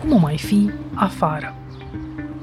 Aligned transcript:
Cum 0.00 0.12
o 0.12 0.18
mai 0.18 0.38
fi 0.38 0.70
afară? 0.94 1.54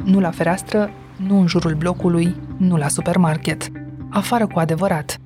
Nu 0.04 0.20
la 0.20 0.32
fereastră, 0.32 0.90
nu 1.28 1.40
în 1.40 1.48
jurul 1.48 1.74
blocului, 1.74 2.36
nu 2.58 2.78
la 2.78 2.88
supermarket. 2.88 3.72
Afară 4.10 4.48
cu 4.48 4.60
adevărat. 4.60 5.18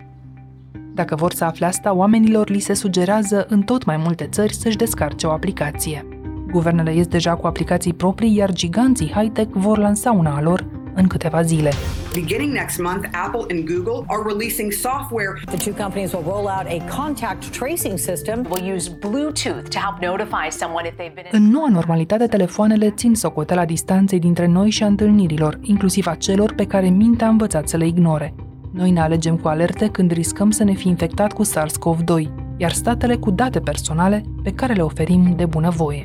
Dacă 0.94 1.16
vor 1.16 1.34
să 1.34 1.44
afle 1.44 1.66
asta, 1.66 1.94
oamenilor 1.94 2.50
li 2.50 2.60
se 2.60 2.74
sugerează 2.74 3.46
în 3.50 3.62
tot 3.62 3.86
mai 3.86 3.98
multe 3.98 4.26
țări 4.26 4.54
să-și 4.54 4.78
descarce 4.78 5.28
o 5.28 5.32
aplicație. 5.32 6.08
Guvernele 6.52 6.96
ies 6.96 7.08
deja 7.08 7.36
cu 7.36 7.48
aplicații 7.48 7.94
proprii, 7.94 8.36
iar 8.36 8.52
giganții 8.52 9.12
high-tech 9.16 9.50
vor 9.54 9.78
lansa 9.78 10.12
una 10.12 10.36
a 10.36 10.42
lor 10.42 10.66
în 10.98 11.08
câteva 11.08 11.42
zile. 11.42 11.72
Beginning 12.14 12.52
next 12.54 12.80
month, 12.80 13.04
Apple 13.26 13.46
and 13.54 13.62
Google 13.74 14.00
are 14.14 14.22
releasing 14.32 14.72
software. 14.72 15.34
The 15.46 15.60
two 15.66 15.84
companies 15.84 16.12
will 16.14 16.26
roll 16.34 16.48
out 16.56 16.66
a 16.78 16.80
contact 17.02 17.42
tracing 17.60 17.98
system. 17.98 18.38
Will 18.50 18.76
use 18.76 18.86
Bluetooth 19.06 19.68
to 19.74 19.80
help 19.86 19.96
notify 20.10 20.48
someone 20.62 20.88
if 20.88 20.96
they've 21.00 21.14
been 21.14 21.28
În 21.32 21.50
noua 21.50 21.70
normalitate, 21.70 22.26
telefoanele 22.28 22.90
țin 22.90 23.16
socotela 23.16 23.66
distanței 23.66 24.20
dintre 24.20 24.46
noi 24.48 24.70
și 24.70 24.84
a 24.84 24.86
întâlnirilor, 24.86 25.60
inclusiv 25.62 26.08
a 26.08 26.16
celor 26.16 26.54
pe 26.54 26.66
care 26.66 26.90
mintea 26.90 27.28
a 27.28 27.30
învățat 27.30 27.68
să 27.68 27.78
le 27.78 27.86
ignore. 27.86 28.34
Noi 28.72 28.92
ne 28.92 29.02
alegem 29.02 29.36
cu 29.38 29.48
alerte 29.48 29.88
când 29.88 30.12
riscăm 30.12 30.52
să 30.52 30.64
ne 30.64 30.74
fi 30.74 30.88
infectat 30.88 31.34
cu 31.34 31.44
SARS-CoV-2, 31.46 32.30
iar 32.58 32.72
statele 32.72 33.16
cu 33.16 33.32
date 33.32 33.60
personale 33.60 34.24
pe 34.44 34.52
care 34.52 34.74
le 34.74 34.82
oferim 34.82 35.34
de 35.36 35.46
bunăvoie. 35.46 36.02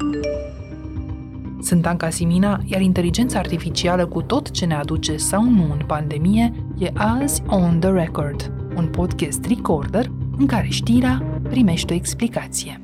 Sunt 1.62 1.86
Anca 1.86 2.10
Simina, 2.10 2.60
iar 2.64 2.80
inteligența 2.80 3.38
artificială 3.38 4.06
cu 4.06 4.22
tot 4.22 4.50
ce 4.50 4.64
ne 4.64 4.74
aduce 4.74 5.16
sau 5.16 5.44
nu 5.44 5.62
în 5.62 5.84
pandemie 5.86 6.52
e 6.78 6.90
azi 6.94 7.42
On 7.46 7.78
The 7.80 7.90
Record, 7.90 8.52
un 8.76 8.86
podcast 8.86 9.44
recorder 9.44 10.10
în 10.38 10.46
care 10.46 10.68
știrea 10.68 11.40
primește 11.48 11.92
o 11.92 11.96
explicație. 11.96 12.80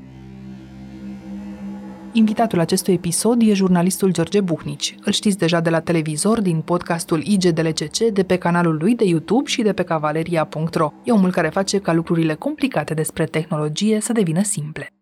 Invitatul 2.13 2.61
acestui 2.61 2.95
episod 2.95 3.43
e 3.43 3.53
jurnalistul 3.53 4.13
George 4.13 4.41
Buhnici. 4.41 4.95
Îl 5.05 5.13
știți 5.13 5.39
deja 5.39 5.61
de 5.61 5.71
la 5.71 5.81
televizor, 5.81 6.41
din 6.41 6.61
podcastul 6.61 7.23
IGDLCC, 7.23 7.99
de 8.13 8.23
pe 8.23 8.37
canalul 8.37 8.77
lui 8.81 8.95
de 8.95 9.05
YouTube 9.05 9.49
și 9.49 9.63
de 9.63 9.73
pe 9.73 9.83
cavaleria.ro. 9.83 10.93
E 11.05 11.13
omul 11.13 11.31
care 11.31 11.49
face 11.49 11.79
ca 11.79 11.93
lucrurile 11.93 12.35
complicate 12.35 12.95
despre 12.95 13.25
tehnologie 13.25 14.01
să 14.01 14.13
devină 14.13 14.43
simple. 14.43 14.93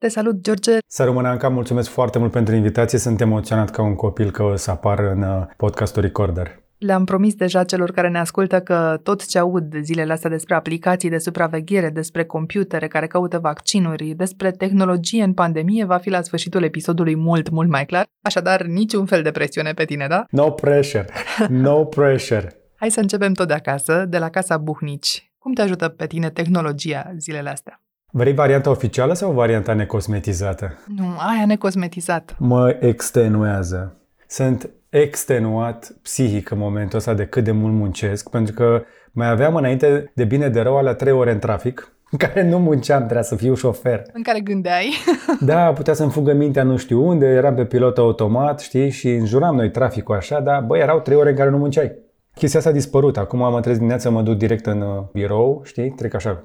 Te 0.00 0.08
salut, 0.08 0.40
George! 0.40 0.78
Să 0.86 1.04
rămână, 1.04 1.28
Anca, 1.28 1.48
mulțumesc 1.48 1.90
foarte 1.90 2.18
mult 2.18 2.30
pentru 2.30 2.54
invitație. 2.54 2.98
Sunt 2.98 3.20
emoționat 3.20 3.70
ca 3.70 3.82
un 3.82 3.94
copil 3.94 4.30
că 4.30 4.42
o 4.42 4.56
să 4.56 4.70
apar 4.70 4.98
în 4.98 5.22
uh, 5.22 5.46
podcastul 5.56 6.02
Recorder. 6.02 6.62
Le-am 6.78 7.04
promis 7.04 7.34
deja 7.34 7.64
celor 7.64 7.90
care 7.90 8.08
ne 8.08 8.18
ascultă 8.18 8.60
că 8.60 9.00
tot 9.02 9.26
ce 9.26 9.38
aud 9.38 9.74
zilele 9.82 10.12
astea 10.12 10.30
despre 10.30 10.54
aplicații 10.54 11.10
de 11.10 11.18
supraveghere, 11.18 11.88
despre 11.88 12.24
computere 12.24 12.88
care 12.88 13.06
caută 13.06 13.38
vaccinuri, 13.38 14.04
despre 14.04 14.50
tehnologie 14.50 15.22
în 15.22 15.32
pandemie 15.32 15.84
va 15.84 15.96
fi 15.96 16.10
la 16.10 16.22
sfârșitul 16.22 16.62
episodului 16.62 17.16
mult, 17.16 17.50
mult 17.50 17.68
mai 17.68 17.86
clar. 17.86 18.06
Așadar, 18.22 18.62
niciun 18.62 19.06
fel 19.06 19.22
de 19.22 19.30
presiune 19.30 19.72
pe 19.72 19.84
tine, 19.84 20.06
da? 20.08 20.24
No 20.30 20.50
pressure. 20.50 21.06
No 21.48 21.84
pressure. 21.84 22.56
Hai 22.80 22.90
să 22.90 23.00
începem 23.00 23.32
tot 23.32 23.48
de 23.48 23.54
acasă, 23.54 24.04
de 24.08 24.18
la 24.18 24.28
Casa 24.28 24.56
Buhnici. 24.56 25.32
Cum 25.38 25.52
te 25.52 25.62
ajută 25.62 25.88
pe 25.88 26.06
tine 26.06 26.30
tehnologia 26.30 27.12
zilele 27.18 27.50
astea? 27.50 27.80
Vrei 28.12 28.34
varianta 28.34 28.70
oficială 28.70 29.14
sau 29.14 29.32
varianta 29.32 29.72
necosmetizată? 29.72 30.78
Nu, 30.96 31.04
aia 31.04 31.46
necosmetizată. 31.46 32.34
Mă 32.38 32.76
extenuează. 32.80 33.96
Sunt 34.26 34.70
extenuat 34.88 35.94
psihic 36.02 36.50
în 36.50 36.58
momentul 36.58 36.98
ăsta 36.98 37.14
de 37.14 37.26
cât 37.26 37.44
de 37.44 37.50
mult 37.50 37.74
muncesc, 37.74 38.30
pentru 38.30 38.54
că 38.54 38.82
mai 39.12 39.30
aveam 39.30 39.54
înainte 39.54 40.12
de 40.14 40.24
bine 40.24 40.48
de 40.48 40.60
rău 40.60 40.76
alea 40.76 40.94
trei 40.94 41.12
ore 41.12 41.32
în 41.32 41.38
trafic, 41.38 41.92
în 42.10 42.18
care 42.18 42.48
nu 42.48 42.58
munceam, 42.58 42.98
trebuia 42.98 43.22
să 43.22 43.36
fiu 43.36 43.54
șofer. 43.54 44.02
În 44.12 44.22
care 44.22 44.40
gândeai? 44.40 44.92
Da, 45.40 45.72
putea 45.72 45.94
să-mi 45.94 46.10
fugă 46.10 46.32
mintea 46.32 46.62
nu 46.62 46.76
știu 46.76 47.06
unde, 47.06 47.26
eram 47.26 47.54
pe 47.54 47.64
pilot 47.64 47.98
automat, 47.98 48.60
știi, 48.60 48.90
și 48.90 49.10
înjuram 49.10 49.54
noi 49.54 49.70
traficul 49.70 50.14
așa, 50.14 50.40
dar 50.40 50.62
băi, 50.62 50.80
erau 50.80 51.00
trei 51.00 51.16
ore 51.16 51.30
în 51.30 51.36
care 51.36 51.50
nu 51.50 51.58
munceai. 51.58 51.92
Chestia 52.34 52.58
asta 52.58 52.70
a 52.70 52.74
dispărut. 52.74 53.16
Acum 53.16 53.38
mă 53.38 53.60
trezit 53.60 53.78
dimineața, 53.78 54.10
mă 54.10 54.22
duc 54.22 54.36
direct 54.36 54.66
în 54.66 54.80
uh, 54.80 55.02
birou, 55.12 55.60
știi, 55.64 55.90
trec 55.90 56.14
așa, 56.14 56.40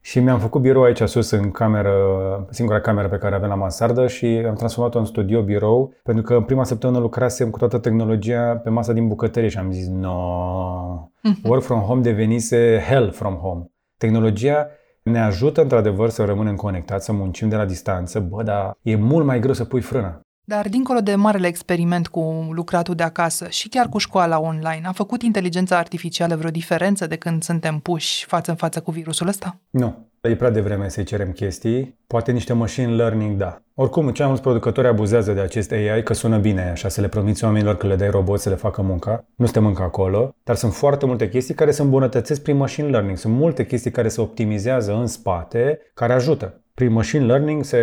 și 0.00 0.20
mi-am 0.20 0.38
făcut 0.38 0.60
birou 0.60 0.82
aici 0.82 1.02
sus 1.02 1.30
în 1.30 1.50
cameră, 1.50 1.94
singura 2.50 2.80
cameră 2.80 3.08
pe 3.08 3.16
care 3.16 3.34
avem 3.34 3.48
la 3.48 3.54
mansardă 3.54 4.06
și 4.06 4.26
am 4.26 4.54
transformat-o 4.54 4.98
în 4.98 5.04
studio 5.04 5.42
birou 5.42 5.94
pentru 6.02 6.22
că 6.22 6.34
în 6.34 6.42
prima 6.42 6.64
săptămână 6.64 6.98
lucrasem 6.98 7.50
cu 7.50 7.58
toată 7.58 7.78
tehnologia 7.78 8.56
pe 8.56 8.70
masa 8.70 8.92
din 8.92 9.08
bucătărie 9.08 9.48
și 9.48 9.58
am 9.58 9.70
zis 9.70 9.88
no, 9.88 10.12
work 11.48 11.62
from 11.62 11.80
home 11.80 12.00
devenise 12.00 12.84
hell 12.88 13.10
from 13.10 13.34
home. 13.34 13.70
Tehnologia 13.96 14.66
ne 15.02 15.20
ajută 15.20 15.62
într-adevăr 15.62 16.08
să 16.08 16.24
rămânem 16.24 16.56
conectați, 16.56 17.04
să 17.04 17.12
muncim 17.12 17.48
de 17.48 17.56
la 17.56 17.64
distanță, 17.64 18.20
bă, 18.20 18.42
dar 18.42 18.76
e 18.82 18.96
mult 18.96 19.26
mai 19.26 19.40
greu 19.40 19.52
să 19.52 19.64
pui 19.64 19.80
frâna. 19.80 20.20
Dar 20.54 20.68
dincolo 20.68 21.00
de 21.00 21.14
marele 21.14 21.46
experiment 21.46 22.08
cu 22.08 22.48
lucratul 22.52 22.94
de 22.94 23.02
acasă 23.02 23.48
și 23.48 23.68
chiar 23.68 23.88
cu 23.88 23.98
școala 23.98 24.40
online, 24.40 24.82
a 24.84 24.92
făcut 24.92 25.22
inteligența 25.22 25.76
artificială 25.76 26.36
vreo 26.36 26.50
diferență 26.50 27.06
de 27.06 27.16
când 27.16 27.42
suntem 27.42 27.78
puși 27.78 28.24
față 28.24 28.50
în 28.50 28.56
față 28.56 28.80
cu 28.80 28.90
virusul 28.90 29.28
ăsta? 29.28 29.56
Nu. 29.70 30.08
E 30.20 30.36
prea 30.36 30.50
devreme 30.50 30.88
să-i 30.88 31.04
cerem 31.04 31.30
chestii. 31.30 31.98
Poate 32.06 32.32
niște 32.32 32.52
machine 32.52 32.94
learning, 32.94 33.36
da. 33.36 33.62
Oricum, 33.74 34.04
cei 34.04 34.14
mai 34.18 34.26
mulți 34.26 34.42
producători 34.42 34.86
abuzează 34.86 35.32
de 35.32 35.40
acest 35.40 35.72
AI, 35.72 36.02
că 36.02 36.14
sună 36.14 36.38
bine 36.38 36.70
așa, 36.70 36.88
să 36.88 37.00
le 37.00 37.08
promiți 37.08 37.44
oamenilor 37.44 37.76
că 37.76 37.86
le 37.86 37.96
dai 37.96 38.10
robot 38.10 38.40
să 38.40 38.48
le 38.48 38.54
facă 38.54 38.82
munca. 38.82 39.24
Nu 39.34 39.44
suntem 39.44 39.66
încă 39.66 39.82
acolo, 39.82 40.34
dar 40.44 40.56
sunt 40.56 40.74
foarte 40.74 41.06
multe 41.06 41.28
chestii 41.28 41.54
care 41.54 41.70
se 41.70 41.82
îmbunătățesc 41.82 42.42
prin 42.42 42.56
machine 42.56 42.88
learning. 42.88 43.16
Sunt 43.16 43.34
multe 43.34 43.66
chestii 43.66 43.90
care 43.90 44.08
se 44.08 44.20
optimizează 44.20 44.94
în 44.94 45.06
spate, 45.06 45.78
care 45.94 46.12
ajută. 46.12 46.60
Prin 46.74 46.92
machine 46.92 47.24
learning 47.24 47.64
se 47.64 47.78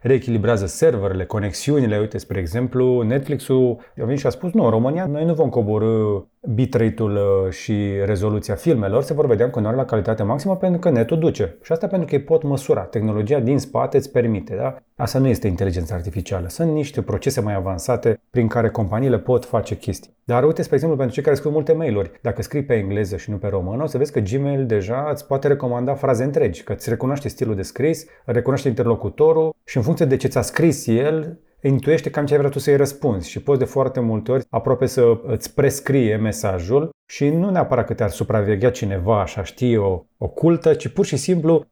reechilibrează 0.00 0.66
serverele, 0.66 1.24
conexiunile. 1.24 1.98
Uite, 1.98 2.18
spre 2.18 2.38
exemplu, 2.38 3.00
Netflix-ul 3.00 3.78
a 4.00 4.04
venit 4.04 4.18
și 4.18 4.26
a 4.26 4.30
spus, 4.30 4.52
nu, 4.52 4.64
în 4.64 4.70
România 4.70 5.06
noi 5.06 5.24
nu 5.24 5.34
vom 5.34 5.48
coborâ 5.48 6.20
bitrate-ul 6.48 7.16
uh, 7.16 7.52
și 7.52 7.90
rezoluția 8.04 8.54
filmelor, 8.54 9.02
se 9.02 9.14
vor 9.14 9.26
vedea 9.26 9.44
în 9.44 9.50
continuare 9.50 9.80
la 9.80 9.88
calitate 9.88 10.22
maximă 10.22 10.56
pentru 10.56 10.78
că 10.78 10.90
netul 10.90 11.18
duce. 11.18 11.56
Și 11.62 11.72
asta 11.72 11.86
pentru 11.86 12.08
că 12.08 12.14
îi 12.14 12.22
pot 12.22 12.42
măsura. 12.42 12.80
Tehnologia 12.80 13.40
din 13.40 13.58
spate 13.58 13.96
îți 13.96 14.10
permite, 14.10 14.54
da? 14.54 14.76
Asta 14.96 15.18
nu 15.18 15.26
este 15.26 15.46
inteligența 15.46 15.94
artificială. 15.94 16.48
Sunt 16.48 16.72
niște 16.72 17.02
procese 17.02 17.40
mai 17.40 17.54
avansate 17.54 18.20
prin 18.30 18.48
care 18.48 18.70
companiile 18.70 19.18
pot 19.18 19.44
face 19.44 19.76
chestii. 19.76 20.16
Dar 20.24 20.44
uite, 20.44 20.62
spre 20.62 20.74
exemplu, 20.74 20.98
pentru 20.98 21.14
cei 21.14 21.24
care 21.24 21.36
scriu 21.36 21.50
multe 21.50 21.72
mail-uri, 21.72 22.10
dacă 22.20 22.42
scrii 22.42 22.64
pe 22.64 22.74
engleză 22.74 23.16
și 23.16 23.30
nu 23.30 23.36
pe 23.36 23.48
română, 23.48 23.82
o 23.82 23.86
să 23.86 23.98
vezi 23.98 24.12
că 24.12 24.20
Gmail 24.20 24.66
deja 24.66 25.08
îți 25.12 25.26
poate 25.26 25.48
recomanda 25.48 25.94
fraze 25.94 26.24
întregi, 26.24 26.62
că 26.62 26.72
îți 26.72 26.88
recunoaște 26.88 27.28
stilul 27.28 27.54
de 27.54 27.62
scris, 27.62 28.06
recunoaște 28.24 28.68
interlocutorul 28.68 29.54
și 29.64 29.76
în 29.76 29.82
funcție 29.82 30.06
de 30.06 30.16
ce 30.16 30.28
ți-a 30.28 30.42
scris 30.42 30.86
el, 30.86 31.38
intuiește 31.68 32.10
cam 32.10 32.26
ce 32.26 32.32
ai 32.32 32.38
vrea 32.38 32.50
tu 32.50 32.58
să-i 32.58 32.76
răspunzi 32.76 33.30
și 33.30 33.42
poți 33.42 33.58
de 33.58 33.64
foarte 33.64 34.00
multe 34.00 34.32
ori 34.32 34.44
aproape 34.50 34.86
să 34.86 35.20
îți 35.22 35.54
prescrie 35.54 36.16
mesajul 36.16 36.90
și 37.10 37.28
nu 37.28 37.50
neapărat 37.50 37.86
că 37.86 37.94
te-ar 37.94 38.10
supraveghea 38.10 38.70
cineva, 38.70 39.20
așa 39.20 39.44
știi, 39.44 39.76
o 39.76 40.04
ocultă, 40.18 40.74
ci 40.74 40.88
pur 40.88 41.04
și 41.04 41.16
simplu 41.16 41.64
95% 41.64 41.68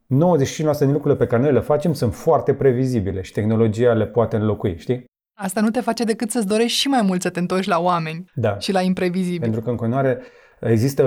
din 0.79 0.93
lucrurile 0.93 1.17
pe 1.17 1.27
care 1.27 1.43
noi 1.43 1.53
le 1.53 1.61
facem 1.61 1.93
sunt 1.93 2.15
foarte 2.15 2.55
previzibile 2.55 3.23
și 3.23 3.33
tehnologia 3.33 3.93
le 3.93 4.07
poate 4.07 4.37
înlocui, 4.37 4.79
știi? 4.79 5.05
Asta 5.39 5.61
nu 5.61 5.71
te 5.71 5.81
face 5.81 6.05
decât 6.05 6.31
să-ți 6.31 6.47
dorești 6.47 6.79
și 6.79 6.89
mai 6.89 7.03
mult 7.03 7.23
să 7.23 7.31
te 7.31 7.39
întorci 7.39 7.67
la 7.67 7.79
oameni 7.79 8.25
da. 8.35 8.59
și 8.59 8.73
la 8.73 8.81
imprevizibil. 8.81 9.41
Pentru 9.41 9.61
că 9.61 9.71
în 9.71 9.77
continuare 9.77 10.21
există 10.61 11.05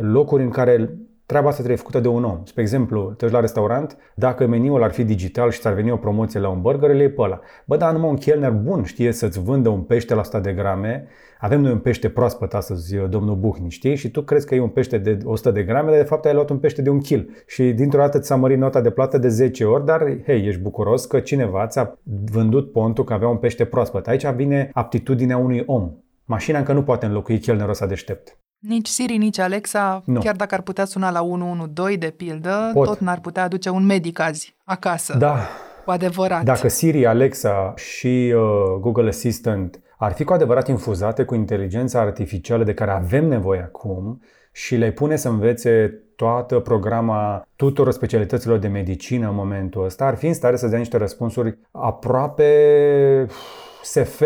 locuri 0.00 0.42
în 0.42 0.50
care 0.50 0.98
treaba 1.26 1.46
asta 1.46 1.58
trebuie 1.58 1.76
făcută 1.76 2.00
de 2.00 2.08
un 2.08 2.24
om. 2.24 2.40
Spre 2.44 2.62
exemplu, 2.62 3.14
te 3.16 3.28
la 3.28 3.40
restaurant, 3.40 3.96
dacă 4.14 4.46
meniul 4.46 4.82
ar 4.82 4.92
fi 4.92 5.04
digital 5.04 5.50
și 5.50 5.60
ți-ar 5.60 5.74
veni 5.74 5.90
o 5.90 5.96
promoție 5.96 6.40
la 6.40 6.48
un 6.48 6.60
burger, 6.60 6.94
le 6.94 7.08
pe 7.08 7.20
ăla. 7.20 7.40
Bă, 7.66 7.76
dar 7.76 7.92
numai 7.92 8.08
un 8.08 8.16
chelner 8.16 8.50
bun 8.50 8.84
știe 8.84 9.12
să-ți 9.12 9.40
vândă 9.40 9.68
un 9.68 9.80
pește 9.80 10.14
la 10.14 10.20
100 10.20 10.38
de 10.38 10.52
grame. 10.52 11.06
Avem 11.38 11.60
noi 11.60 11.72
un 11.72 11.78
pește 11.78 12.08
proaspăt 12.08 12.54
astăzi, 12.54 12.96
domnul 12.96 13.36
Buhni, 13.36 13.70
știi? 13.70 13.94
Și 13.94 14.10
tu 14.10 14.22
crezi 14.22 14.46
că 14.46 14.54
e 14.54 14.60
un 14.60 14.68
pește 14.68 14.98
de 14.98 15.18
100 15.24 15.50
de 15.50 15.62
grame, 15.62 15.90
dar 15.90 15.98
de 15.98 16.04
fapt 16.04 16.24
ai 16.24 16.34
luat 16.34 16.50
un 16.50 16.58
pește 16.58 16.82
de 16.82 16.90
un 16.90 17.00
kil. 17.00 17.44
Și 17.46 17.72
dintr-o 17.72 17.98
dată 17.98 18.18
ți-a 18.18 18.36
mărit 18.36 18.58
nota 18.58 18.80
de 18.80 18.90
plată 18.90 19.18
de 19.18 19.28
10 19.28 19.64
ori, 19.64 19.84
dar 19.84 20.18
hei, 20.24 20.46
ești 20.46 20.60
bucuros 20.60 21.04
că 21.06 21.20
cineva 21.20 21.66
ți-a 21.66 21.98
vândut 22.32 22.72
pontul 22.72 23.04
că 23.04 23.12
avea 23.12 23.28
un 23.28 23.36
pește 23.36 23.64
proaspăt. 23.64 24.06
Aici 24.06 24.26
vine 24.26 24.70
aptitudinea 24.72 25.36
unui 25.36 25.62
om. 25.66 25.92
Mașina 26.24 26.58
încă 26.58 26.72
nu 26.72 26.82
poate 26.82 27.06
înlocui 27.06 27.38
chelnerul 27.38 27.70
ăsta 27.70 27.86
deștept. 27.86 28.38
Nici 28.68 28.86
Siri, 28.88 29.16
nici 29.16 29.38
Alexa, 29.38 30.02
Nu. 30.06 30.20
chiar 30.20 30.36
dacă 30.36 30.54
ar 30.54 30.60
putea 30.60 30.84
suna 30.84 31.10
la 31.10 31.22
112 31.22 31.96
de 31.98 32.10
pildă, 32.10 32.70
Pot. 32.72 32.86
tot 32.86 32.98
n-ar 32.98 33.20
putea 33.20 33.42
aduce 33.42 33.68
un 33.70 33.84
medic 33.84 34.18
azi, 34.18 34.56
acasă, 34.64 35.16
Da, 35.18 35.36
cu 35.84 35.90
adevărat. 35.90 36.42
Dacă 36.42 36.68
Siri, 36.68 37.06
Alexa 37.06 37.72
și 37.76 38.34
uh, 38.36 38.42
Google 38.80 39.08
Assistant 39.08 39.80
ar 39.96 40.12
fi 40.12 40.24
cu 40.24 40.32
adevărat 40.32 40.68
infuzate 40.68 41.24
cu 41.24 41.34
inteligența 41.34 42.00
artificială 42.00 42.64
de 42.64 42.74
care 42.74 42.90
avem 42.90 43.28
nevoie 43.28 43.60
acum 43.60 44.22
și 44.52 44.76
le 44.76 44.90
pune 44.90 45.16
să 45.16 45.28
învețe 45.28 46.02
toată 46.16 46.58
programa 46.58 47.46
tuturor 47.56 47.92
specialităților 47.92 48.58
de 48.58 48.68
medicină 48.68 49.28
în 49.28 49.34
momentul 49.34 49.84
ăsta, 49.84 50.04
ar 50.04 50.16
fi 50.16 50.26
în 50.26 50.34
stare 50.34 50.56
să 50.56 50.66
dea 50.66 50.78
niște 50.78 50.96
răspunsuri 50.96 51.58
aproape 51.70 53.26
SF 53.82 54.22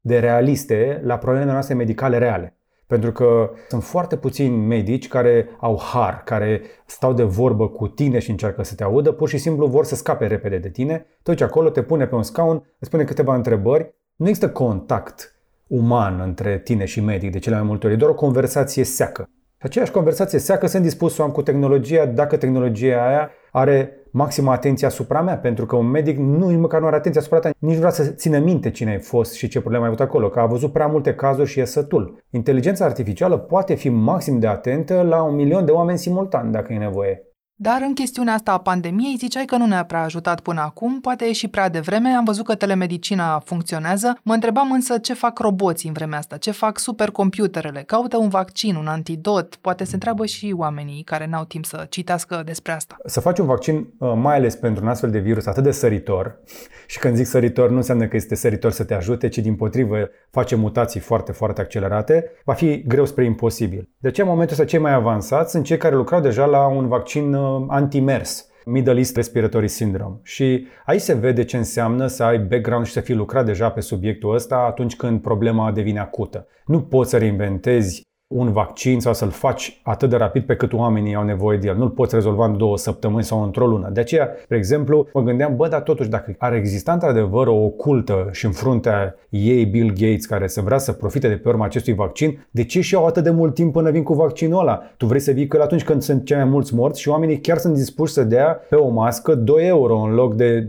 de 0.00 0.18
realiste 0.18 1.00
la 1.04 1.18
problemele 1.18 1.52
noastre 1.52 1.74
medicale 1.74 2.18
reale. 2.18 2.57
Pentru 2.88 3.12
că 3.12 3.50
sunt 3.68 3.82
foarte 3.82 4.16
puțini 4.16 4.56
medici 4.56 5.08
care 5.08 5.48
au 5.60 5.80
har, 5.92 6.22
care 6.24 6.62
stau 6.86 7.12
de 7.12 7.22
vorbă 7.22 7.68
cu 7.68 7.88
tine 7.88 8.18
și 8.18 8.30
încearcă 8.30 8.62
să 8.62 8.74
te 8.74 8.82
audă, 8.82 9.12
pur 9.12 9.28
și 9.28 9.38
simplu 9.38 9.66
vor 9.66 9.84
să 9.84 9.94
scape 9.94 10.26
repede 10.26 10.58
de 10.58 10.68
tine. 10.68 11.06
Te 11.22 11.30
duci 11.30 11.40
acolo, 11.40 11.70
te 11.70 11.82
pune 11.82 12.06
pe 12.06 12.14
un 12.14 12.22
scaun, 12.22 12.74
îți 12.78 12.90
pune 12.90 13.04
câteva 13.04 13.34
întrebări. 13.34 13.94
Nu 14.16 14.28
există 14.28 14.50
contact 14.50 15.34
uman 15.66 16.20
între 16.20 16.58
tine 16.58 16.84
și 16.84 17.00
medic 17.00 17.32
de 17.32 17.38
cele 17.38 17.56
mai 17.56 17.64
multe 17.64 17.86
ori, 17.86 17.94
e 17.94 17.98
doar 17.98 18.10
o 18.10 18.14
conversație 18.14 18.84
seacă. 18.84 19.28
Aceeași 19.58 19.90
conversație 19.90 20.38
seacă 20.38 20.66
sunt 20.66 20.82
dispus 20.82 21.14
să 21.14 21.22
o 21.22 21.24
am 21.24 21.30
cu 21.30 21.42
tehnologia 21.42 22.06
dacă 22.06 22.36
tehnologia 22.36 23.06
aia 23.06 23.30
are 23.52 23.97
maximă 24.10 24.50
atenție 24.50 24.86
asupra 24.86 25.22
mea, 25.22 25.38
pentru 25.38 25.66
că 25.66 25.76
un 25.76 25.86
medic 25.86 26.18
nu 26.18 26.46
măcar 26.46 26.80
nu 26.80 26.86
are 26.86 26.96
atenție 26.96 27.20
asupra 27.20 27.38
ta, 27.38 27.50
nici 27.58 27.72
nu 27.72 27.78
vrea 27.78 27.90
să 27.90 28.04
țină 28.04 28.38
minte 28.38 28.70
cine 28.70 28.90
ai 28.90 28.98
fost 28.98 29.32
și 29.32 29.48
ce 29.48 29.60
probleme 29.60 29.84
ai 29.84 29.90
avut 29.90 30.04
acolo, 30.04 30.28
că 30.28 30.40
a 30.40 30.46
văzut 30.46 30.72
prea 30.72 30.86
multe 30.86 31.14
cazuri 31.14 31.48
și 31.48 31.60
e 31.60 31.64
sătul. 31.64 32.24
Inteligența 32.30 32.84
artificială 32.84 33.36
poate 33.36 33.74
fi 33.74 33.88
maxim 33.88 34.38
de 34.38 34.46
atentă 34.46 35.02
la 35.02 35.22
un 35.22 35.34
milion 35.34 35.64
de 35.64 35.70
oameni 35.70 35.98
simultan, 35.98 36.50
dacă 36.50 36.72
e 36.72 36.78
nevoie. 36.78 37.27
Dar 37.60 37.82
în 37.82 37.94
chestiunea 37.94 38.34
asta 38.34 38.52
a 38.52 38.58
pandemiei 38.58 39.16
ziceai 39.18 39.44
că 39.44 39.56
nu 39.56 39.66
ne-a 39.66 39.84
prea 39.84 40.02
ajutat 40.02 40.40
până 40.40 40.60
acum, 40.60 41.00
poate 41.00 41.24
e 41.24 41.32
și 41.32 41.48
prea 41.48 41.68
devreme, 41.68 42.08
am 42.08 42.24
văzut 42.24 42.44
că 42.44 42.54
telemedicina 42.54 43.38
funcționează. 43.38 44.18
Mă 44.22 44.34
întrebam 44.34 44.72
însă 44.72 44.98
ce 44.98 45.14
fac 45.14 45.38
roboții 45.38 45.88
în 45.88 45.94
vremea 45.94 46.18
asta, 46.18 46.36
ce 46.36 46.50
fac 46.50 46.78
supercomputerele, 46.78 47.82
caută 47.86 48.16
un 48.16 48.28
vaccin, 48.28 48.74
un 48.74 48.86
antidot, 48.86 49.54
poate 49.54 49.84
se 49.84 49.94
întreabă 49.94 50.26
și 50.26 50.54
oamenii 50.56 51.02
care 51.02 51.26
n-au 51.26 51.44
timp 51.44 51.64
să 51.64 51.86
citească 51.88 52.42
despre 52.44 52.72
asta. 52.72 52.96
Să 53.04 53.20
faci 53.20 53.38
un 53.38 53.46
vaccin, 53.46 53.88
uh, 53.98 54.12
mai 54.16 54.36
ales 54.36 54.56
pentru 54.56 54.84
un 54.84 54.90
astfel 54.90 55.10
de 55.10 55.18
virus 55.18 55.46
atât 55.46 55.62
de 55.62 55.70
săritor, 55.70 56.40
și 56.86 56.98
când 56.98 57.16
zic 57.16 57.26
săritor 57.26 57.70
nu 57.70 57.76
înseamnă 57.76 58.06
că 58.06 58.16
este 58.16 58.34
săritor 58.34 58.70
să 58.70 58.84
te 58.84 58.94
ajute, 58.94 59.28
ci 59.28 59.38
din 59.38 59.54
potrivă 59.54 59.96
face 60.30 60.54
mutații 60.54 61.00
foarte, 61.00 61.32
foarte 61.32 61.60
accelerate, 61.60 62.30
va 62.44 62.52
fi 62.52 62.82
greu 62.86 63.04
spre 63.04 63.24
imposibil. 63.24 63.88
De 63.98 64.08
aceea, 64.08 64.26
în 64.26 64.32
momentul 64.32 64.56
ăsta, 64.56 64.68
cei 64.70 64.78
mai 64.78 64.94
avansați 64.94 65.50
sunt 65.50 65.64
cei 65.64 65.76
care 65.76 65.94
lucrau 65.94 66.20
deja 66.20 66.44
la 66.44 66.66
un 66.66 66.88
vaccin 66.88 67.34
uh, 67.34 67.47
antimers, 67.68 68.48
Middle 68.64 68.96
East 68.96 69.16
Respiratory 69.16 69.68
Syndrome. 69.68 70.18
Și 70.22 70.66
aici 70.84 71.00
se 71.00 71.14
vede 71.14 71.44
ce 71.44 71.56
înseamnă 71.56 72.06
să 72.06 72.24
ai 72.24 72.38
background 72.38 72.86
și 72.86 72.92
să 72.92 73.00
fii 73.00 73.14
lucrat 73.14 73.44
deja 73.44 73.70
pe 73.70 73.80
subiectul 73.80 74.34
ăsta 74.34 74.56
atunci 74.56 74.96
când 74.96 75.20
problema 75.20 75.72
devine 75.72 75.98
acută. 75.98 76.46
Nu 76.66 76.82
poți 76.82 77.10
să 77.10 77.18
reinventezi 77.18 78.07
un 78.28 78.52
vaccin 78.52 79.00
sau 79.00 79.14
să-l 79.14 79.30
faci 79.30 79.80
atât 79.82 80.10
de 80.10 80.16
rapid 80.16 80.44
pe 80.44 80.56
cât 80.56 80.72
oamenii 80.72 81.14
au 81.14 81.24
nevoie 81.24 81.58
de 81.58 81.66
el. 81.66 81.76
Nu-l 81.76 81.90
poți 81.90 82.14
rezolva 82.14 82.44
în 82.44 82.56
două 82.56 82.76
săptămâni 82.76 83.24
sau 83.24 83.42
într-o 83.42 83.66
lună. 83.66 83.88
De 83.88 84.00
aceea, 84.00 84.28
de 84.48 84.56
exemplu, 84.56 85.08
mă 85.12 85.22
gândeam, 85.22 85.56
bă, 85.56 85.68
dar 85.68 85.80
totuși, 85.80 86.08
dacă 86.08 86.34
ar 86.38 86.52
exista 86.52 86.92
într-adevăr 86.92 87.46
o 87.46 87.54
ocultă 87.54 88.28
și 88.32 88.44
în 88.44 88.52
fruntea 88.52 89.14
ei 89.28 89.64
Bill 89.64 89.88
Gates 89.88 90.26
care 90.26 90.46
să 90.46 90.60
vrea 90.60 90.78
să 90.78 90.92
profite 90.92 91.28
de 91.28 91.36
pe 91.36 91.48
urma 91.48 91.64
acestui 91.64 91.94
vaccin, 91.94 92.46
de 92.50 92.64
ce 92.64 92.80
și 92.80 92.94
au 92.94 93.06
atât 93.06 93.22
de 93.22 93.30
mult 93.30 93.54
timp 93.54 93.72
până 93.72 93.90
vin 93.90 94.02
cu 94.02 94.14
vaccinul 94.14 94.60
ăla? 94.60 94.80
Tu 94.96 95.06
vrei 95.06 95.20
să 95.20 95.32
vii 95.32 95.46
că 95.46 95.60
atunci 95.62 95.84
când 95.84 96.02
sunt 96.02 96.24
cei 96.24 96.36
mai 96.36 96.44
mulți 96.44 96.74
morți 96.74 97.00
și 97.00 97.08
oamenii 97.08 97.40
chiar 97.40 97.58
sunt 97.58 97.74
dispuși 97.74 98.12
să 98.12 98.24
dea 98.24 98.60
pe 98.68 98.74
o 98.74 98.88
mască 98.88 99.34
2 99.34 99.66
euro 99.66 99.98
în 99.98 100.14
loc 100.14 100.34
de 100.34 100.66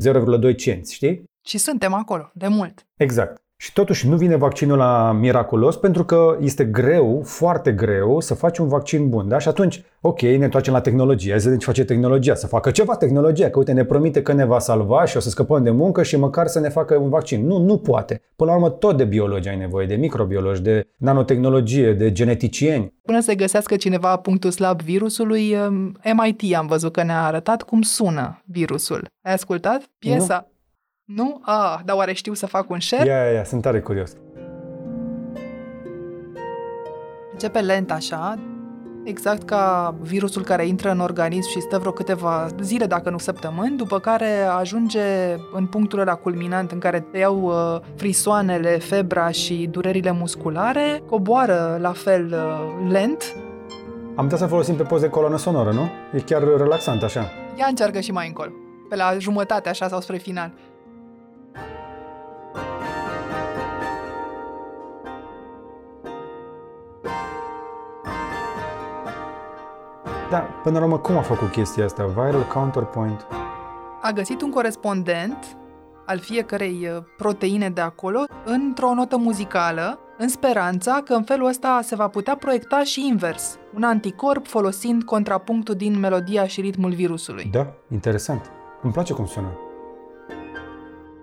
0,2 0.51 0.55
cenți, 0.55 0.93
știi? 0.93 1.23
Și 1.45 1.57
suntem 1.57 1.93
acolo, 1.93 2.31
de 2.33 2.47
mult. 2.47 2.87
Exact. 2.97 3.41
Și 3.61 3.73
totuși 3.73 4.07
nu 4.07 4.15
vine 4.15 4.35
vaccinul 4.35 4.77
la 4.77 5.11
miraculos 5.11 5.77
pentru 5.77 6.05
că 6.05 6.37
este 6.41 6.65
greu, 6.65 7.21
foarte 7.25 7.71
greu 7.71 8.19
să 8.19 8.33
faci 8.33 8.57
un 8.57 8.67
vaccin 8.67 9.09
bun. 9.09 9.27
Da? 9.27 9.39
Și 9.39 9.47
atunci, 9.47 9.83
ok, 10.01 10.21
ne 10.21 10.43
întoarcem 10.43 10.73
la 10.73 10.81
tehnologie, 10.81 11.29
hai 11.29 11.39
să 11.39 11.43
vedem 11.43 11.59
ce 11.59 11.65
face 11.65 11.83
tehnologia, 11.83 12.35
să 12.35 12.47
facă 12.47 12.71
ceva 12.71 12.95
tehnologia, 12.95 13.49
că 13.49 13.57
uite, 13.57 13.71
ne 13.71 13.83
promite 13.83 14.21
că 14.21 14.33
ne 14.33 14.45
va 14.45 14.59
salva 14.59 15.05
și 15.05 15.17
o 15.17 15.19
să 15.19 15.29
scăpăm 15.29 15.63
de 15.63 15.69
muncă 15.69 16.03
și 16.03 16.17
măcar 16.17 16.47
să 16.47 16.59
ne 16.59 16.69
facă 16.69 16.95
un 16.95 17.09
vaccin. 17.09 17.45
Nu, 17.45 17.57
nu 17.57 17.77
poate. 17.77 18.21
Până 18.35 18.49
la 18.49 18.55
urmă, 18.55 18.69
tot 18.69 18.97
de 18.97 19.03
biologie 19.03 19.51
ai 19.51 19.57
nevoie, 19.57 19.87
de 19.87 19.95
microbiologi, 19.95 20.61
de 20.61 20.87
nanotehnologie, 20.97 21.93
de 21.93 22.11
geneticieni. 22.11 22.93
Până 23.05 23.19
să 23.19 23.33
găsească 23.33 23.75
cineva 23.75 24.15
punctul 24.15 24.51
slab 24.51 24.81
virusului, 24.81 25.55
MIT 26.13 26.41
um, 26.41 26.55
am 26.55 26.67
văzut 26.67 26.91
că 26.91 27.03
ne-a 27.03 27.25
arătat 27.25 27.61
cum 27.61 27.81
sună 27.81 28.41
virusul. 28.45 29.07
Ai 29.21 29.33
ascultat 29.33 29.81
piesa? 29.97 30.47
Nu. 30.47 30.57
Nu? 31.15 31.39
Ah, 31.41 31.79
dar 31.85 31.95
oare 31.95 32.13
știu 32.13 32.33
să 32.33 32.45
fac 32.45 32.69
un 32.69 32.79
share? 32.79 33.09
Ia, 33.09 33.23
ia, 33.23 33.31
ia, 33.31 33.43
sunt 33.43 33.61
tare 33.61 33.79
curios. 33.79 34.11
Începe 37.31 37.59
lent 37.59 37.91
așa, 37.91 38.39
exact 39.03 39.43
ca 39.43 39.95
virusul 40.01 40.43
care 40.43 40.67
intră 40.67 40.91
în 40.91 40.99
organism 40.99 41.49
și 41.49 41.59
stă 41.59 41.77
vreo 41.77 41.91
câteva 41.91 42.47
zile, 42.61 42.85
dacă 42.85 43.09
nu 43.09 43.17
săptămâni, 43.17 43.77
după 43.77 43.99
care 43.99 44.41
ajunge 44.41 45.01
în 45.53 45.65
punctul 45.65 45.99
ăla 45.99 46.15
culminant 46.15 46.71
în 46.71 46.79
care 46.79 46.99
te 46.99 47.17
iau 47.17 47.41
uh, 47.41 47.81
frisoanele, 47.95 48.69
febra 48.77 49.29
și 49.29 49.67
durerile 49.71 50.11
musculare, 50.11 51.01
coboară 51.05 51.77
la 51.81 51.91
fel 51.91 52.25
uh, 52.33 52.91
lent. 52.91 53.35
Am 54.15 54.23
putea 54.23 54.37
să 54.37 54.45
folosim 54.45 54.75
pe 54.75 54.83
poze 54.83 55.09
coloană 55.09 55.37
sonoră, 55.37 55.71
nu? 55.71 55.89
E 56.13 56.19
chiar 56.19 56.43
relaxant 56.57 57.03
așa. 57.03 57.31
Ia 57.57 57.65
încearcă 57.69 57.99
și 57.99 58.11
mai 58.11 58.27
încolo, 58.27 58.51
pe 58.89 58.95
la 58.95 59.15
jumătate 59.17 59.69
așa 59.69 59.87
sau 59.87 60.01
spre 60.01 60.17
final. 60.17 60.51
Da, 70.29 70.37
până 70.37 70.79
la 70.79 70.85
urmă, 70.85 70.97
cum 70.97 71.17
a 71.17 71.21
făcut 71.21 71.51
chestia 71.51 71.85
asta? 71.85 72.05
Viral 72.05 72.47
Counterpoint? 72.53 73.25
A 74.01 74.11
găsit 74.11 74.41
un 74.41 74.49
corespondent 74.49 75.57
al 76.05 76.19
fiecărei 76.19 76.89
uh, 76.95 77.03
proteine 77.17 77.69
de 77.69 77.81
acolo 77.81 78.23
într-o 78.45 78.93
notă 78.93 79.17
muzicală, 79.17 79.99
în 80.17 80.27
speranța 80.27 81.01
că 81.05 81.13
în 81.13 81.23
felul 81.23 81.47
ăsta 81.47 81.79
se 81.83 81.95
va 81.95 82.07
putea 82.07 82.35
proiecta 82.35 82.83
și 82.83 83.07
invers, 83.07 83.57
un 83.75 83.83
anticorp 83.83 84.47
folosind 84.47 85.03
contrapunctul 85.03 85.75
din 85.75 85.99
melodia 85.99 86.47
și 86.47 86.61
ritmul 86.61 86.91
virusului. 86.91 87.49
Da, 87.51 87.73
interesant. 87.91 88.51
Îmi 88.81 88.93
place 88.93 89.13
cum 89.13 89.25
sună. 89.25 89.57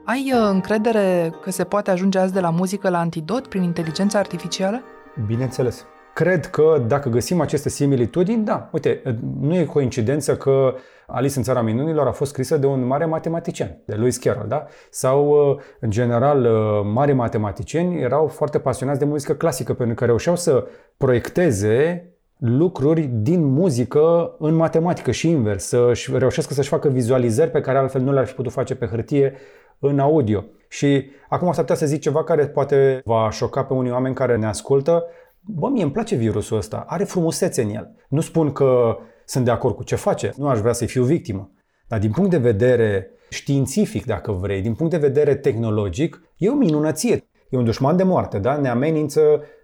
Ai 0.05 0.33
uh, 0.35 0.49
încredere 0.51 1.35
că 1.43 1.51
se 1.51 1.65
poate 1.65 1.91
ajunge 1.91 2.19
azi 2.19 2.33
de 2.33 2.41
la 2.41 2.51
muzică 2.51 2.89
la 2.89 2.99
antidot 2.99 3.47
prin 3.47 3.63
inteligența 3.63 4.19
artificială? 4.19 4.83
Bineînțeles. 5.27 5.87
Cred 6.17 6.47
că 6.47 6.85
dacă 6.87 7.09
găsim 7.09 7.41
aceste 7.41 7.69
similitudini, 7.69 8.45
da, 8.45 8.69
uite, 8.73 9.03
nu 9.41 9.55
e 9.55 9.65
coincidență 9.65 10.37
că 10.37 10.75
Alice 11.07 11.39
în 11.39 11.45
Țara 11.45 11.63
Minunilor 11.63 12.07
a 12.07 12.11
fost 12.11 12.31
scrisă 12.31 12.57
de 12.57 12.67
un 12.67 12.87
mare 12.87 13.05
matematician, 13.05 13.79
de 13.85 13.95
Lewis 13.95 14.17
Carroll, 14.17 14.49
da? 14.49 14.67
Sau, 14.91 15.37
în 15.81 15.91
general, 15.91 16.39
mari 16.85 17.13
matematicieni 17.13 18.01
erau 18.01 18.27
foarte 18.27 18.59
pasionați 18.59 18.99
de 18.99 19.05
muzică 19.05 19.33
clasică, 19.33 19.75
pentru 19.75 19.95
că 19.95 20.05
reușeau 20.05 20.37
să 20.37 20.67
proiecteze 20.97 22.07
lucruri 22.39 23.01
din 23.13 23.45
muzică 23.45 24.35
în 24.39 24.55
matematică 24.55 25.11
și 25.11 25.31
invers, 25.31 25.65
să 25.65 25.93
reușească 26.13 26.55
să-și 26.55 26.69
facă 26.69 26.89
vizualizări 26.89 27.51
pe 27.51 27.61
care 27.61 27.79
altfel 27.79 28.01
nu 28.01 28.13
le-ar 28.13 28.27
fi 28.27 28.35
putut 28.35 28.53
face 28.53 28.75
pe 28.75 28.87
hârtie 28.87 29.35
în 29.79 29.99
audio. 29.99 30.45
Și 30.69 31.11
acum 31.29 31.53
s-ar 31.53 31.61
putea 31.61 31.77
să 31.77 31.87
zic 31.87 32.01
ceva 32.01 32.25
care 32.25 32.47
poate 32.47 33.01
va 33.05 33.31
șoca 33.31 33.65
pe 33.65 33.73
unii 33.73 33.91
oameni 33.91 34.15
care 34.15 34.37
ne 34.37 34.47
ascultă, 34.47 35.05
bă, 35.47 35.69
mie 35.69 35.83
îmi 35.83 35.93
place 35.93 36.15
virusul 36.15 36.57
ăsta, 36.57 36.85
are 36.89 37.05
frumusețe 37.05 37.63
în 37.63 37.71
el. 37.71 37.95
Nu 38.09 38.21
spun 38.21 38.53
că 38.53 38.97
sunt 39.25 39.45
de 39.45 39.51
acord 39.51 39.75
cu 39.75 39.83
ce 39.83 39.95
face, 39.95 40.33
nu 40.37 40.49
aș 40.49 40.59
vrea 40.59 40.73
să-i 40.73 40.87
fiu 40.87 41.05
victimă. 41.05 41.51
Dar 41.89 41.99
din 41.99 42.11
punct 42.11 42.31
de 42.31 42.39
vedere 42.39 43.11
științific, 43.31 44.05
dacă 44.05 44.33
vrei, 44.33 44.61
din 44.63 44.75
punct 44.75 44.93
de 44.93 44.99
vedere 44.99 45.35
tehnologic, 45.35 46.23
e 46.37 46.49
o 46.49 46.55
minunăție. 46.55 47.29
E 47.51 47.57
un 47.57 47.65
dușman 47.65 47.97
de 47.97 48.03
moarte, 48.03 48.39
da? 48.39 48.57
Ne 48.57 48.69
amenință 48.69 49.21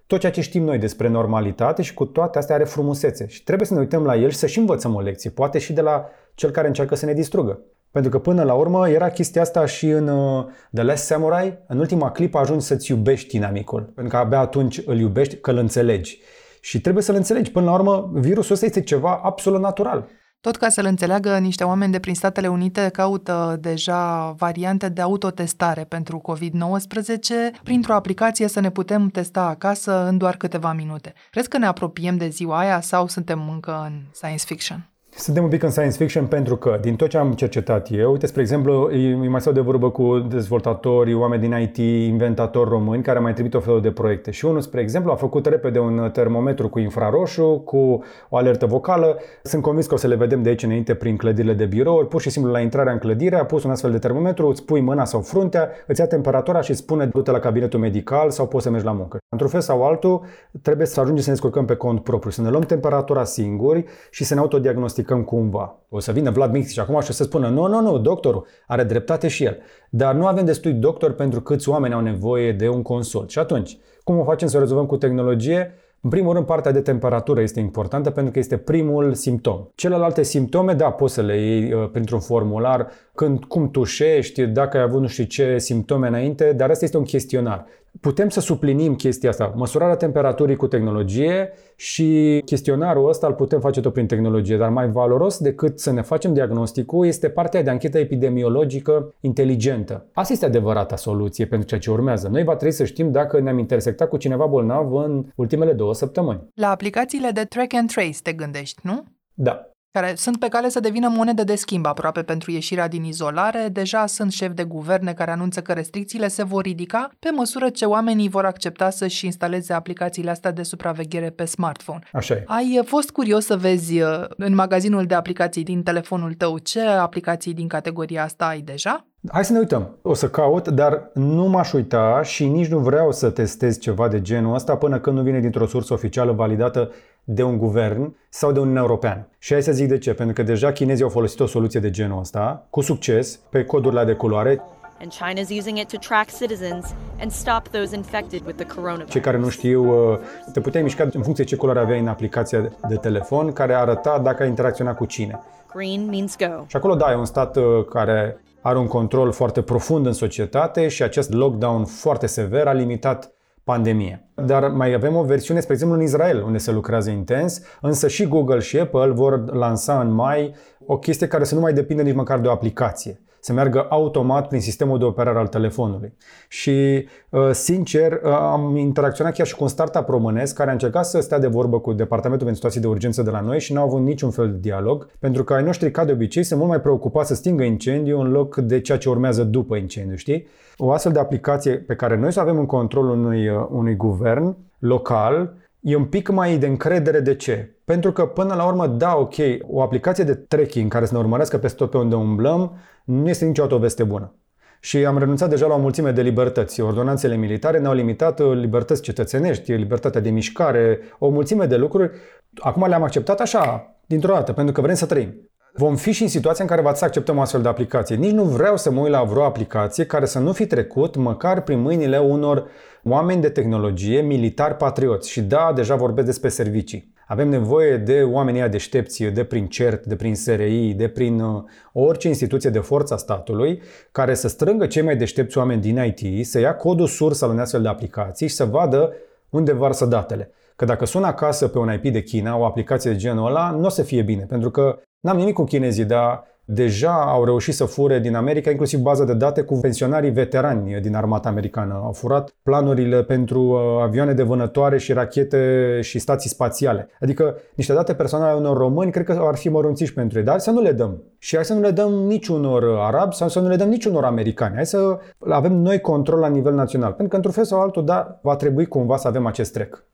tot 0.06 0.20
ceea 0.20 0.32
ce 0.32 0.40
știm 0.40 0.62
noi 0.62 0.78
despre 0.78 1.08
normalitate 1.08 1.82
și 1.82 1.94
cu 1.94 2.04
toate 2.04 2.38
astea 2.38 2.54
are 2.54 2.64
frumusețe. 2.64 3.26
Și 3.26 3.42
trebuie 3.42 3.66
să 3.66 3.74
ne 3.74 3.80
uităm 3.80 4.04
la 4.04 4.16
el 4.16 4.30
și 4.30 4.36
să 4.36 4.46
și 4.46 4.58
învățăm 4.58 4.94
o 4.94 5.00
lecție, 5.00 5.30
poate 5.30 5.58
și 5.58 5.72
de 5.72 5.80
la 5.80 6.04
cel 6.34 6.50
care 6.50 6.66
încearcă 6.66 6.94
să 6.94 7.06
ne 7.06 7.12
distrugă. 7.12 7.60
Pentru 7.92 8.10
că 8.10 8.18
până 8.18 8.42
la 8.42 8.54
urmă 8.54 8.88
era 8.88 9.10
chestia 9.10 9.42
asta 9.42 9.66
și 9.66 9.88
în 9.88 10.08
uh, 10.08 10.44
The 10.74 10.82
Last 10.82 11.04
Samurai. 11.04 11.58
În 11.66 11.78
ultima 11.78 12.10
clipă 12.10 12.38
ajungi 12.38 12.64
să-ți 12.64 12.90
iubești 12.90 13.36
inamicul. 13.36 13.82
Pentru 13.82 14.12
că 14.12 14.18
abia 14.18 14.38
atunci 14.38 14.80
îl 14.86 14.98
iubești, 14.98 15.36
că 15.36 15.50
îl 15.50 15.56
înțelegi. 15.56 16.20
Și 16.60 16.80
trebuie 16.80 17.02
să-l 17.02 17.14
înțelegi. 17.14 17.50
Până 17.50 17.66
la 17.66 17.72
urmă, 17.72 18.10
virusul 18.12 18.54
ăsta 18.54 18.66
este 18.66 18.82
ceva 18.82 19.20
absolut 19.22 19.60
natural. 19.60 20.08
Tot 20.40 20.56
ca 20.56 20.68
să-l 20.68 20.84
înțeleagă, 20.84 21.38
niște 21.38 21.64
oameni 21.64 21.92
de 21.92 21.98
prin 21.98 22.14
Statele 22.14 22.48
Unite 22.48 22.88
caută 22.88 23.56
deja 23.60 24.30
variante 24.30 24.88
de 24.88 25.00
autotestare 25.00 25.84
pentru 25.84 26.22
COVID-19 26.32 27.62
printr-o 27.62 27.94
aplicație 27.94 28.48
să 28.48 28.60
ne 28.60 28.70
putem 28.70 29.08
testa 29.08 29.42
acasă 29.42 30.06
în 30.06 30.18
doar 30.18 30.36
câteva 30.36 30.72
minute. 30.72 31.12
Crezi 31.30 31.48
că 31.48 31.58
ne 31.58 31.66
apropiem 31.66 32.16
de 32.16 32.28
ziua 32.28 32.58
aia 32.58 32.80
sau 32.80 33.06
suntem 33.06 33.48
încă 33.48 33.82
în 33.86 34.00
science 34.12 34.44
fiction? 34.46 34.91
Suntem 35.16 35.42
un 35.42 35.48
pic 35.48 35.62
în 35.62 35.70
science 35.70 35.96
fiction 35.96 36.26
pentru 36.26 36.56
că, 36.56 36.78
din 36.80 36.96
tot 36.96 37.08
ce 37.08 37.18
am 37.18 37.32
cercetat 37.32 37.88
eu, 37.90 38.10
uite, 38.10 38.26
spre 38.26 38.40
exemplu, 38.40 38.88
îi 38.90 39.28
mai 39.28 39.40
stau 39.40 39.52
de 39.52 39.60
vorbă 39.60 39.90
cu 39.90 40.18
dezvoltatori, 40.18 41.14
oameni 41.14 41.42
din 41.42 41.52
IT, 41.60 41.76
inventatori 42.06 42.68
români, 42.70 43.02
care 43.02 43.18
mai 43.18 43.32
trimit 43.32 43.54
o 43.54 43.60
felul 43.60 43.80
de 43.80 43.90
proiecte. 43.90 44.30
Și 44.30 44.44
unul, 44.44 44.60
spre 44.60 44.80
exemplu, 44.80 45.12
a 45.12 45.14
făcut 45.14 45.46
repede 45.46 45.78
un 45.78 46.10
termometru 46.12 46.68
cu 46.68 46.78
infraroșu, 46.78 47.62
cu 47.64 48.02
o 48.28 48.36
alertă 48.36 48.66
vocală. 48.66 49.18
Sunt 49.42 49.62
convins 49.62 49.86
că 49.86 49.94
o 49.94 49.96
să 49.96 50.06
le 50.06 50.14
vedem 50.14 50.42
de 50.42 50.48
aici 50.48 50.62
înainte 50.62 50.94
prin 50.94 51.16
clădirile 51.16 51.52
de 51.54 51.64
birouri. 51.64 52.08
Pur 52.08 52.20
și 52.20 52.30
simplu, 52.30 52.52
la 52.52 52.60
intrarea 52.60 52.92
în 52.92 52.98
clădire, 52.98 53.36
a 53.36 53.44
pus 53.44 53.64
un 53.64 53.70
astfel 53.70 53.90
de 53.90 53.98
termometru, 53.98 54.48
îți 54.48 54.64
pui 54.64 54.80
mâna 54.80 55.04
sau 55.04 55.20
fruntea, 55.20 55.68
îți 55.86 56.00
ia 56.00 56.06
temperatura 56.06 56.60
și 56.60 56.70
îți 56.70 56.80
spune 56.80 57.06
du-te 57.06 57.30
la 57.30 57.38
cabinetul 57.38 57.80
medical 57.80 58.30
sau 58.30 58.48
poți 58.48 58.64
să 58.64 58.70
mergi 58.70 58.86
la 58.86 58.92
muncă. 58.92 59.18
Într-un 59.28 59.50
fel 59.50 59.60
sau 59.60 59.84
altul, 59.84 60.20
trebuie 60.62 60.86
să 60.86 61.00
ajungem 61.00 61.22
să 61.22 61.28
ne 61.28 61.34
descurcăm 61.34 61.64
pe 61.64 61.74
cont 61.74 62.02
propriu, 62.02 62.30
să 62.30 62.42
ne 62.42 62.50
luăm 62.50 62.62
temperatura 62.62 63.24
singuri 63.24 63.84
și 64.10 64.24
să 64.24 64.34
ne 64.34 64.40
autodiagnosticăm 64.40 65.00
cumva. 65.04 65.76
O 65.88 66.00
să 66.00 66.12
vină 66.12 66.30
Vlad 66.30 66.52
Mix 66.52 66.70
și 66.70 66.80
acum 66.80 67.00
și 67.00 67.10
o 67.10 67.12
să 67.12 67.22
spună, 67.22 67.48
nu, 67.48 67.66
nu, 67.66 67.80
nu, 67.80 67.98
doctorul 67.98 68.46
are 68.66 68.84
dreptate 68.84 69.28
și 69.28 69.44
el. 69.44 69.58
Dar 69.90 70.14
nu 70.14 70.26
avem 70.26 70.44
destui 70.44 70.72
doctor 70.72 71.12
pentru 71.12 71.40
câți 71.40 71.68
oameni 71.68 71.94
au 71.94 72.00
nevoie 72.00 72.52
de 72.52 72.68
un 72.68 72.82
consult. 72.82 73.30
Și 73.30 73.38
atunci, 73.38 73.78
cum 74.04 74.18
o 74.18 74.24
facem 74.24 74.48
să 74.48 74.56
o 74.56 74.60
rezolvăm 74.60 74.86
cu 74.86 74.96
tehnologie? 74.96 75.74
În 76.00 76.10
primul 76.10 76.32
rând, 76.32 76.46
partea 76.46 76.72
de 76.72 76.80
temperatură 76.80 77.40
este 77.40 77.60
importantă 77.60 78.10
pentru 78.10 78.32
că 78.32 78.38
este 78.38 78.56
primul 78.56 79.14
simptom. 79.14 79.66
Celelalte 79.74 80.22
simptome, 80.22 80.72
da, 80.72 80.90
poți 80.90 81.14
să 81.14 81.22
le 81.22 81.40
iei 81.40 81.72
uh, 81.72 81.88
printr-un 81.92 82.20
formular, 82.20 82.90
când, 83.14 83.44
cum 83.44 83.70
tușești, 83.70 84.46
dacă 84.46 84.76
ai 84.76 84.82
avut 84.82 85.00
nu 85.00 85.06
știu 85.06 85.24
ce 85.24 85.58
simptome 85.58 86.08
înainte, 86.08 86.52
dar 86.52 86.70
asta 86.70 86.84
este 86.84 86.96
un 86.96 87.04
chestionar 87.04 87.66
putem 88.00 88.28
să 88.28 88.40
suplinim 88.40 88.94
chestia 88.94 89.28
asta, 89.28 89.52
măsurarea 89.56 89.96
temperaturii 89.96 90.56
cu 90.56 90.66
tehnologie 90.66 91.52
și 91.76 92.40
chestionarul 92.44 93.08
ăsta 93.08 93.26
îl 93.26 93.32
putem 93.32 93.60
face 93.60 93.80
tot 93.80 93.92
prin 93.92 94.06
tehnologie, 94.06 94.56
dar 94.56 94.68
mai 94.68 94.90
valoros 94.90 95.38
decât 95.38 95.80
să 95.80 95.92
ne 95.92 96.02
facem 96.02 96.34
diagnosticul 96.34 97.06
este 97.06 97.28
partea 97.28 97.62
de 97.62 97.70
anchetă 97.70 97.98
epidemiologică 97.98 99.14
inteligentă. 99.20 100.06
Asta 100.12 100.32
este 100.32 100.46
adevărata 100.46 100.96
soluție 100.96 101.46
pentru 101.46 101.68
ceea 101.68 101.80
ce 101.80 101.90
urmează. 101.90 102.28
Noi 102.28 102.44
va 102.44 102.56
trebui 102.56 102.74
să 102.74 102.84
știm 102.84 103.10
dacă 103.10 103.40
ne-am 103.40 103.58
intersectat 103.58 104.08
cu 104.08 104.16
cineva 104.16 104.46
bolnav 104.46 104.92
în 104.94 105.24
ultimele 105.34 105.72
două 105.72 105.94
săptămâni. 105.94 106.48
La 106.54 106.70
aplicațiile 106.70 107.30
de 107.30 107.44
track 107.44 107.74
and 107.74 107.90
trace 107.90 108.18
te 108.22 108.32
gândești, 108.32 108.80
nu? 108.82 109.04
Da 109.34 109.71
care 109.92 110.12
sunt 110.16 110.38
pe 110.38 110.48
cale 110.48 110.68
să 110.68 110.80
devină 110.80 111.08
monedă 111.08 111.44
de 111.44 111.54
schimb 111.54 111.86
aproape 111.86 112.22
pentru 112.22 112.50
ieșirea 112.50 112.88
din 112.88 113.04
izolare. 113.04 113.68
Deja 113.72 114.06
sunt 114.06 114.32
șefi 114.32 114.54
de 114.54 114.64
guverne 114.64 115.12
care 115.12 115.30
anunță 115.30 115.60
că 115.60 115.72
restricțiile 115.72 116.28
se 116.28 116.42
vor 116.42 116.62
ridica 116.62 117.10
pe 117.18 117.30
măsură 117.30 117.68
ce 117.68 117.84
oamenii 117.84 118.28
vor 118.28 118.44
accepta 118.44 118.90
să-și 118.90 119.24
instaleze 119.24 119.72
aplicațiile 119.72 120.30
astea 120.30 120.52
de 120.52 120.62
supraveghere 120.62 121.30
pe 121.30 121.44
smartphone. 121.44 122.00
Așa 122.12 122.34
e. 122.34 122.44
Ai 122.46 122.76
uh, 122.78 122.86
fost 122.86 123.10
curios 123.10 123.44
să 123.44 123.56
vezi 123.56 124.00
uh, 124.00 124.24
în 124.36 124.54
magazinul 124.54 125.06
de 125.06 125.14
aplicații 125.14 125.62
din 125.62 125.82
telefonul 125.82 126.34
tău 126.34 126.58
ce 126.58 126.80
aplicații 126.80 127.54
din 127.54 127.68
categoria 127.68 128.22
asta 128.22 128.46
ai 128.46 128.60
deja? 128.60 129.06
Hai 129.28 129.44
să 129.44 129.52
ne 129.52 129.58
uităm. 129.58 129.98
O 130.02 130.14
să 130.14 130.28
caut, 130.28 130.68
dar 130.68 131.10
nu 131.14 131.48
m-aș 131.48 131.72
uita 131.72 132.20
și 132.22 132.46
nici 132.46 132.66
nu 132.66 132.78
vreau 132.78 133.12
să 133.12 133.30
testez 133.30 133.78
ceva 133.78 134.08
de 134.08 134.20
genul 134.20 134.54
ăsta 134.54 134.76
până 134.76 134.98
când 135.00 135.16
nu 135.16 135.22
vine 135.22 135.40
dintr-o 135.40 135.66
sursă 135.66 135.92
oficială 135.92 136.32
validată 136.32 136.90
de 137.24 137.42
un 137.42 137.58
guvern 137.58 138.16
sau 138.28 138.52
de 138.52 138.60
Uniunea 138.60 138.82
Europeană. 138.82 139.28
Și 139.38 139.52
hai 139.52 139.62
să 139.62 139.72
zic 139.72 139.88
de 139.88 139.98
ce, 139.98 140.14
pentru 140.14 140.34
că 140.34 140.42
deja 140.42 140.72
chinezii 140.72 141.04
au 141.04 141.10
folosit 141.10 141.40
o 141.40 141.46
soluție 141.46 141.80
de 141.80 141.90
genul 141.90 142.18
ăsta, 142.18 142.66
cu 142.70 142.80
succes, 142.80 143.36
pe 143.36 143.64
codurile 143.64 144.04
de 144.04 144.12
culoare. 144.12 144.62
And 145.00 145.12
China's 145.12 145.58
using 145.58 145.78
it 145.78 145.88
to 145.88 145.96
track 145.98 146.30
citizens 146.38 146.94
and 147.20 147.30
stop 147.30 147.68
those 147.68 147.96
infected 147.96 148.46
with 148.46 148.56
the 148.56 148.74
coronavirus. 148.74 149.10
Cei 149.10 149.20
care 149.20 149.38
nu 149.38 149.48
știu, 149.48 150.10
uh, 150.12 150.18
te 150.52 150.60
puteai 150.60 150.82
mișca 150.82 151.08
în 151.12 151.22
funcție 151.22 151.44
ce 151.44 151.56
culoare 151.56 151.80
aveai 151.80 152.00
în 152.00 152.08
aplicația 152.08 152.72
de 152.88 152.96
telefon, 152.96 153.52
care 153.52 153.74
arăta 153.74 154.18
dacă 154.18 154.42
ai 154.42 154.48
interacționat 154.48 154.96
cu 154.96 155.04
cine. 155.04 155.40
Green 155.74 156.06
means 156.06 156.36
go. 156.36 156.64
Și 156.66 156.76
acolo, 156.76 156.94
da, 156.94 157.10
e 157.10 157.14
un 157.14 157.24
stat 157.24 157.56
uh, 157.56 157.84
care 157.90 158.40
are 158.60 158.78
un 158.78 158.86
control 158.86 159.32
foarte 159.32 159.62
profund 159.62 160.06
în 160.06 160.12
societate 160.12 160.88
și 160.88 161.02
acest 161.02 161.32
lockdown 161.32 161.84
foarte 161.84 162.26
sever 162.26 162.66
a 162.66 162.72
limitat 162.72 163.32
pandemie. 163.64 164.28
Dar 164.34 164.68
mai 164.68 164.92
avem 164.92 165.16
o 165.16 165.22
versiune, 165.22 165.60
spre 165.60 165.72
exemplu, 165.72 165.96
în 165.96 166.02
Israel, 166.02 166.42
unde 166.42 166.58
se 166.58 166.72
lucrează 166.72 167.10
intens, 167.10 167.62
însă 167.80 168.08
și 168.08 168.26
Google 168.26 168.58
și 168.58 168.78
Apple 168.78 169.10
vor 169.10 169.54
lansa 169.54 170.00
în 170.00 170.10
mai 170.10 170.54
o 170.86 170.98
chestie 170.98 171.26
care 171.26 171.44
să 171.44 171.54
nu 171.54 171.60
mai 171.60 171.72
depinde 171.72 172.02
nici 172.02 172.14
măcar 172.14 172.38
de 172.38 172.48
o 172.48 172.50
aplicație 172.50 173.20
să 173.44 173.52
meargă 173.52 173.86
automat 173.88 174.48
prin 174.48 174.60
sistemul 174.60 174.98
de 174.98 175.04
operare 175.04 175.38
al 175.38 175.46
telefonului. 175.46 176.12
Și, 176.48 177.06
uh, 177.28 177.50
sincer, 177.52 178.12
uh, 178.12 178.30
am 178.30 178.76
interacționat 178.76 179.34
chiar 179.34 179.46
și 179.46 179.56
cu 179.56 179.62
un 179.62 179.68
startup 179.68 180.08
românesc 180.08 180.54
care 180.54 180.70
a 180.70 180.72
încercat 180.72 181.04
să 181.04 181.20
stea 181.20 181.38
de 181.38 181.46
vorbă 181.46 181.80
cu 181.80 181.92
Departamentul 181.92 182.46
pentru 182.46 182.62
Situații 182.62 182.80
de 182.80 182.86
Urgență 182.86 183.22
de 183.22 183.30
la 183.30 183.40
noi 183.40 183.60
și 183.60 183.72
n-au 183.72 183.84
avut 183.84 184.00
niciun 184.00 184.30
fel 184.30 184.50
de 184.50 184.58
dialog, 184.58 185.06
pentru 185.18 185.44
că 185.44 185.54
ai 185.54 185.62
noștri, 185.62 185.90
ca 185.90 186.04
de 186.04 186.12
obicei, 186.12 186.42
sunt 186.42 186.58
mult 186.58 186.70
mai 186.70 186.80
preocupați 186.80 187.28
să 187.28 187.34
stingă 187.34 187.62
incendiu 187.62 188.20
în 188.20 188.30
loc 188.30 188.56
de 188.56 188.80
ceea 188.80 188.98
ce 188.98 189.08
urmează 189.08 189.44
după 189.44 189.76
incendiu, 189.76 190.16
știi? 190.16 190.46
O 190.76 190.92
astfel 190.92 191.12
de 191.12 191.18
aplicație 191.18 191.72
pe 191.72 191.94
care 191.94 192.16
noi 192.16 192.32
să 192.32 192.40
avem 192.40 192.58
în 192.58 192.66
control 192.66 193.08
unui, 193.08 193.48
uh, 193.48 193.66
unui 193.70 193.96
guvern 193.96 194.56
local 194.78 195.54
e 195.82 195.96
un 195.96 196.04
pic 196.04 196.28
mai 196.28 196.56
de 196.56 196.66
încredere. 196.66 197.20
De 197.20 197.34
ce? 197.34 197.76
Pentru 197.84 198.12
că 198.12 198.26
până 198.26 198.54
la 198.54 198.66
urmă, 198.66 198.86
da, 198.86 199.16
ok, 199.16 199.34
o 199.62 199.82
aplicație 199.82 200.24
de 200.24 200.34
tracking 200.34 200.90
care 200.90 201.04
să 201.04 201.12
ne 201.12 201.18
urmărească 201.18 201.58
peste 201.58 201.76
tot 201.76 201.90
pe 201.90 201.96
unde 201.96 202.14
umblăm 202.14 202.76
nu 203.04 203.28
este 203.28 203.44
niciodată 203.44 203.74
o 203.74 203.78
veste 203.78 204.04
bună. 204.04 204.34
Și 204.80 205.04
am 205.04 205.18
renunțat 205.18 205.48
deja 205.48 205.66
la 205.66 205.74
o 205.74 205.78
mulțime 205.78 206.10
de 206.10 206.22
libertăți. 206.22 206.80
Ordonanțele 206.80 207.36
militare 207.36 207.78
ne-au 207.78 207.94
limitat 207.94 208.40
uh, 208.40 208.52
libertăți 208.54 209.02
cetățenești, 209.02 209.72
libertatea 209.72 210.20
de 210.20 210.30
mișcare, 210.30 210.98
o 211.18 211.28
mulțime 211.28 211.66
de 211.66 211.76
lucruri. 211.76 212.10
Acum 212.58 212.86
le-am 212.88 213.02
acceptat 213.02 213.40
așa, 213.40 213.94
dintr-o 214.06 214.32
dată, 214.32 214.52
pentru 214.52 214.74
că 214.74 214.80
vrem 214.80 214.94
să 214.94 215.06
trăim. 215.06 215.50
Vom 215.74 215.96
fi 215.96 216.12
și 216.12 216.22
în 216.22 216.28
situația 216.28 216.64
în 216.64 216.70
care 216.70 216.82
va 216.82 216.94
să 216.94 217.04
acceptăm 217.04 217.38
o 217.38 217.40
astfel 217.40 217.62
de 217.62 217.68
aplicație. 217.68 218.16
Nici 218.16 218.30
nu 218.30 218.44
vreau 218.44 218.76
să 218.76 218.90
mă 218.90 219.00
uit 219.00 219.10
la 219.10 219.22
vreo 219.22 219.44
aplicație 219.44 220.06
care 220.06 220.24
să 220.24 220.38
nu 220.38 220.52
fi 220.52 220.66
trecut 220.66 221.16
măcar 221.16 221.62
prin 221.62 221.80
mâinile 221.80 222.18
unor 222.18 222.66
oameni 223.04 223.40
de 223.40 223.48
tehnologie, 223.48 224.20
militari 224.20 224.76
patrioți. 224.76 225.30
Și 225.30 225.40
da, 225.40 225.72
deja 225.74 225.94
vorbesc 225.94 226.26
despre 226.26 226.48
servicii. 226.48 227.12
Avem 227.26 227.48
nevoie 227.48 227.96
de 227.96 228.22
oamenii 228.22 228.68
deștepți, 228.68 229.22
de 229.24 229.44
prin 229.44 229.66
CERT, 229.66 230.04
de 230.04 230.16
prin 230.16 230.34
SRI, 230.34 230.94
de 230.94 231.08
prin 231.08 231.40
uh, 231.40 231.62
orice 231.92 232.28
instituție 232.28 232.70
de 232.70 232.78
forța 232.78 233.16
statului, 233.16 233.82
care 234.12 234.34
să 234.34 234.48
strângă 234.48 234.86
cei 234.86 235.02
mai 235.02 235.16
deștepți 235.16 235.58
oameni 235.58 235.80
din 235.80 236.14
IT, 236.16 236.46
să 236.46 236.58
ia 236.58 236.76
codul 236.76 237.06
sursă 237.06 237.44
al 237.44 237.50
unei 237.50 237.62
astfel 237.62 237.82
de 237.82 237.88
aplicații 237.88 238.48
și 238.48 238.54
să 238.54 238.64
vadă 238.64 239.12
unde 239.50 239.72
varsă 239.72 240.06
datele. 240.06 240.50
Că 240.76 240.84
dacă 240.84 241.04
sună 241.04 241.26
acasă 241.26 241.68
pe 241.68 241.78
un 241.78 241.92
IP 241.92 242.12
de 242.12 242.22
China, 242.22 242.56
o 242.56 242.64
aplicație 242.64 243.10
de 243.10 243.16
genul 243.16 243.46
ăla, 243.46 243.70
nu 243.70 243.84
o 243.84 243.88
să 243.88 244.02
fie 244.02 244.22
bine, 244.22 244.44
pentru 244.44 244.70
că 244.70 244.98
n-am 245.20 245.36
nimic 245.36 245.54
cu 245.54 245.64
chinezii, 245.64 246.04
dar 246.04 246.44
deja 246.64 247.12
au 247.12 247.44
reușit 247.44 247.74
să 247.74 247.84
fure 247.84 248.18
din 248.18 248.34
America 248.34 248.70
inclusiv 248.70 249.00
baza 249.00 249.24
de 249.24 249.34
date 249.34 249.62
cu 249.62 249.78
pensionarii 249.80 250.30
veterani 250.30 251.00
din 251.00 251.14
armata 251.14 251.48
americană. 251.48 252.00
Au 252.04 252.12
furat 252.12 252.54
planurile 252.62 253.22
pentru 253.22 253.60
uh, 253.60 254.02
avioane 254.02 254.32
de 254.32 254.42
vânătoare 254.42 254.98
și 254.98 255.12
rachete 255.12 255.98
și 256.02 256.18
stații 256.18 256.50
spațiale. 256.50 257.08
Adică 257.20 257.56
niște 257.74 257.92
date 257.92 258.14
personale 258.14 258.50
ale 258.50 258.60
unor 258.60 258.76
români 258.76 259.10
cred 259.10 259.24
că 259.24 259.38
ar 259.40 259.56
fi 259.56 259.68
mărunțiși 259.68 260.12
pentru 260.12 260.38
ei, 260.38 260.44
dar 260.44 260.58
să 260.58 260.70
nu 260.70 260.80
le 260.80 260.92
dăm. 260.92 261.22
Și 261.38 261.54
hai 261.54 261.64
să 261.64 261.74
nu 261.74 261.80
le 261.80 261.90
dăm 261.90 262.12
niciunor 262.12 262.84
arabi 262.98 263.34
sau 263.34 263.48
să 263.48 263.60
nu 263.60 263.68
le 263.68 263.76
dăm 263.76 263.88
niciunor 263.88 264.24
americani. 264.24 264.74
Hai 264.74 264.86
să 264.86 265.18
avem 265.38 265.72
noi 265.72 266.00
control 266.00 266.38
la 266.38 266.48
nivel 266.48 266.74
național. 266.74 267.08
Pentru 267.08 267.28
că 267.28 267.34
într-un 267.34 267.52
fel 267.52 267.64
sau 267.64 267.80
altul, 267.80 268.04
da, 268.04 268.38
va 268.42 268.56
trebui 268.56 268.86
cumva 268.86 269.16
să 269.16 269.28
avem 269.28 269.46
acest 269.46 269.72
trec. 269.72 270.04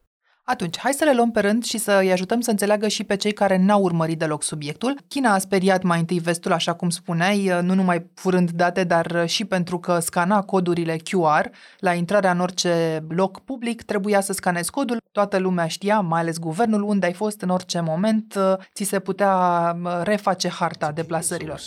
Atunci, 0.51 0.79
hai 0.79 0.93
să 0.93 1.05
le 1.05 1.15
luăm 1.15 1.31
pe 1.31 1.41
rând 1.41 1.65
și 1.65 1.79
să 1.79 1.99
îi 2.01 2.13
ajutăm 2.13 2.41
să 2.41 2.51
înțeleagă 2.51 2.89
și 2.89 3.05
pe 3.05 3.17
cei 3.17 3.33
care 3.33 3.57
n-au 3.57 3.83
urmărit 3.83 4.19
deloc 4.19 4.43
subiectul. 4.43 4.99
China 5.09 5.33
a 5.33 5.39
speriat 5.39 5.83
mai 5.83 5.99
întâi 5.99 6.19
vestul, 6.19 6.53
așa 6.53 6.75
cum 6.75 6.91
spuneai, 6.91 7.59
nu 7.63 7.75
numai 7.75 8.07
furând 8.15 8.51
date, 8.51 8.85
dar 8.85 9.25
și 9.27 9.45
pentru 9.45 9.79
că 9.79 9.99
scana 9.99 10.43
codurile 10.43 10.97
QR 10.97 11.51
la 11.79 11.93
intrarea 11.93 12.31
în 12.31 12.41
orice 12.41 13.05
loc 13.09 13.41
public, 13.41 13.83
trebuia 13.83 14.21
să 14.21 14.33
scanezi 14.33 14.71
codul. 14.71 14.97
Toată 15.13 15.39
lumea 15.39 15.67
știa, 15.67 16.01
mai 16.01 16.21
ales 16.21 16.39
guvernul, 16.39 16.83
unde 16.83 17.07
ai 17.07 17.13
fost 17.13 17.41
în 17.41 17.49
orice 17.49 17.81
moment, 17.81 18.39
ți 18.75 18.85
se 18.85 18.99
putea 18.99 19.77
reface 20.03 20.49
harta 20.49 20.93
deplasărilor. 20.93 21.61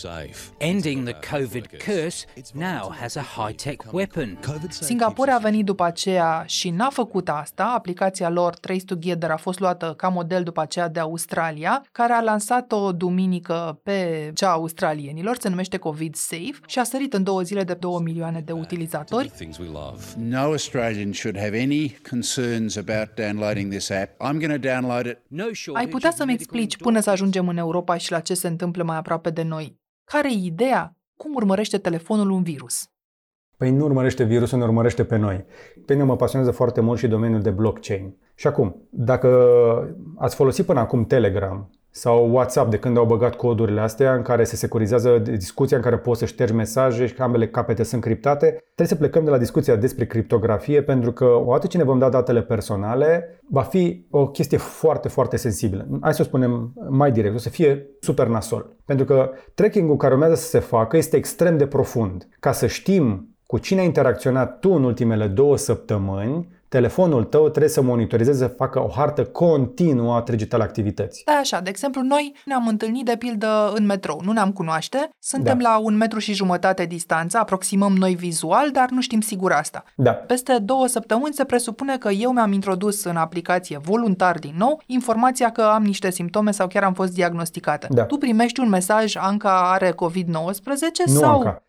Ending 0.57 1.09
the 1.09 1.37
COVID 1.37 1.67
curse 1.85 2.25
now 2.53 2.95
has 2.99 3.15
a 3.15 3.25
high-tech 3.37 3.85
weapon. 3.91 4.39
Singapore 4.69 5.31
a 5.31 5.37
venit 5.37 5.65
după 5.65 5.83
aceea 5.83 6.43
și 6.47 6.69
n-a 6.69 6.89
făcut 6.89 7.29
asta. 7.29 7.73
Aplicația 7.75 8.29
lor 8.29 8.55
Trace 8.71 8.85
Together 8.85 9.29
a 9.29 9.37
fost 9.37 9.59
luată 9.59 9.93
ca 9.97 10.07
model 10.07 10.43
după 10.43 10.61
aceea 10.61 10.89
de 10.89 10.99
Australia, 10.99 11.85
care 11.91 12.13
a 12.13 12.21
lansat-o 12.21 12.91
duminică 12.91 13.79
pe 13.83 14.31
cea 14.35 14.51
australienilor, 14.51 15.37
se 15.39 15.49
numește 15.49 15.77
COVID 15.77 16.15
Safe 16.15 16.59
și 16.67 16.79
a 16.79 16.83
sărit 16.83 17.13
în 17.13 17.23
două 17.23 17.41
zile 17.41 17.63
de 17.63 17.73
2 17.73 17.99
milioane 18.03 18.39
de 18.39 18.51
utilizatori. 18.51 19.31
No 20.17 20.37
Australian 20.37 21.11
should 21.13 21.37
have 21.37 21.61
any 21.61 21.97
concerns 22.09 22.75
about 22.75 23.15
downloading 23.15 23.71
this 23.71 23.89
app. 23.89 24.11
I'm 24.11 24.39
going 24.39 24.61
to 24.61 24.67
download 24.69 25.05
it. 25.05 25.17
Ai 25.73 25.87
putea 25.87 26.11
să-mi 26.11 26.33
explici 26.33 26.77
până 26.77 26.99
să 26.99 27.09
ajungem 27.09 27.47
în 27.47 27.57
Europa 27.57 27.97
și 27.97 28.11
la 28.11 28.19
ce 28.19 28.33
se 28.33 28.47
întâmplă 28.47 28.83
mai 28.83 28.97
aproape 28.97 29.29
de 29.29 29.43
noi? 29.43 29.79
Care 30.03 30.31
e 30.31 30.45
ideea? 30.45 30.95
Cum 31.15 31.33
urmărește 31.35 31.77
telefonul 31.77 32.29
un 32.29 32.43
virus? 32.43 32.90
Păi 33.61 33.71
nu 33.71 33.85
urmărește 33.85 34.23
virusul, 34.23 34.57
ne 34.57 34.63
urmărește 34.63 35.03
pe 35.03 35.17
noi. 35.17 35.45
Pe 35.85 35.93
mine 35.93 36.05
mă 36.05 36.15
pasionează 36.15 36.53
foarte 36.53 36.81
mult 36.81 36.99
și 36.99 37.07
domeniul 37.07 37.41
de 37.41 37.49
blockchain. 37.49 38.15
Și 38.35 38.47
acum, 38.47 38.87
dacă 38.89 39.27
ați 40.17 40.35
folosit 40.35 40.65
până 40.65 40.79
acum 40.79 41.05
Telegram 41.05 41.69
sau 41.89 42.31
WhatsApp 42.31 42.69
de 42.69 42.77
când 42.77 42.97
au 42.97 43.05
băgat 43.05 43.35
codurile 43.35 43.81
astea 43.81 44.15
în 44.15 44.21
care 44.21 44.43
se 44.43 44.55
securizează 44.55 45.17
discuția 45.17 45.77
în 45.77 45.83
care 45.83 45.97
poți 45.97 46.19
să 46.19 46.25
ștergi 46.25 46.53
mesaje 46.53 47.05
și 47.05 47.13
că 47.13 47.23
ambele 47.23 47.47
capete 47.47 47.83
sunt 47.83 48.01
criptate. 48.01 48.45
Trebuie 48.45 48.87
să 48.87 48.95
plecăm 48.95 49.23
de 49.23 49.29
la 49.29 49.37
discuția 49.37 49.75
despre 49.75 50.05
criptografie 50.05 50.83
pentru 50.83 51.11
că 51.11 51.25
odată 51.25 51.67
ce 51.67 51.77
ne 51.77 51.83
vom 51.83 51.99
da 51.99 52.09
datele 52.09 52.41
personale 52.41 53.39
va 53.49 53.61
fi 53.61 54.05
o 54.09 54.27
chestie 54.27 54.57
foarte, 54.57 55.07
foarte 55.07 55.35
sensibilă. 55.35 55.87
Hai 56.01 56.13
să 56.13 56.21
o 56.21 56.25
spunem 56.25 56.73
mai 56.89 57.11
direct, 57.11 57.35
o 57.35 57.37
să 57.37 57.49
fie 57.49 57.87
super 57.99 58.27
nasol. 58.27 58.75
Pentru 58.85 59.05
că 59.05 59.31
tracking-ul 59.53 59.97
care 59.97 60.13
urmează 60.13 60.35
să 60.35 60.47
se 60.47 60.59
facă 60.59 60.97
este 60.97 61.17
extrem 61.17 61.57
de 61.57 61.67
profund. 61.67 62.27
Ca 62.39 62.51
să 62.51 62.67
știm 62.67 63.30
cu 63.51 63.57
cine 63.57 63.79
ai 63.79 63.85
interacționat 63.85 64.59
tu 64.59 64.69
în 64.69 64.83
ultimele 64.83 65.27
două 65.27 65.57
săptămâni, 65.57 66.47
telefonul 66.67 67.23
tău 67.23 67.49
trebuie 67.49 67.71
să 67.71 67.81
monitorizeze, 67.81 68.37
să 68.37 68.47
facă 68.47 68.83
o 68.83 68.87
hartă 68.95 69.25
continuă 69.25 70.13
a 70.13 70.17
întregii 70.17 70.47
tale 70.47 70.63
activități. 70.63 71.23
Da, 71.25 71.31
așa. 71.31 71.59
De 71.59 71.69
exemplu, 71.69 72.01
noi 72.01 72.35
ne-am 72.45 72.67
întâlnit 72.67 73.05
de 73.05 73.15
pildă 73.17 73.71
în 73.75 73.85
metrou. 73.85 74.21
Nu 74.23 74.31
ne-am 74.31 74.51
cunoaște, 74.51 75.09
suntem 75.19 75.57
da. 75.57 75.69
la 75.69 75.77
un 75.77 75.97
metru 75.97 76.19
și 76.19 76.33
jumătate 76.33 76.85
distanță, 76.85 77.37
aproximăm 77.37 77.93
noi 77.93 78.15
vizual, 78.15 78.69
dar 78.71 78.89
nu 78.89 79.01
știm 79.01 79.21
sigur 79.21 79.51
asta. 79.51 79.83
Da. 79.95 80.11
Peste 80.11 80.57
două 80.57 80.87
săptămâni 80.87 81.33
se 81.33 81.43
presupune 81.43 81.97
că 81.97 82.09
eu 82.09 82.31
mi-am 82.31 82.51
introdus 82.51 83.03
în 83.03 83.15
aplicație 83.15 83.77
voluntar 83.77 84.39
din 84.39 84.53
nou 84.57 84.81
informația 84.85 85.51
că 85.51 85.61
am 85.61 85.83
niște 85.83 86.11
simptome 86.11 86.51
sau 86.51 86.67
chiar 86.67 86.83
am 86.83 86.93
fost 86.93 87.13
diagnosticată. 87.13 87.87
Da. 87.89 88.03
Tu 88.03 88.17
primești 88.17 88.59
un 88.59 88.69
mesaj, 88.69 89.15
Anca 89.15 89.71
are 89.71 89.91
COVID-19 89.91 90.25
Nu, 91.05 91.19
sau... 91.19 91.37
Anca. 91.37 91.63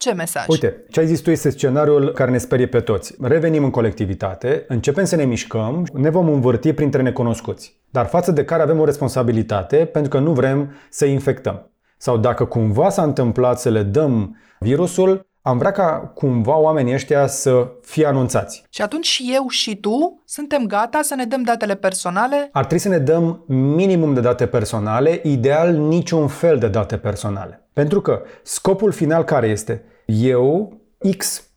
Ce 0.00 0.12
mesaj? 0.12 0.44
Uite, 0.48 0.84
ce 0.90 1.00
ai 1.00 1.06
zis 1.06 1.20
tu 1.20 1.30
este 1.30 1.50
scenariul 1.50 2.12
care 2.12 2.30
ne 2.30 2.38
sperie 2.38 2.66
pe 2.66 2.80
toți. 2.80 3.14
Revenim 3.20 3.64
în 3.64 3.70
colectivitate, 3.70 4.64
începem 4.68 5.04
să 5.04 5.16
ne 5.16 5.24
mișcăm, 5.24 5.86
ne 5.92 6.10
vom 6.10 6.28
învârti 6.28 6.72
printre 6.72 7.02
necunoscuți, 7.02 7.80
dar 7.90 8.06
față 8.06 8.32
de 8.32 8.44
care 8.44 8.62
avem 8.62 8.78
o 8.78 8.84
responsabilitate 8.84 9.76
pentru 9.76 10.10
că 10.10 10.18
nu 10.18 10.32
vrem 10.32 10.74
să 10.90 11.04
infectăm. 11.04 11.70
Sau 11.96 12.16
dacă 12.16 12.44
cumva 12.44 12.90
s-a 12.90 13.02
întâmplat 13.02 13.60
să 13.60 13.68
le 13.68 13.82
dăm 13.82 14.36
virusul, 14.58 15.26
am 15.42 15.58
vrea 15.58 15.70
ca 15.70 16.12
cumva 16.14 16.56
oamenii 16.56 16.94
ăștia 16.94 17.26
să 17.26 17.68
fie 17.82 18.06
anunțați. 18.06 18.64
Și 18.70 18.82
atunci 18.82 19.06
și 19.06 19.30
eu 19.34 19.48
și 19.48 19.76
tu 19.76 20.22
suntem 20.24 20.66
gata 20.66 20.98
să 21.02 21.14
ne 21.14 21.24
dăm 21.24 21.42
datele 21.42 21.74
personale 21.74 22.48
Ar 22.52 22.64
trebui 22.64 22.84
să 22.84 22.88
ne 22.88 22.98
dăm 22.98 23.44
minimum 23.46 24.14
de 24.14 24.20
date 24.20 24.46
personale, 24.46 25.20
ideal 25.24 25.72
niciun 25.72 26.28
fel 26.28 26.58
de 26.58 26.68
date 26.68 26.96
personale. 26.96 27.64
Pentru 27.80 28.00
că 28.00 28.22
scopul 28.42 28.92
final 28.92 29.24
care 29.24 29.46
este? 29.46 29.82
Eu, 30.04 30.80
X, 31.16 31.50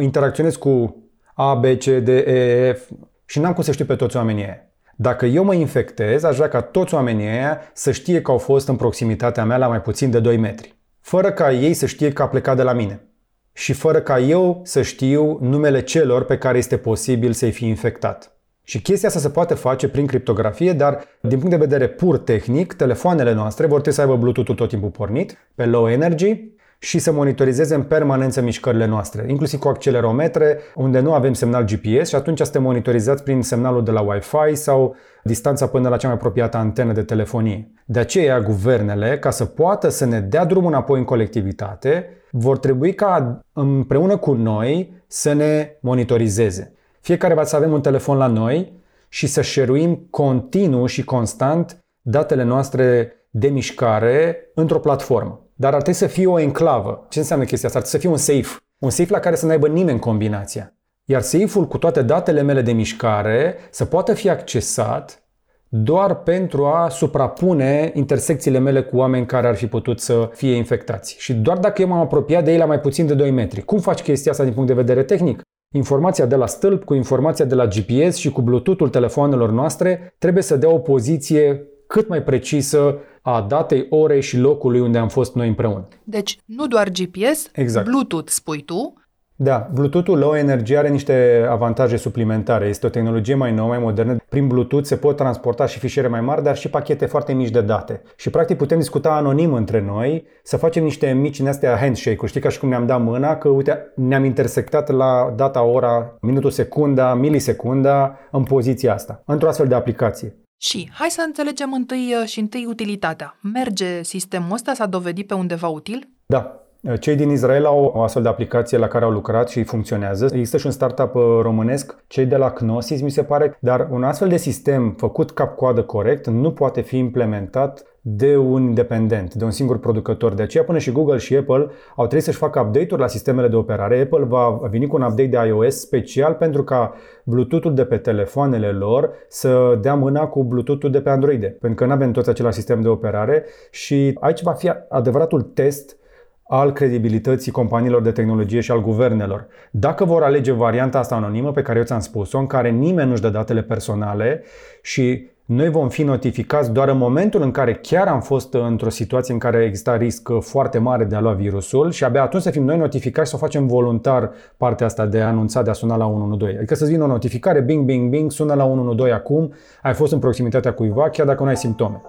interacționez 0.00 0.56
cu 0.56 0.96
A, 1.34 1.54
B, 1.54 1.64
C, 1.64 1.84
D, 1.84 2.08
E, 2.08 2.72
F 2.72 2.90
și 3.24 3.38
n-am 3.38 3.52
cum 3.52 3.62
să 3.62 3.72
știu 3.72 3.84
pe 3.84 3.96
toți 3.96 4.16
oamenii 4.16 4.42
ăia. 4.42 4.70
Dacă 4.96 5.26
eu 5.26 5.44
mă 5.44 5.54
infectez, 5.54 6.22
aș 6.22 6.36
vrea 6.36 6.48
ca 6.48 6.60
toți 6.60 6.94
oamenii 6.94 7.26
ăia 7.26 7.60
să 7.72 7.90
știe 7.90 8.22
că 8.22 8.30
au 8.30 8.38
fost 8.38 8.68
în 8.68 8.76
proximitatea 8.76 9.44
mea 9.44 9.56
la 9.56 9.66
mai 9.66 9.80
puțin 9.80 10.10
de 10.10 10.20
2 10.20 10.36
metri. 10.36 10.78
Fără 11.00 11.32
ca 11.32 11.52
ei 11.52 11.74
să 11.74 11.86
știe 11.86 12.12
că 12.12 12.22
a 12.22 12.28
plecat 12.28 12.56
de 12.56 12.62
la 12.62 12.72
mine. 12.72 13.08
Și 13.52 13.72
fără 13.72 14.00
ca 14.00 14.18
eu 14.18 14.60
să 14.64 14.82
știu 14.82 15.38
numele 15.40 15.82
celor 15.82 16.24
pe 16.24 16.38
care 16.38 16.58
este 16.58 16.76
posibil 16.76 17.32
să-i 17.32 17.52
fi 17.52 17.66
infectat. 17.66 18.33
Și 18.66 18.82
chestia 18.82 19.08
asta 19.08 19.20
se 19.20 19.28
poate 19.30 19.54
face 19.54 19.88
prin 19.88 20.06
criptografie, 20.06 20.72
dar 20.72 21.04
din 21.20 21.38
punct 21.38 21.50
de 21.50 21.66
vedere 21.66 21.88
pur 21.88 22.18
tehnic, 22.18 22.72
telefoanele 22.72 23.32
noastre 23.32 23.66
vor 23.66 23.80
trebui 23.80 23.92
să 23.92 24.00
aibă 24.00 24.16
Bluetooth-ul 24.16 24.54
tot 24.54 24.68
timpul 24.68 24.90
pornit, 24.90 25.38
pe 25.54 25.64
low 25.64 25.88
energy, 25.90 26.52
și 26.78 26.98
să 26.98 27.12
monitorizeze 27.12 27.74
în 27.74 27.82
permanență 27.82 28.40
mișcările 28.40 28.86
noastre, 28.86 29.24
inclusiv 29.28 29.58
cu 29.58 29.68
accelerometre, 29.68 30.58
unde 30.74 31.00
nu 31.00 31.12
avem 31.12 31.32
semnal 31.32 31.64
GPS 31.64 32.08
și 32.08 32.14
atunci 32.14 32.40
suntem 32.40 32.62
monitorizați 32.62 33.22
prin 33.22 33.42
semnalul 33.42 33.84
de 33.84 33.90
la 33.90 34.00
Wi-Fi 34.00 34.54
sau 34.54 34.96
distanța 35.22 35.66
până 35.66 35.88
la 35.88 35.96
cea 35.96 36.06
mai 36.06 36.16
apropiată 36.16 36.56
antenă 36.56 36.92
de 36.92 37.02
telefonie. 37.02 37.70
De 37.84 37.98
aceea, 37.98 38.40
guvernele, 38.40 39.18
ca 39.18 39.30
să 39.30 39.44
poată 39.44 39.88
să 39.88 40.04
ne 40.04 40.20
dea 40.20 40.44
drumul 40.44 40.70
înapoi 40.70 40.98
în 40.98 41.04
colectivitate, 41.04 42.08
vor 42.30 42.58
trebui 42.58 42.94
ca 42.94 43.40
împreună 43.52 44.16
cu 44.16 44.32
noi 44.32 45.02
să 45.06 45.32
ne 45.32 45.76
monitorizeze. 45.80 46.72
Fiecare 47.04 47.34
va 47.34 47.44
să 47.44 47.56
avem 47.56 47.72
un 47.72 47.80
telefon 47.80 48.16
la 48.16 48.26
noi 48.26 48.72
și 49.08 49.26
să 49.26 49.42
șeruim 49.42 50.06
continuu 50.10 50.86
și 50.86 51.04
constant 51.04 51.84
datele 52.00 52.42
noastre 52.42 53.12
de 53.30 53.48
mișcare 53.48 54.50
într-o 54.54 54.78
platformă. 54.78 55.48
Dar 55.54 55.74
ar 55.74 55.82
trebui 55.82 56.00
să 56.00 56.06
fie 56.06 56.26
o 56.26 56.38
enclavă. 56.38 57.06
Ce 57.08 57.18
înseamnă 57.18 57.44
chestia 57.44 57.68
asta? 57.68 57.80
Ar 57.80 57.86
trebui 57.86 58.00
să 58.00 58.26
fie 58.26 58.34
un 58.34 58.42
safe. 58.42 58.58
Un 58.78 58.90
safe 58.90 59.12
la 59.12 59.18
care 59.18 59.36
să 59.36 59.46
n-aibă 59.46 59.68
nimeni 59.68 59.98
combinația. 59.98 60.74
Iar 61.04 61.20
safe-ul 61.20 61.66
cu 61.66 61.78
toate 61.78 62.02
datele 62.02 62.42
mele 62.42 62.62
de 62.62 62.72
mișcare 62.72 63.56
să 63.70 63.84
poată 63.84 64.14
fi 64.14 64.28
accesat 64.28 65.22
doar 65.68 66.14
pentru 66.14 66.66
a 66.66 66.88
suprapune 66.88 67.90
intersecțiile 67.94 68.58
mele 68.58 68.82
cu 68.82 68.96
oameni 68.96 69.26
care 69.26 69.46
ar 69.46 69.56
fi 69.56 69.66
putut 69.66 70.00
să 70.00 70.30
fie 70.32 70.54
infectați. 70.54 71.16
Și 71.18 71.32
doar 71.32 71.58
dacă 71.58 71.82
eu 71.82 71.88
m-am 71.88 72.00
apropiat 72.00 72.44
de 72.44 72.52
ei 72.52 72.58
la 72.58 72.64
mai 72.64 72.80
puțin 72.80 73.06
de 73.06 73.14
2 73.14 73.30
metri. 73.30 73.62
Cum 73.62 73.78
faci 73.78 74.02
chestia 74.02 74.30
asta 74.30 74.44
din 74.44 74.52
punct 74.52 74.68
de 74.68 74.74
vedere 74.74 75.02
tehnic? 75.02 75.42
Informația 75.76 76.26
de 76.26 76.36
la 76.36 76.46
stâlp 76.46 76.84
cu 76.84 76.94
informația 76.94 77.44
de 77.44 77.54
la 77.54 77.66
GPS 77.66 78.16
și 78.16 78.30
cu 78.30 78.42
Bluetooth-ul 78.42 78.88
telefoanelor 78.88 79.50
noastre 79.50 80.14
trebuie 80.18 80.42
să 80.42 80.56
dea 80.56 80.70
o 80.70 80.78
poziție 80.78 81.66
cât 81.86 82.08
mai 82.08 82.22
precisă 82.22 82.98
a 83.22 83.46
datei, 83.48 83.86
orei 83.90 84.22
și 84.22 84.38
locului 84.38 84.80
unde 84.80 84.98
am 84.98 85.08
fost 85.08 85.34
noi 85.34 85.48
împreună. 85.48 85.88
Deci 86.04 86.38
nu 86.44 86.66
doar 86.66 86.88
GPS, 86.88 87.48
Exact. 87.52 87.86
Bluetooth 87.86 88.30
spui 88.30 88.62
tu, 88.62 88.94
Da, 89.36 89.68
Bluetooth-ul 89.72 90.18
Low 90.18 90.34
Energy 90.34 90.76
are 90.76 90.88
niște 90.88 91.46
avantaje 91.50 91.96
suplimentare. 91.96 92.66
Este 92.66 92.86
o 92.86 92.88
tehnologie 92.88 93.34
mai 93.34 93.52
nouă, 93.52 93.68
mai 93.68 93.78
modernă. 93.78 94.16
Prin 94.28 94.46
Bluetooth 94.46 94.86
se 94.86 94.96
pot 94.96 95.16
transporta 95.16 95.66
și 95.66 95.78
fișiere 95.78 96.08
mai 96.08 96.20
mari, 96.20 96.42
dar 96.42 96.56
și 96.56 96.70
pachete 96.70 97.06
foarte 97.06 97.32
mici 97.32 97.50
de 97.50 97.60
date. 97.60 98.02
Și 98.16 98.30
practic 98.30 98.56
putem 98.56 98.78
discuta 98.78 99.10
anonim 99.10 99.52
între 99.52 99.80
noi, 99.80 100.26
să 100.42 100.56
facem 100.56 100.82
niște 100.82 101.12
mici 101.12 101.38
în 101.38 101.46
astea 101.46 101.76
handshake-uri. 101.76 102.28
Știi, 102.28 102.40
ca 102.40 102.48
și 102.48 102.58
cum 102.58 102.68
ne-am 102.68 102.86
dat 102.86 103.02
mâna, 103.02 103.36
că 103.36 103.48
uite, 103.48 103.92
ne-am 103.96 104.24
intersectat 104.24 104.90
la 104.90 105.32
data, 105.36 105.62
ora, 105.62 106.16
minutul, 106.20 106.50
secunda, 106.50 107.14
milisecunda 107.14 108.18
în 108.30 108.42
poziția 108.42 108.94
asta, 108.94 109.22
într-o 109.26 109.48
astfel 109.48 109.66
de 109.66 109.74
aplicație. 109.74 110.36
Și 110.60 110.90
hai 110.92 111.08
să 111.08 111.22
înțelegem 111.26 111.72
întâi 111.72 112.14
uh, 112.20 112.28
și 112.28 112.40
întâi 112.40 112.66
utilitatea. 112.68 113.38
Merge 113.52 114.02
sistemul 114.02 114.52
ăsta, 114.52 114.74
s-a 114.74 114.86
dovedit 114.86 115.26
pe 115.26 115.34
undeva 115.34 115.68
util? 115.68 116.08
Da. 116.26 116.58
Cei 117.00 117.16
din 117.16 117.30
Israel 117.30 117.64
au 117.64 117.92
o 117.94 118.02
astfel 118.02 118.22
de 118.22 118.28
aplicație 118.28 118.78
la 118.78 118.88
care 118.88 119.04
au 119.04 119.10
lucrat 119.10 119.48
și 119.48 119.62
funcționează. 119.62 120.24
Există 120.24 120.56
și 120.56 120.66
un 120.66 120.72
startup 120.72 121.14
uh, 121.14 121.22
românesc, 121.42 121.96
cei 122.06 122.26
de 122.26 122.36
la 122.36 122.50
Knosys, 122.50 123.00
mi 123.00 123.10
se 123.10 123.22
pare, 123.22 123.56
dar 123.60 123.88
un 123.90 124.02
astfel 124.02 124.28
de 124.28 124.36
sistem 124.36 124.94
făcut 124.98 125.30
cap-coadă 125.30 125.82
corect 125.82 126.26
nu 126.26 126.52
poate 126.52 126.80
fi 126.80 126.98
implementat 126.98 127.86
de 128.00 128.36
un 128.36 128.62
independent, 128.62 129.34
de 129.34 129.44
un 129.44 129.50
singur 129.50 129.78
producător. 129.78 130.34
De 130.34 130.42
aceea 130.42 130.64
până 130.64 130.78
și 130.78 130.92
Google 130.92 131.16
și 131.16 131.36
Apple 131.36 131.66
au 131.96 132.04
trebuit 132.04 132.22
să-și 132.22 132.38
facă 132.38 132.60
update-uri 132.60 133.00
la 133.00 133.06
sistemele 133.06 133.48
de 133.48 133.56
operare. 133.56 134.00
Apple 134.00 134.24
va 134.24 134.60
veni 134.70 134.86
cu 134.86 134.96
un 134.96 135.02
update 135.02 135.26
de 135.26 135.46
iOS 135.46 135.80
special 135.80 136.32
pentru 136.32 136.64
ca 136.64 136.94
Bluetooth-ul 137.24 137.74
de 137.74 137.84
pe 137.84 137.96
telefoanele 137.96 138.68
lor 138.68 139.10
să 139.28 139.78
dea 139.80 139.94
mâna 139.94 140.26
cu 140.26 140.44
Bluetooth-ul 140.44 140.90
de 140.90 141.00
pe 141.00 141.10
Android. 141.10 141.40
Pentru 141.40 141.74
că 141.74 141.84
nu 141.84 141.92
avem 141.92 142.10
toți 142.10 142.28
același 142.28 142.56
sistem 142.56 142.80
de 142.80 142.88
operare 142.88 143.44
și 143.70 144.16
aici 144.20 144.42
va 144.42 144.52
fi 144.52 144.70
adevăratul 144.88 145.42
test 145.42 145.96
al 146.46 146.72
credibilității 146.72 147.52
companiilor 147.52 148.02
de 148.02 148.10
tehnologie 148.10 148.60
și 148.60 148.70
al 148.70 148.82
guvernelor. 148.82 149.46
Dacă 149.70 150.04
vor 150.04 150.22
alege 150.22 150.52
varianta 150.52 150.98
asta 150.98 151.14
anonimă 151.14 151.52
pe 151.52 151.62
care 151.62 151.78
eu 151.78 151.84
ți-am 151.84 152.00
spus-o, 152.00 152.38
în 152.38 152.46
care 152.46 152.70
nimeni 152.70 153.08
nu-și 153.08 153.22
dă 153.22 153.28
datele 153.28 153.62
personale 153.62 154.42
și 154.82 155.32
noi 155.44 155.70
vom 155.70 155.88
fi 155.88 156.02
notificați 156.02 156.72
doar 156.72 156.88
în 156.88 156.96
momentul 156.96 157.42
în 157.42 157.50
care 157.50 157.74
chiar 157.74 158.06
am 158.06 158.20
fost 158.20 158.54
într-o 158.54 158.88
situație 158.88 159.32
în 159.32 159.38
care 159.38 159.64
exista 159.64 159.96
risc 159.96 160.28
foarte 160.40 160.78
mare 160.78 161.04
de 161.04 161.14
a 161.14 161.20
lua 161.20 161.32
virusul 161.32 161.90
și 161.90 162.04
abia 162.04 162.22
atunci 162.22 162.42
să 162.42 162.50
fim 162.50 162.64
noi 162.64 162.76
notificați 162.76 163.30
să 163.30 163.36
o 163.36 163.38
facem 163.38 163.66
voluntar 163.66 164.30
partea 164.56 164.86
asta 164.86 165.06
de 165.06 165.20
a 165.20 165.26
anunța, 165.26 165.62
de 165.62 165.70
a 165.70 165.72
suna 165.72 165.96
la 165.96 166.06
112. 166.06 166.58
Adică 166.58 166.74
să-ți 166.74 166.90
vină 166.90 167.04
o 167.04 167.06
notificare, 167.06 167.60
bing, 167.60 167.84
bing, 167.84 168.10
bing, 168.10 168.30
sună 168.30 168.54
la 168.54 168.64
112 168.64 169.16
acum, 169.16 169.52
ai 169.82 169.94
fost 169.94 170.12
în 170.12 170.18
proximitatea 170.18 170.72
cuiva, 170.72 171.08
chiar 171.08 171.26
dacă 171.26 171.42
nu 171.42 171.48
ai 171.48 171.56
simptome. 171.56 172.02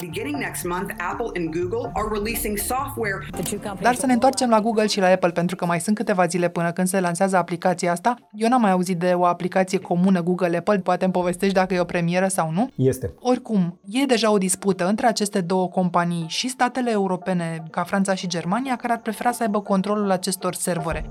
Beginning 0.00 0.36
next 0.36 0.64
month, 0.64 0.94
Apple 0.98 1.30
and 1.34 1.54
Google 1.54 1.90
are 1.94 2.08
releasing 2.10 2.58
software 2.58 3.18
The 3.30 3.42
two 3.42 3.58
companies 3.58 3.82
Dar 3.82 3.94
să 3.94 4.06
ne 4.06 4.12
întoarcem 4.12 4.48
la 4.50 4.60
Google 4.60 4.86
și 4.86 5.00
la 5.00 5.06
Apple, 5.06 5.30
pentru 5.30 5.56
că 5.56 5.66
mai 5.66 5.80
sunt 5.80 5.96
câteva 5.96 6.26
zile 6.26 6.48
până 6.48 6.72
când 6.72 6.88
se 6.88 7.00
lansează 7.00 7.36
aplicația 7.36 7.92
asta. 7.92 8.14
Eu 8.32 8.48
n-am 8.48 8.60
mai 8.60 8.70
auzit 8.70 8.98
de 8.98 9.12
o 9.14 9.24
aplicație 9.24 9.78
comună 9.78 10.22
Google-Apple, 10.22 10.78
poate 10.78 11.04
îmi 11.04 11.12
povestești 11.12 11.54
dacă 11.54 11.74
e 11.74 11.80
o 11.80 11.84
premieră 11.84 12.28
sau 12.28 12.50
nu. 12.50 12.70
Este. 12.74 13.12
Oricum, 13.20 13.80
e 13.88 14.04
deja 14.04 14.30
o 14.30 14.38
dispută 14.38 14.88
între 14.88 15.06
aceste 15.06 15.40
două 15.40 15.68
companii 15.68 16.24
și 16.28 16.48
statele 16.48 16.90
europene, 16.90 17.62
ca 17.70 17.82
Franța 17.82 18.14
și 18.14 18.26
Germania, 18.26 18.76
care 18.76 18.92
ar 18.92 18.98
prefera 18.98 19.32
să 19.32 19.42
aibă 19.42 19.60
controlul 19.60 20.10
acestor 20.10 20.54
servere. 20.54 21.10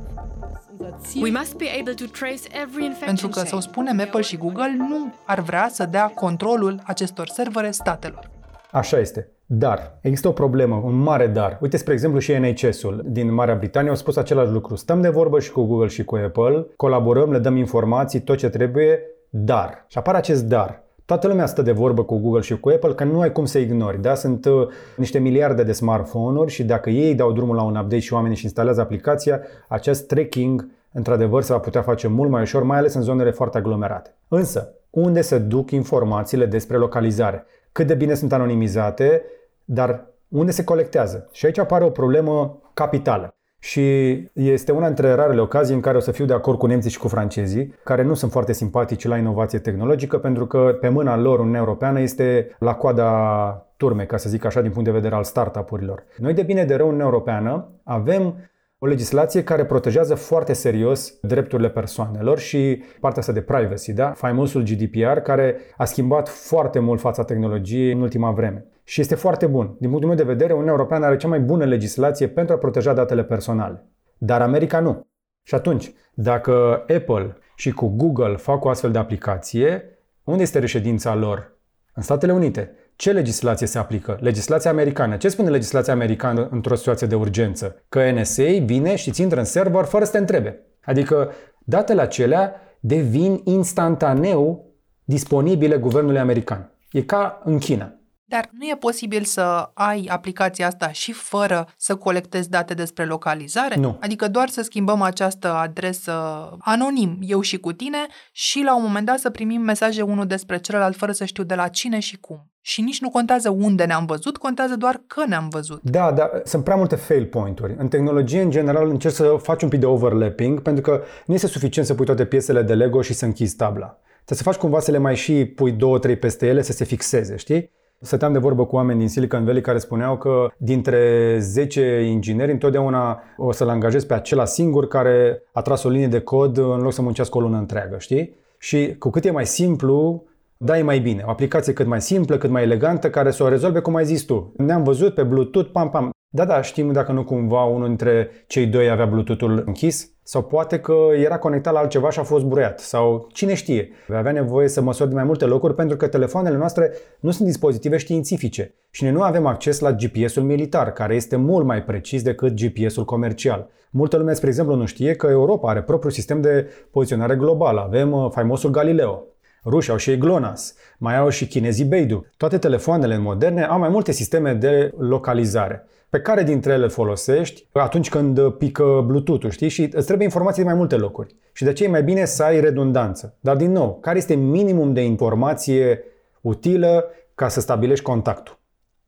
We 1.21 1.31
must 1.31 1.55
be 1.55 1.65
able 1.79 1.93
to 1.93 2.05
trace 2.05 2.41
every 2.63 2.85
infection 2.85 3.05
Pentru 3.05 3.27
că, 3.27 3.39
să 3.39 3.45
o 3.45 3.49
chain. 3.49 3.61
spunem, 3.61 3.99
Apple 3.99 4.21
și 4.21 4.37
Google 4.37 4.75
nu 4.77 5.13
ar 5.25 5.39
vrea 5.39 5.69
să 5.71 5.85
dea 5.85 6.07
controlul 6.07 6.81
acestor 6.83 7.27
servere 7.27 7.71
statelor. 7.71 8.33
Așa 8.75 8.99
este. 8.99 9.29
Dar 9.45 9.97
există 10.01 10.27
o 10.27 10.31
problemă, 10.31 10.81
un 10.85 10.95
mare 10.95 11.27
dar. 11.27 11.57
Uite, 11.61 11.77
spre 11.77 11.93
exemplu, 11.93 12.19
și 12.19 12.33
NHS-ul 12.33 13.03
din 13.05 13.33
Marea 13.33 13.55
Britanie 13.55 13.89
au 13.89 13.95
spus 13.95 14.15
același 14.15 14.51
lucru. 14.51 14.75
Stăm 14.75 15.01
de 15.01 15.09
vorbă 15.09 15.39
și 15.39 15.51
cu 15.51 15.63
Google 15.63 15.87
și 15.87 16.03
cu 16.03 16.15
Apple, 16.15 16.67
colaborăm, 16.75 17.31
le 17.31 17.37
dăm 17.37 17.55
informații, 17.55 18.21
tot 18.21 18.37
ce 18.37 18.49
trebuie, 18.49 18.99
dar. 19.29 19.85
Și 19.87 19.97
apare 19.97 20.17
acest 20.17 20.45
dar. 20.45 20.83
Toată 21.05 21.27
lumea 21.27 21.45
stă 21.45 21.61
de 21.61 21.71
vorbă 21.71 22.03
cu 22.03 22.17
Google 22.17 22.41
și 22.41 22.59
cu 22.59 22.69
Apple 22.69 22.93
că 22.93 23.03
nu 23.03 23.19
ai 23.19 23.31
cum 23.31 23.45
să 23.45 23.57
ignori. 23.57 24.01
Da? 24.01 24.15
Sunt 24.15 24.45
uh, 24.45 24.67
niște 24.97 25.19
miliarde 25.19 25.63
de 25.63 25.71
smartphone-uri 25.71 26.51
și 26.51 26.63
dacă 26.63 26.89
ei 26.89 27.15
dau 27.15 27.31
drumul 27.31 27.55
la 27.55 27.63
un 27.63 27.75
update 27.75 27.99
și 27.99 28.13
oamenii 28.13 28.35
își 28.35 28.45
instalează 28.45 28.81
aplicația, 28.81 29.41
acest 29.67 30.07
tracking 30.07 30.67
într-adevăr 30.91 31.41
se 31.41 31.53
va 31.53 31.59
putea 31.59 31.81
face 31.81 32.07
mult 32.07 32.29
mai 32.29 32.41
ușor, 32.41 32.63
mai 32.63 32.77
ales 32.77 32.93
în 32.93 33.01
zonele 33.01 33.31
foarte 33.31 33.57
aglomerate. 33.57 34.15
Însă, 34.27 34.73
unde 34.89 35.21
se 35.21 35.37
duc 35.37 35.71
informațiile 35.71 36.45
despre 36.45 36.77
localizare? 36.77 37.45
Cât 37.75 37.87
de 37.87 37.93
bine 37.93 38.13
sunt 38.13 38.33
anonimizate, 38.33 39.23
dar 39.65 40.05
unde 40.27 40.51
se 40.51 40.63
colectează? 40.63 41.29
Și 41.31 41.45
aici 41.45 41.57
apare 41.57 41.83
o 41.83 41.89
problemă 41.89 42.61
capitală. 42.73 43.35
Și 43.59 44.13
este 44.33 44.71
una 44.71 44.85
dintre 44.85 45.13
rarele 45.13 45.41
ocazii 45.41 45.75
în 45.75 45.81
care 45.81 45.97
o 45.97 45.99
să 45.99 46.11
fiu 46.11 46.25
de 46.25 46.33
acord 46.33 46.57
cu 46.57 46.65
nemții 46.65 46.89
și 46.89 46.99
cu 46.99 47.07
francezii, 47.07 47.73
care 47.83 48.03
nu 48.03 48.13
sunt 48.13 48.31
foarte 48.31 48.53
simpatici 48.53 49.07
la 49.07 49.17
inovație 49.17 49.59
tehnologică, 49.59 50.17
pentru 50.17 50.45
că 50.45 50.77
pe 50.79 50.89
mâna 50.89 51.17
lor 51.17 51.39
Uniunea 51.39 51.59
Europeană 51.59 51.99
este 51.99 52.55
la 52.59 52.75
coada 52.75 53.67
turme, 53.77 54.05
ca 54.05 54.17
să 54.17 54.29
zic 54.29 54.45
așa, 54.45 54.61
din 54.61 54.71
punct 54.71 54.85
de 54.85 54.93
vedere 54.93 55.15
al 55.15 55.23
startup-urilor. 55.23 56.03
Noi, 56.17 56.33
de 56.33 56.43
bine 56.43 56.65
de 56.65 56.75
rău, 56.75 56.85
Uniunea 56.85 57.07
Europeană, 57.07 57.67
avem 57.83 58.35
o 58.79 58.85
legislație 58.85 59.43
care 59.43 59.65
protejează 59.65 60.15
foarte 60.15 60.53
serios 60.53 61.13
drepturile 61.21 61.69
persoanelor 61.69 62.39
și 62.39 62.83
partea 62.99 63.19
asta 63.19 63.33
de 63.33 63.41
privacy, 63.41 63.93
da? 63.93 64.11
faimosul 64.11 64.63
GDPR, 64.63 65.17
care 65.17 65.57
a 65.77 65.85
schimbat 65.85 66.29
foarte 66.29 66.79
mult 66.79 66.99
fața 66.99 67.23
tehnologiei 67.23 67.91
în 67.91 68.01
ultima 68.01 68.31
vreme. 68.31 68.65
Și 68.83 69.01
este 69.01 69.15
foarte 69.15 69.47
bun. 69.47 69.75
Din 69.79 69.89
punctul 69.89 70.07
meu 70.07 70.17
de 70.17 70.23
vedere, 70.23 70.51
Uniunea 70.51 70.73
Europeană 70.73 71.05
are 71.05 71.17
cea 71.17 71.27
mai 71.27 71.39
bună 71.39 71.65
legislație 71.65 72.27
pentru 72.27 72.55
a 72.55 72.57
proteja 72.57 72.93
datele 72.93 73.23
personale. 73.23 73.85
Dar 74.17 74.41
America 74.41 74.79
nu. 74.79 75.07
Și 75.43 75.55
atunci, 75.55 75.93
dacă 76.13 76.85
Apple 76.95 77.37
și 77.55 77.71
cu 77.71 77.87
Google 77.87 78.35
fac 78.35 78.65
o 78.65 78.69
astfel 78.69 78.91
de 78.91 78.97
aplicație, 78.97 79.99
unde 80.23 80.41
este 80.41 80.59
reședința 80.59 81.15
lor? 81.15 81.57
În 81.93 82.01
Statele 82.01 82.33
Unite. 82.33 82.75
Ce 82.95 83.11
legislație 83.11 83.67
se 83.67 83.77
aplică? 83.77 84.17
Legislația 84.21 84.71
americană. 84.71 85.17
Ce 85.17 85.29
spune 85.29 85.49
legislația 85.49 85.93
americană 85.93 86.47
într-o 86.51 86.75
situație 86.75 87.07
de 87.07 87.15
urgență? 87.15 87.83
Că 87.89 88.11
NSA 88.11 88.43
vine 88.43 88.95
și 88.95 89.11
ți 89.11 89.21
intră 89.21 89.39
în 89.39 89.45
server 89.45 89.83
fără 89.83 90.05
să 90.05 90.11
te 90.11 90.17
întrebe. 90.17 90.61
Adică 90.85 91.31
datele 91.59 92.01
acelea 92.01 92.53
devin 92.79 93.41
instantaneu 93.43 94.73
disponibile 95.03 95.77
guvernului 95.77 96.19
american. 96.19 96.71
E 96.91 97.01
ca 97.01 97.41
în 97.43 97.57
China. 97.57 97.93
Dar 98.27 98.49
nu 98.51 98.65
e 98.65 98.75
posibil 98.79 99.23
să 99.23 99.69
ai 99.73 100.07
aplicația 100.11 100.67
asta 100.67 100.91
și 100.91 101.11
fără 101.11 101.67
să 101.77 101.95
colectezi 101.95 102.49
date 102.49 102.73
despre 102.73 103.05
localizare? 103.05 103.75
Nu. 103.75 103.97
Adică 104.01 104.27
doar 104.27 104.49
să 104.49 104.61
schimbăm 104.61 105.01
această 105.01 105.53
adresă 105.53 106.13
anonim, 106.59 107.17
eu 107.21 107.41
și 107.41 107.57
cu 107.57 107.71
tine, 107.71 107.97
și 108.31 108.61
la 108.61 108.75
un 108.75 108.83
moment 108.83 109.05
dat 109.05 109.19
să 109.19 109.29
primim 109.29 109.61
mesaje 109.61 110.01
unul 110.01 110.25
despre 110.25 110.57
celălalt 110.57 110.95
fără 110.95 111.11
să 111.11 111.25
știu 111.25 111.43
de 111.43 111.55
la 111.55 111.67
cine 111.67 111.99
și 111.99 112.17
cum. 112.17 112.49
Și 112.61 112.81
nici 112.81 113.01
nu 113.01 113.09
contează 113.09 113.49
unde 113.49 113.85
ne-am 113.85 114.05
văzut, 114.05 114.37
contează 114.37 114.75
doar 114.75 115.01
că 115.07 115.23
ne-am 115.27 115.47
văzut. 115.49 115.79
Da, 115.83 116.11
da, 116.11 116.29
sunt 116.43 116.63
prea 116.63 116.75
multe 116.75 116.95
fail 116.95 117.25
point-uri. 117.25 117.75
În 117.77 117.87
tehnologie, 117.87 118.41
în 118.41 118.49
general, 118.49 118.89
încerci 118.89 119.13
să 119.13 119.37
faci 119.41 119.61
un 119.61 119.69
pic 119.69 119.79
de 119.79 119.85
overlapping, 119.85 120.61
pentru 120.61 120.81
că 120.81 121.03
nu 121.25 121.33
este 121.33 121.47
suficient 121.47 121.87
să 121.87 121.93
pui 121.93 122.05
toate 122.05 122.25
piesele 122.25 122.61
de 122.61 122.73
Lego 122.73 123.01
și 123.01 123.13
să 123.13 123.25
închizi 123.25 123.55
tabla. 123.55 123.99
Trebuie 124.25 124.37
să 124.37 124.43
faci 124.43 124.55
cumva 124.55 124.79
să 124.79 124.91
le 124.91 124.97
mai 124.97 125.15
și 125.15 125.45
pui 125.45 125.71
două, 125.71 125.99
trei 125.99 126.17
peste 126.17 126.47
ele 126.47 126.61
să 126.61 126.71
se 126.71 126.83
fixeze, 126.83 127.35
știi? 127.35 127.71
Stăteam 128.05 128.33
de 128.33 128.39
vorbă 128.39 128.65
cu 128.65 128.75
oameni 128.75 128.99
din 128.99 129.09
Silicon 129.09 129.45
Valley 129.45 129.61
care 129.61 129.77
spuneau 129.77 130.17
că 130.17 130.51
dintre 130.57 131.37
10 131.39 132.01
ingineri 132.09 132.51
întotdeauna 132.51 133.21
o 133.37 133.51
să-l 133.51 133.69
angajezi 133.69 134.05
pe 134.05 134.13
acela 134.13 134.45
singur 134.45 134.87
care 134.87 135.43
a 135.51 135.61
tras 135.61 135.83
o 135.83 135.89
linie 135.89 136.07
de 136.07 136.19
cod 136.19 136.57
în 136.57 136.79
loc 136.79 136.93
să 136.93 137.01
muncească 137.01 137.37
o 137.37 137.41
lună 137.41 137.57
întreagă, 137.57 137.95
știi? 137.99 138.35
Și 138.57 138.95
cu 138.99 139.09
cât 139.09 139.25
e 139.25 139.31
mai 139.31 139.45
simplu, 139.45 140.23
da, 140.57 140.77
e 140.77 140.81
mai 140.81 140.99
bine. 140.99 141.23
O 141.25 141.29
aplicație 141.29 141.73
cât 141.73 141.85
mai 141.85 142.01
simplă, 142.01 142.37
cât 142.37 142.49
mai 142.49 142.63
elegantă, 142.63 143.09
care 143.09 143.31
să 143.31 143.43
o 143.43 143.47
rezolve 143.47 143.79
cum 143.79 143.95
ai 143.95 144.05
zis 144.05 144.23
tu. 144.23 144.53
Ne-am 144.57 144.83
văzut 144.83 145.13
pe 145.13 145.23
Bluetooth, 145.23 145.69
pam, 145.71 145.89
pam. 145.89 146.09
Da, 146.35 146.45
da, 146.45 146.61
știm 146.61 146.91
dacă 146.91 147.11
nu 147.11 147.23
cumva 147.23 147.63
unul 147.63 147.87
dintre 147.87 148.29
cei 148.47 148.65
doi 148.65 148.89
avea 148.89 149.05
Bluetooth-ul 149.05 149.63
închis 149.65 150.11
sau 150.23 150.43
poate 150.43 150.79
că 150.79 150.95
era 151.23 151.37
conectat 151.37 151.73
la 151.73 151.79
altceva 151.79 152.09
și 152.09 152.19
a 152.19 152.23
fost 152.23 152.45
bruiat 152.45 152.79
sau 152.79 153.27
cine 153.31 153.53
știe. 153.53 153.89
Vei 154.07 154.17
avea 154.17 154.31
nevoie 154.31 154.67
să 154.67 154.81
măsori 154.81 155.09
de 155.09 155.15
mai 155.15 155.23
multe 155.23 155.45
locuri 155.45 155.75
pentru 155.75 155.97
că 155.97 156.07
telefoanele 156.07 156.57
noastre 156.57 156.91
nu 157.19 157.31
sunt 157.31 157.47
dispozitive 157.47 157.97
științifice 157.97 158.73
și 158.91 159.03
noi 159.03 159.11
nu 159.11 159.21
avem 159.21 159.45
acces 159.45 159.79
la 159.79 159.91
GPS-ul 159.91 160.43
militar, 160.43 160.91
care 160.91 161.15
este 161.15 161.35
mult 161.35 161.65
mai 161.65 161.83
precis 161.83 162.21
decât 162.21 162.53
GPS-ul 162.61 163.05
comercial. 163.05 163.69
Multă 163.89 164.17
lume, 164.17 164.33
spre 164.33 164.47
exemplu, 164.47 164.75
nu 164.75 164.85
știe 164.85 165.13
că 165.13 165.27
Europa 165.27 165.69
are 165.69 165.81
propriul 165.81 166.11
sistem 166.11 166.41
de 166.41 166.69
poziționare 166.91 167.35
globală. 167.35 167.81
Avem 167.81 168.11
uh, 168.11 168.27
faimosul 168.31 168.69
Galileo. 168.69 169.23
Rușii 169.65 169.91
au 169.91 169.97
și 169.97 170.09
ei 170.09 170.17
GLONASS, 170.17 170.75
mai 170.97 171.17
au 171.17 171.29
și 171.29 171.47
chinezii 171.47 171.85
Beidou. 171.85 172.25
Toate 172.37 172.57
telefoanele 172.57 173.17
moderne 173.17 173.63
au 173.63 173.79
mai 173.79 173.89
multe 173.89 174.11
sisteme 174.11 174.53
de 174.53 174.93
localizare 174.97 175.87
pe 176.15 176.21
care 176.21 176.43
dintre 176.43 176.73
ele 176.73 176.87
folosești 176.87 177.67
atunci 177.71 178.09
când 178.09 178.49
pică 178.49 179.03
Bluetooth-ul, 179.05 179.49
știi? 179.49 179.69
Și 179.69 179.81
îți 179.81 180.05
trebuie 180.05 180.25
informații 180.25 180.61
de 180.61 180.67
mai 180.67 180.77
multe 180.77 180.95
locuri. 180.95 181.35
Și 181.53 181.63
de 181.63 181.73
ce 181.73 181.83
e 181.83 181.87
mai 181.87 182.03
bine 182.03 182.25
să 182.25 182.43
ai 182.43 182.59
redundanță. 182.59 183.37
Dar 183.39 183.55
din 183.55 183.71
nou, 183.71 183.97
care 184.01 184.17
este 184.17 184.33
minimum 184.33 184.93
de 184.93 185.01
informație 185.01 186.03
utilă 186.41 187.05
ca 187.35 187.47
să 187.47 187.59
stabilești 187.59 188.03
contactul? 188.03 188.59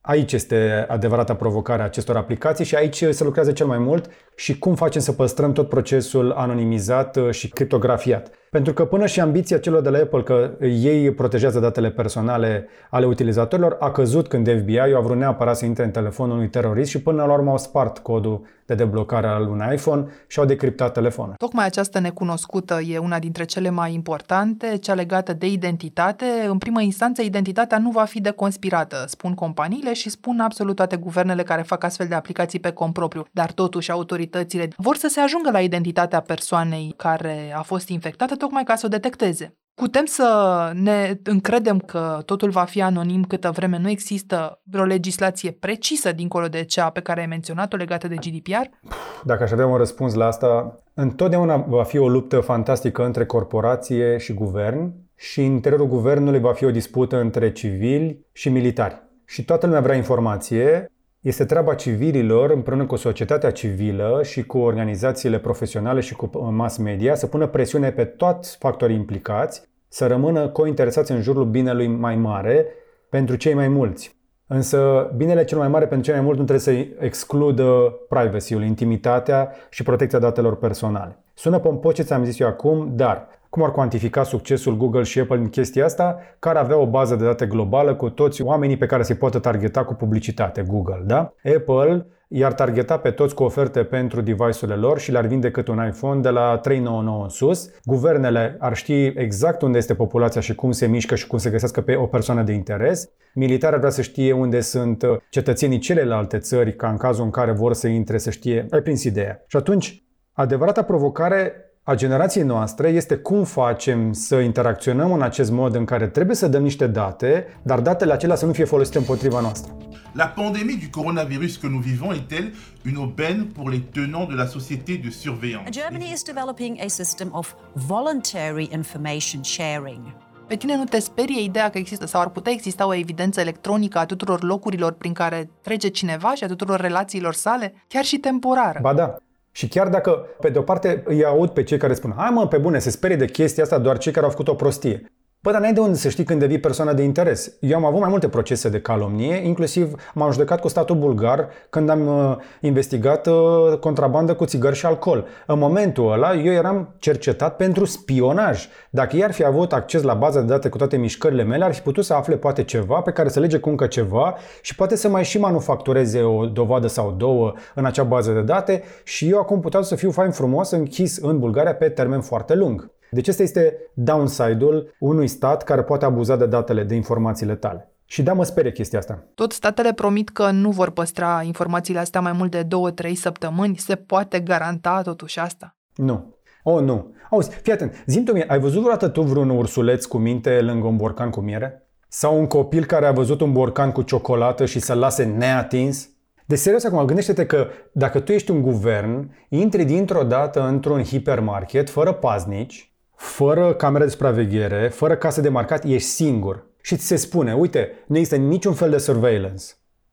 Aici 0.02 0.34
este 0.34 0.86
adevărata 0.88 1.36
provocare 1.36 1.82
a 1.82 1.86
acestor 1.86 2.15
aplicații 2.15 2.65
și 2.65 2.76
aici 2.76 3.04
se 3.10 3.24
lucrează 3.24 3.52
cel 3.52 3.65
mai 3.65 3.78
mult 3.78 4.10
și 4.36 4.60
cum 4.60 4.76
facem 4.76 5.02
să 5.02 5.12
păstrăm 5.12 5.52
tot 5.52 5.70
procesul 5.70 6.32
anonimizat 6.32 7.17
și 7.30 7.50
criptografiat. 7.50 8.32
Pentru 8.49 8.73
că 8.73 8.86
până 8.86 9.05
și 9.05 9.19
ambiția 9.19 9.57
celor 9.57 9.81
de 9.81 9.89
la 9.89 9.97
Apple 9.97 10.23
că 10.23 10.51
ei 10.62 11.12
protejează 11.12 11.60
datele 11.60 11.89
personale 11.89 12.67
ale 12.89 13.05
utilizatorilor 13.05 13.77
a 13.79 13.91
căzut 13.91 14.27
când 14.27 14.60
FBI 14.60 14.79
a 14.79 14.99
vrut 14.99 15.17
neapărat 15.17 15.57
să 15.57 15.65
intre 15.65 15.83
în 15.83 15.91
telefonul 15.91 16.36
unui 16.36 16.49
terorist 16.49 16.89
și 16.89 17.01
până 17.01 17.25
la 17.25 17.33
urmă 17.33 17.49
au 17.49 17.57
spart 17.57 17.97
codul 17.97 18.45
de 18.65 18.75
deblocare 18.75 19.27
al 19.27 19.47
unui 19.49 19.73
iPhone 19.73 20.05
și 20.27 20.39
au 20.39 20.45
decriptat 20.45 20.93
telefonul. 20.93 21.33
Tocmai 21.38 21.65
această 21.65 21.99
necunoscută 21.99 22.79
e 22.88 22.97
una 22.97 23.19
dintre 23.19 23.43
cele 23.43 23.69
mai 23.69 23.93
importante, 23.93 24.77
cea 24.77 24.93
legată 24.93 25.33
de 25.33 25.47
identitate. 25.47 26.25
În 26.49 26.57
primă 26.57 26.81
instanță, 26.81 27.21
identitatea 27.21 27.77
nu 27.77 27.89
va 27.89 28.03
fi 28.03 28.21
deconspirată, 28.21 29.03
spun 29.07 29.33
companiile 29.33 29.93
și 29.93 30.10
spun 30.10 30.39
absolut 30.39 30.75
toate 30.75 30.95
guvernele 30.95 31.43
care 31.43 31.62
fac 31.62 31.83
astfel 31.83 32.07
de 32.07 32.15
aplicații 32.15 32.60
pe 32.60 32.71
cont 32.71 32.93
propriu. 32.93 33.25
Dar 33.31 33.51
totuși 33.51 33.91
autoritățile 33.91 34.67
vor 34.77 34.95
să 34.95 35.07
se 35.07 35.19
ajungă 35.19 35.51
la 35.51 35.60
identitatea 35.60 36.19
persoanei 36.19 36.93
care 36.97 37.53
a 37.55 37.62
fost 37.62 37.89
infectată 37.89 38.36
tocmai 38.38 38.63
ca 38.63 38.76
să 38.76 38.86
o 38.86 38.89
detecteze. 38.89 39.58
Putem 39.73 40.06
să 40.06 40.71
ne 40.73 41.19
încredem 41.23 41.80
că 41.80 42.21
totul 42.26 42.50
va 42.50 42.63
fi 42.63 42.82
anonim 42.82 43.23
câtă 43.23 43.52
vreme 43.52 43.78
nu 43.78 43.89
există 43.89 44.62
vreo 44.63 44.84
legislație 44.84 45.52
precisă 45.52 46.12
dincolo 46.12 46.47
de 46.47 46.63
cea 46.63 46.89
pe 46.89 47.00
care 47.00 47.19
ai 47.19 47.26
menționat-o 47.26 47.76
legată 47.78 48.08
de 48.08 48.15
GDPR? 48.15 48.88
Dacă 49.23 49.43
aș 49.43 49.52
avea 49.52 49.65
un 49.65 49.78
răspuns 49.78 50.13
la 50.13 50.26
asta, 50.26 50.80
întotdeauna 50.93 51.56
va 51.58 51.84
fi 51.84 51.97
o 51.97 52.10
luptă 52.10 52.39
fantastică 52.39 53.06
între 53.06 53.26
corporație 53.26 54.17
și 54.17 54.34
guvern 54.34 54.93
și 55.15 55.39
în 55.39 55.52
interiorul 55.52 55.88
guvernului 55.88 56.39
va 56.39 56.54
fi 56.54 56.65
o 56.65 56.71
dispută 56.71 57.19
între 57.19 57.52
civili 57.52 58.26
și 58.32 58.50
militari. 58.50 59.02
Și 59.26 59.45
toată 59.45 59.65
lumea 59.65 59.82
vrea 59.82 59.95
informație, 59.95 60.91
este 61.28 61.46
treaba 61.46 61.76
civililor, 61.76 62.50
împreună 62.50 62.86
cu 62.86 62.96
societatea 62.96 63.52
civilă 63.52 64.20
și 64.24 64.46
cu 64.46 64.58
organizațiile 64.58 65.40
profesionale 65.40 66.00
și 66.00 66.13
cu 66.13 66.30
mass 66.52 66.78
media, 66.78 67.16
să 67.16 67.28
pună 67.28 67.48
presiune 67.48 67.92
pe 67.92 68.04
toți 68.04 68.58
factorii 68.58 68.96
implicați, 68.96 69.62
să 69.88 70.08
rămână 70.08 70.48
cointeresați 70.48 71.12
în 71.12 71.22
jurul 71.22 71.46
binelui 71.46 71.88
mai 71.88 72.16
mare 72.16 72.66
pentru 73.10 73.36
cei 73.36 73.54
mai 73.54 73.68
mulți. 73.68 74.16
Însă, 74.48 75.12
binele 75.16 75.44
cel 75.44 75.58
mai 75.58 75.68
mare 75.68 75.88
pentru 75.88 76.06
cei 76.06 76.13
mai 76.16 76.24
mulți 76.24 76.40
nu 76.40 76.46
trebuie 76.46 76.88
să 76.96 77.04
excludă 77.06 78.00
privacy-ul, 78.10 78.63
intimitatea 78.63 79.52
și 79.70 79.84
protecția 79.84 80.20
datelor 80.20 80.58
personale. 80.58 81.18
Sună 81.34 81.60
pompos 81.60 81.94
ce 81.94 82.04
ți-am 82.04 82.24
zis 82.24 82.40
eu 82.40 82.48
acum, 82.48 82.92
dar 82.96 83.28
cum 83.49 83.63
ar 83.63 83.71
cuantifica 83.71 84.23
succesul 84.23 84.77
Google 84.77 85.03
și 85.03 85.19
Apple 85.19 85.38
în 85.38 85.49
chestia 85.49 85.86
asta, 85.86 86.19
care 86.39 86.60
avea 86.60 86.77
o 86.77 86.88
bază 86.88 87.15
de 87.15 87.23
date 87.23 87.45
globală 87.45 87.95
cu 87.95 88.10
toți 88.10 88.41
oamenii 88.41 88.77
pe 88.77 88.86
care 88.86 89.03
se 89.03 89.15
poate 89.15 89.39
targeta 89.39 89.83
cu 89.83 89.93
publicitate, 89.93 90.62
Google, 90.62 91.03
da? 91.05 91.33
Apple 91.55 92.05
i-ar 92.29 92.53
targeta 92.53 92.97
pe 92.97 93.12
toți 93.12 93.36
cu 93.36 93.43
oferte 93.43 93.83
pentru 93.83 94.21
device-urile 94.21 94.75
lor 94.75 94.99
și 94.99 95.12
le-ar 95.12 95.25
vinde 95.25 95.51
cât 95.51 95.67
un 95.67 95.86
iPhone 95.88 96.21
de 96.21 96.29
la 96.29 96.57
399 96.57 97.23
în 97.23 97.29
sus. 97.29 97.69
Guvernele 97.83 98.55
ar 98.60 98.75
ști 98.75 99.05
exact 99.05 99.62
unde 99.62 99.77
este 99.77 99.95
populația 99.95 100.41
și 100.41 100.55
cum 100.55 100.71
se 100.71 100.88
mișcă 100.88 101.15
și 101.15 101.27
cum 101.27 101.38
se 101.38 101.49
găsească 101.49 101.81
pe 101.81 101.95
o 101.95 102.05
persoană 102.05 102.43
de 102.43 102.51
interes. 102.51 103.10
Militarea 103.33 103.77
vrea 103.77 103.89
să 103.89 104.01
știe 104.01 104.31
unde 104.31 104.62
sunt 104.62 105.03
cetățenii 105.29 105.79
celelalte 105.79 106.38
țări, 106.38 106.75
ca 106.75 106.89
în 106.89 106.97
cazul 106.97 107.23
în 107.23 107.31
care 107.31 107.51
vor 107.51 107.73
să 107.73 107.88
intre 107.88 108.17
să 108.17 108.29
știe. 108.29 108.65
Ai 108.71 108.81
prins 108.81 109.03
ideea. 109.03 109.43
Și 109.47 109.57
atunci, 109.57 110.03
adevărata 110.33 110.81
provocare 110.81 111.66
a 111.89 111.95
generației 111.95 112.43
noastre 112.43 112.89
este 112.89 113.15
cum 113.15 113.43
facem 113.43 114.13
să 114.13 114.36
interacționăm 114.36 115.12
în 115.12 115.21
acest 115.21 115.52
mod 115.52 115.76
în 115.76 115.86
care 115.86 116.08
trebuie 116.08 116.36
să 116.36 116.47
dăm 116.47 116.62
niște 116.63 116.88
date, 116.88 117.47
dar 117.62 117.80
datele 117.80 118.13
acelea 118.13 118.36
să 118.36 118.45
nu 118.45 118.52
fie 118.52 118.65
folosite 118.65 118.97
împotriva 118.97 119.39
noastră. 119.39 119.78
La 120.12 120.26
pandémie 120.26 120.78
du 120.82 121.00
coronavirus 121.00 121.56
que 121.56 121.69
nous 121.69 121.86
vivons 121.86 122.15
est-elle 122.15 122.52
une 122.86 122.97
aubaine 122.97 123.45
pour 123.54 123.69
les 123.69 123.82
tenants 123.91 124.30
de 124.30 124.36
la 124.36 124.45
société 124.45 125.02
de 125.04 125.10
surveillance 125.10 125.69
Germany 125.69 126.12
is 126.13 126.23
developing 126.23 126.78
a 126.84 126.88
system 126.88 127.30
of 127.32 127.54
voluntary 127.73 128.69
information 128.71 129.43
sharing. 129.43 130.02
Pe 130.47 130.56
tine 130.56 130.76
nu 130.76 130.84
te 130.84 131.00
sperie 131.00 131.41
ideea 131.41 131.69
că 131.69 131.78
există 131.78 132.06
sau 132.06 132.21
ar 132.21 132.30
putea 132.30 132.52
exista 132.52 132.88
o 132.88 132.93
evidență 132.93 133.39
electronică 133.39 133.97
a 133.97 134.06
tuturor 134.06 134.43
locurilor 134.43 134.91
prin 134.91 135.13
care 135.13 135.50
trece 135.62 135.88
cineva 135.88 136.34
și 136.36 136.43
a 136.43 136.47
tuturor 136.47 136.80
relațiilor 136.80 137.34
sale, 137.34 137.73
chiar 137.88 138.04
și 138.04 138.17
temporară? 138.17 138.80
Ba 138.82 138.93
da. 138.93 139.17
Și 139.58 139.67
chiar 139.67 139.88
dacă, 139.88 140.26
pe 140.39 140.50
de 140.50 140.58
o 140.58 140.62
parte, 140.62 141.04
îi 141.06 141.26
aud 141.26 141.50
pe 141.50 141.63
cei 141.63 141.78
care 141.78 141.93
spun 141.93 142.13
hai 142.17 142.30
mă, 142.30 142.48
pe 142.48 142.58
bune, 142.58 142.80
se 142.80 142.89
sperie 142.89 143.15
de 143.15 143.26
chestia 143.26 143.63
asta 143.63 143.78
doar 143.78 143.98
cei 143.98 144.12
care 144.12 144.26
au 144.26 144.32
făcut 144.32 144.48
o 144.48 144.54
prostie. 144.54 145.12
Bă, 145.47 145.53
dar 145.53 145.62
n-ai 145.62 145.73
de 145.73 145.79
unde 145.79 145.97
să 145.97 146.10
știi 146.10 146.23
când 146.23 146.39
devii 146.39 146.60
persoană 146.60 146.93
de 146.93 147.03
interes. 147.03 147.51
Eu 147.60 147.77
am 147.77 147.86
avut 147.86 147.99
mai 147.99 148.10
multe 148.10 148.27
procese 148.27 148.69
de 148.69 148.79
calomnie, 148.79 149.36
inclusiv 149.36 149.93
m-am 150.13 150.31
judecat 150.31 150.60
cu 150.60 150.67
statul 150.67 150.95
bulgar 150.95 151.49
când 151.69 151.89
am 151.89 152.07
uh, 152.07 152.36
investigat 152.62 153.27
uh, 153.27 153.77
contrabandă 153.79 154.33
cu 154.33 154.45
țigări 154.45 154.75
și 154.75 154.86
alcool. 154.86 155.27
În 155.45 155.60
momentul 155.60 156.12
ăla, 156.12 156.36
eu 156.36 156.53
eram 156.53 156.95
cercetat 156.99 157.55
pentru 157.55 157.86
spionaj. 157.86 158.67
Dacă 158.89 159.15
i-ar 159.15 159.31
fi 159.31 159.43
avut 159.43 159.73
acces 159.73 160.01
la 160.01 160.13
baza 160.13 160.39
de 160.39 160.45
date 160.45 160.69
cu 160.69 160.77
toate 160.77 160.97
mișcările 160.97 161.43
mele, 161.43 161.63
ar 161.63 161.73
fi 161.73 161.81
putut 161.81 162.05
să 162.05 162.13
afle 162.13 162.36
poate 162.36 162.63
ceva 162.63 163.01
pe 163.01 163.12
care 163.12 163.29
să 163.29 163.39
lege 163.39 163.57
cu 163.57 163.69
încă 163.69 163.88
ceva 163.88 164.36
și 164.62 164.75
poate 164.75 164.95
să 164.95 165.10
mai 165.10 165.23
și 165.23 165.39
manufactureze 165.39 166.21
o 166.21 166.45
dovadă 166.45 166.88
sau 166.88 167.12
două 167.17 167.53
în 167.75 167.86
acea 167.86 168.03
bază 168.03 168.31
de 168.31 168.41
date 168.41 168.83
și 169.03 169.29
eu 169.29 169.39
acum 169.39 169.60
puteam 169.60 169.83
să 169.83 169.95
fiu 169.95 170.12
fain 170.12 170.31
frumos 170.31 170.71
închis 170.71 171.17
în 171.17 171.39
Bulgaria 171.39 171.75
pe 171.75 171.89
termen 171.89 172.21
foarte 172.21 172.55
lung. 172.55 172.95
Deci 173.10 173.28
ăsta 173.28 173.43
este 173.43 173.78
downside-ul 173.93 174.96
unui 175.00 175.28
stat 175.28 175.63
care 175.63 175.84
poate 175.84 176.06
abuza 176.06 176.36
de 176.36 176.46
datele, 176.46 176.84
de 176.84 176.96
informațiile 176.96 177.56
tale. 177.56 177.91
Și 178.06 178.24
da, 178.24 178.34
mă 178.34 178.43
sperie 178.43 178.72
chestia 178.72 179.00
asta. 179.00 179.24
Tot 179.36 179.52
statele 179.52 179.93
promit 179.93 180.30
că 180.30 180.52
nu 180.52 180.70
vor 180.70 180.89
păstra 180.89 181.41
informațiile 181.46 182.00
astea 182.00 182.22
mai 182.22 182.32
mult 182.32 182.52
de 182.52 182.67
2-3 183.10 183.13
săptămâni. 183.13 183.78
Se 183.78 183.96
poate 183.96 184.39
garanta 184.39 185.02
totuși 185.02 185.39
asta? 185.39 185.76
Nu. 185.96 186.36
Oh, 186.63 186.82
nu. 186.82 187.15
Auzi, 187.30 187.50
fii 187.50 187.72
atent, 187.74 188.04
zi 188.06 188.24
tu 188.24 188.34
ai 188.48 188.60
văzut 188.60 188.82
vreodată 188.82 189.08
tu 189.08 189.22
vreun 189.22 189.50
ursuleț 189.50 190.06
cu 190.06 190.17
minte 190.17 190.62
lângă 190.62 190.88
un 190.88 190.96
borcan 190.96 191.30
cu 191.30 191.39
miere? 191.39 191.88
Sau 192.08 192.39
un 192.39 192.48
copil 192.48 192.86
care 192.86 193.06
a 193.06 193.12
văzut 193.12 193.41
un 193.41 193.52
borcan 193.52 193.91
cu 193.91 194.02
ciocolată 194.02 194.65
și 194.65 194.80
să-l 194.80 195.00
lase 195.00 195.24
neatins? 195.24 196.10
De 196.46 196.56
serios 196.56 196.84
acum, 196.84 197.06
gândește-te 197.06 197.46
că 197.46 197.67
dacă 197.91 198.20
tu 198.20 198.32
ești 198.32 198.52
un 198.52 198.62
guvern, 198.62 199.32
intri 199.50 199.86
dintr-o 199.86 200.24
dată 200.24 200.67
într-un 200.67 201.04
hipermarket 201.04 201.89
fără 201.89 202.13
paznici 202.13 202.91
fără 203.17 203.73
camere 203.73 204.03
de 204.03 204.10
supraveghere, 204.10 204.88
fără 204.88 205.15
case 205.15 205.41
de 205.41 205.49
marcat, 205.49 205.84
ești 205.84 206.08
singur. 206.08 206.65
Și 206.82 206.95
ți 206.95 207.06
se 207.06 207.15
spune, 207.15 207.53
uite, 207.53 207.91
nu 208.08 208.17
există 208.17 208.36
niciun 208.36 208.73
fel 208.73 208.89
de 208.89 208.97
surveillance. 208.97 209.65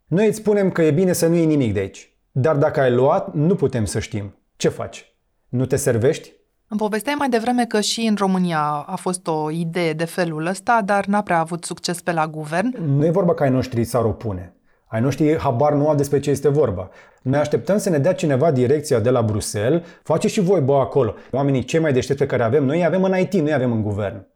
Noi 0.06 0.26
îți 0.26 0.36
spunem 0.36 0.70
că 0.70 0.82
e 0.82 0.90
bine 0.90 1.12
să 1.12 1.26
nu 1.26 1.34
iei 1.34 1.44
nimic 1.44 1.72
de 1.72 1.80
aici. 1.80 2.16
Dar 2.30 2.56
dacă 2.56 2.80
ai 2.80 2.92
luat, 2.92 3.34
nu 3.34 3.54
putem 3.54 3.84
să 3.84 3.98
știm. 3.98 4.38
Ce 4.56 4.68
faci? 4.68 5.14
Nu 5.48 5.66
te 5.66 5.76
servești? 5.76 6.32
Îmi 6.68 6.80
povesteai 6.80 7.14
mai 7.18 7.28
devreme 7.28 7.66
că 7.66 7.80
și 7.80 8.00
în 8.00 8.14
România 8.18 8.60
a 8.86 8.96
fost 8.96 9.26
o 9.26 9.50
idee 9.50 9.92
de 9.92 10.04
felul 10.04 10.46
ăsta, 10.46 10.82
dar 10.84 11.06
n-a 11.06 11.22
prea 11.22 11.38
avut 11.38 11.64
succes 11.64 12.00
pe 12.00 12.12
la 12.12 12.26
guvern. 12.26 12.96
Nu 12.96 13.04
e 13.04 13.10
vorba 13.10 13.34
că 13.34 13.42
ai 13.42 13.50
noștri 13.50 13.84
s-ar 13.84 14.04
opune. 14.04 14.53
Ai 14.94 15.00
noștri 15.00 15.38
habar 15.38 15.72
nu 15.72 15.88
au 15.88 15.94
despre 15.94 16.20
ce 16.20 16.30
este 16.30 16.48
vorba. 16.48 16.90
Noi 17.22 17.38
așteptăm 17.38 17.78
să 17.78 17.90
ne 17.90 17.98
dea 17.98 18.14
cineva 18.14 18.50
direcția 18.50 19.00
de 19.00 19.10
la 19.10 19.22
Bruxelles, 19.22 19.82
face 20.02 20.28
și 20.28 20.40
voi, 20.40 20.60
bă, 20.60 20.74
acolo. 20.74 21.14
Oamenii 21.30 21.64
cei 21.64 21.80
mai 21.80 21.92
deștepți 21.92 22.22
pe 22.22 22.28
care 22.28 22.42
avem, 22.42 22.64
noi 22.64 22.84
avem 22.84 23.02
în 23.02 23.18
IT, 23.18 23.32
nu 23.32 23.52
avem 23.52 23.72
în 23.72 23.82
guvern. 23.82 24.26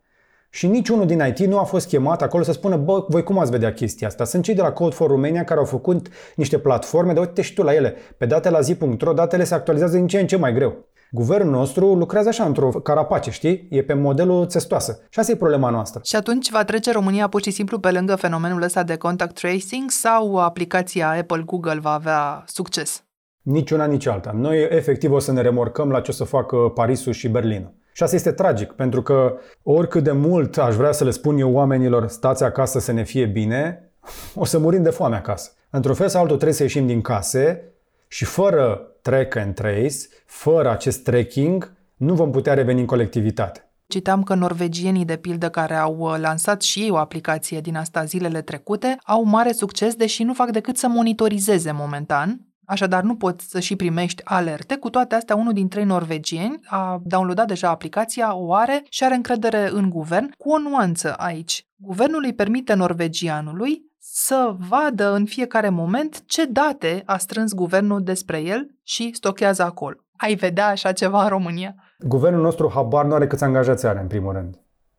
Și 0.50 0.66
niciunul 0.66 1.06
din 1.06 1.24
IT 1.26 1.38
nu 1.38 1.58
a 1.58 1.62
fost 1.62 1.88
chemat 1.88 2.22
acolo 2.22 2.42
să 2.42 2.52
spună, 2.52 2.76
bă, 2.76 3.04
voi 3.08 3.22
cum 3.22 3.38
ați 3.38 3.50
vedea 3.50 3.72
chestia 3.72 4.06
asta? 4.06 4.24
Sunt 4.24 4.44
cei 4.44 4.54
de 4.54 4.60
la 4.60 4.72
Code 4.72 4.94
for 4.94 5.08
Romania 5.08 5.44
care 5.44 5.60
au 5.60 5.66
făcut 5.66 6.08
niște 6.36 6.58
platforme, 6.58 7.12
dar 7.12 7.24
uite 7.24 7.42
și 7.42 7.54
tu 7.54 7.62
la 7.62 7.74
ele. 7.74 7.94
Pe 8.16 8.26
date 8.26 8.50
la 8.50 8.60
zi.ro, 8.60 9.12
datele 9.12 9.44
se 9.44 9.54
actualizează 9.54 9.96
din 9.96 10.06
ce 10.06 10.20
în 10.20 10.26
ce 10.26 10.36
mai 10.36 10.52
greu. 10.52 10.86
Guvernul 11.10 11.52
nostru 11.52 11.94
lucrează 11.94 12.28
așa 12.28 12.44
într-o 12.44 12.68
carapace, 12.68 13.30
știi? 13.30 13.66
E 13.70 13.82
pe 13.82 13.94
modelul 13.94 14.46
țestoasă. 14.46 15.00
Și 15.08 15.18
asta 15.18 15.32
e 15.32 15.36
problema 15.36 15.70
noastră. 15.70 16.00
Și 16.04 16.16
atunci 16.16 16.50
va 16.50 16.64
trece 16.64 16.92
România 16.92 17.28
pur 17.28 17.42
și 17.42 17.50
simplu 17.50 17.78
pe 17.78 17.90
lângă 17.90 18.16
fenomenul 18.16 18.62
ăsta 18.62 18.82
de 18.82 18.96
contact 18.96 19.40
tracing 19.40 19.90
sau 19.90 20.36
aplicația 20.36 21.10
Apple 21.10 21.42
Google 21.46 21.78
va 21.80 21.92
avea 21.92 22.44
succes? 22.46 23.02
Nici 23.42 23.70
una, 23.70 23.84
nici 23.84 24.06
alta. 24.06 24.30
Noi 24.34 24.68
efectiv 24.70 25.12
o 25.12 25.18
să 25.18 25.32
ne 25.32 25.40
remorcăm 25.40 25.90
la 25.90 26.00
ce 26.00 26.10
o 26.10 26.14
să 26.14 26.24
facă 26.24 26.56
Parisul 26.56 27.12
și 27.12 27.28
Berlin. 27.28 27.72
Și 27.92 28.02
asta 28.02 28.16
este 28.16 28.32
tragic, 28.32 28.72
pentru 28.72 29.02
că 29.02 29.34
oricât 29.62 30.04
de 30.04 30.12
mult 30.12 30.58
aș 30.58 30.74
vrea 30.74 30.92
să 30.92 31.04
le 31.04 31.10
spun 31.10 31.38
eu 31.38 31.52
oamenilor, 31.52 32.08
stați 32.08 32.44
acasă 32.44 32.78
să 32.78 32.92
ne 32.92 33.02
fie 33.02 33.26
bine, 33.26 33.90
o 34.34 34.44
să 34.44 34.58
murim 34.58 34.82
de 34.82 34.90
foame 34.90 35.16
acasă. 35.16 35.50
Într-un 35.70 35.94
fel 35.94 36.08
sau 36.08 36.20
altul 36.20 36.36
trebuie 36.36 36.56
să 36.56 36.62
ieșim 36.62 36.86
din 36.86 37.00
case 37.00 37.72
și 38.08 38.24
fără 38.24 38.80
track 39.08 39.36
and 39.36 39.54
trace, 39.54 39.96
fără 40.26 40.70
acest 40.70 41.02
tracking, 41.02 41.72
nu 41.96 42.14
vom 42.14 42.30
putea 42.30 42.54
reveni 42.54 42.80
în 42.80 42.86
colectivitate. 42.86 43.70
Citam 43.86 44.22
că 44.22 44.34
norvegienii, 44.34 45.04
de 45.04 45.16
pildă, 45.16 45.50
care 45.50 45.74
au 45.74 45.96
uh, 45.98 46.14
lansat 46.18 46.62
și 46.62 46.80
ei 46.80 46.90
o 46.90 46.96
aplicație 46.96 47.60
din 47.60 47.76
asta 47.76 48.04
zilele 48.04 48.42
trecute, 48.42 48.98
au 49.04 49.24
mare 49.24 49.52
succes, 49.52 49.94
deși 49.94 50.22
nu 50.22 50.34
fac 50.34 50.50
decât 50.50 50.76
să 50.76 50.88
monitorizeze 50.88 51.72
momentan, 51.72 52.47
Așadar, 52.70 53.02
nu 53.02 53.16
poți 53.16 53.48
să 53.48 53.60
și 53.60 53.76
primești 53.76 54.24
alerte. 54.24 54.76
Cu 54.76 54.90
toate 54.90 55.14
astea, 55.14 55.36
unul 55.36 55.52
dintre 55.52 55.84
norvegieni 55.84 56.60
a 56.66 57.00
downloadat 57.04 57.46
deja 57.46 57.68
aplicația, 57.68 58.34
o 58.34 58.54
are 58.54 58.84
și 58.88 59.04
are 59.04 59.14
încredere 59.14 59.68
în 59.72 59.90
guvern, 59.90 60.30
cu 60.38 60.50
o 60.50 60.58
nuanță 60.58 61.14
aici. 61.14 61.66
Guvernul 61.76 62.22
îi 62.24 62.34
permite 62.34 62.74
norvegianului 62.74 63.82
să 63.98 64.56
vadă 64.68 65.12
în 65.12 65.24
fiecare 65.24 65.68
moment 65.68 66.22
ce 66.26 66.44
date 66.44 67.02
a 67.06 67.16
strâns 67.16 67.54
guvernul 67.54 68.02
despre 68.02 68.40
el 68.40 68.66
și 68.82 69.10
stochează 69.12 69.62
acolo. 69.62 69.96
Ai 70.16 70.34
vedea 70.34 70.66
așa 70.66 70.92
ceva 70.92 71.22
în 71.22 71.28
România? 71.28 71.74
Guvernul 71.98 72.42
nostru 72.42 72.70
habar 72.74 73.04
nu 73.04 73.14
are 73.14 73.26
câți 73.26 73.44
angajați 73.44 73.86
are, 73.86 74.00
în 74.00 74.06
primul 74.06 74.32
rând. 74.32 74.58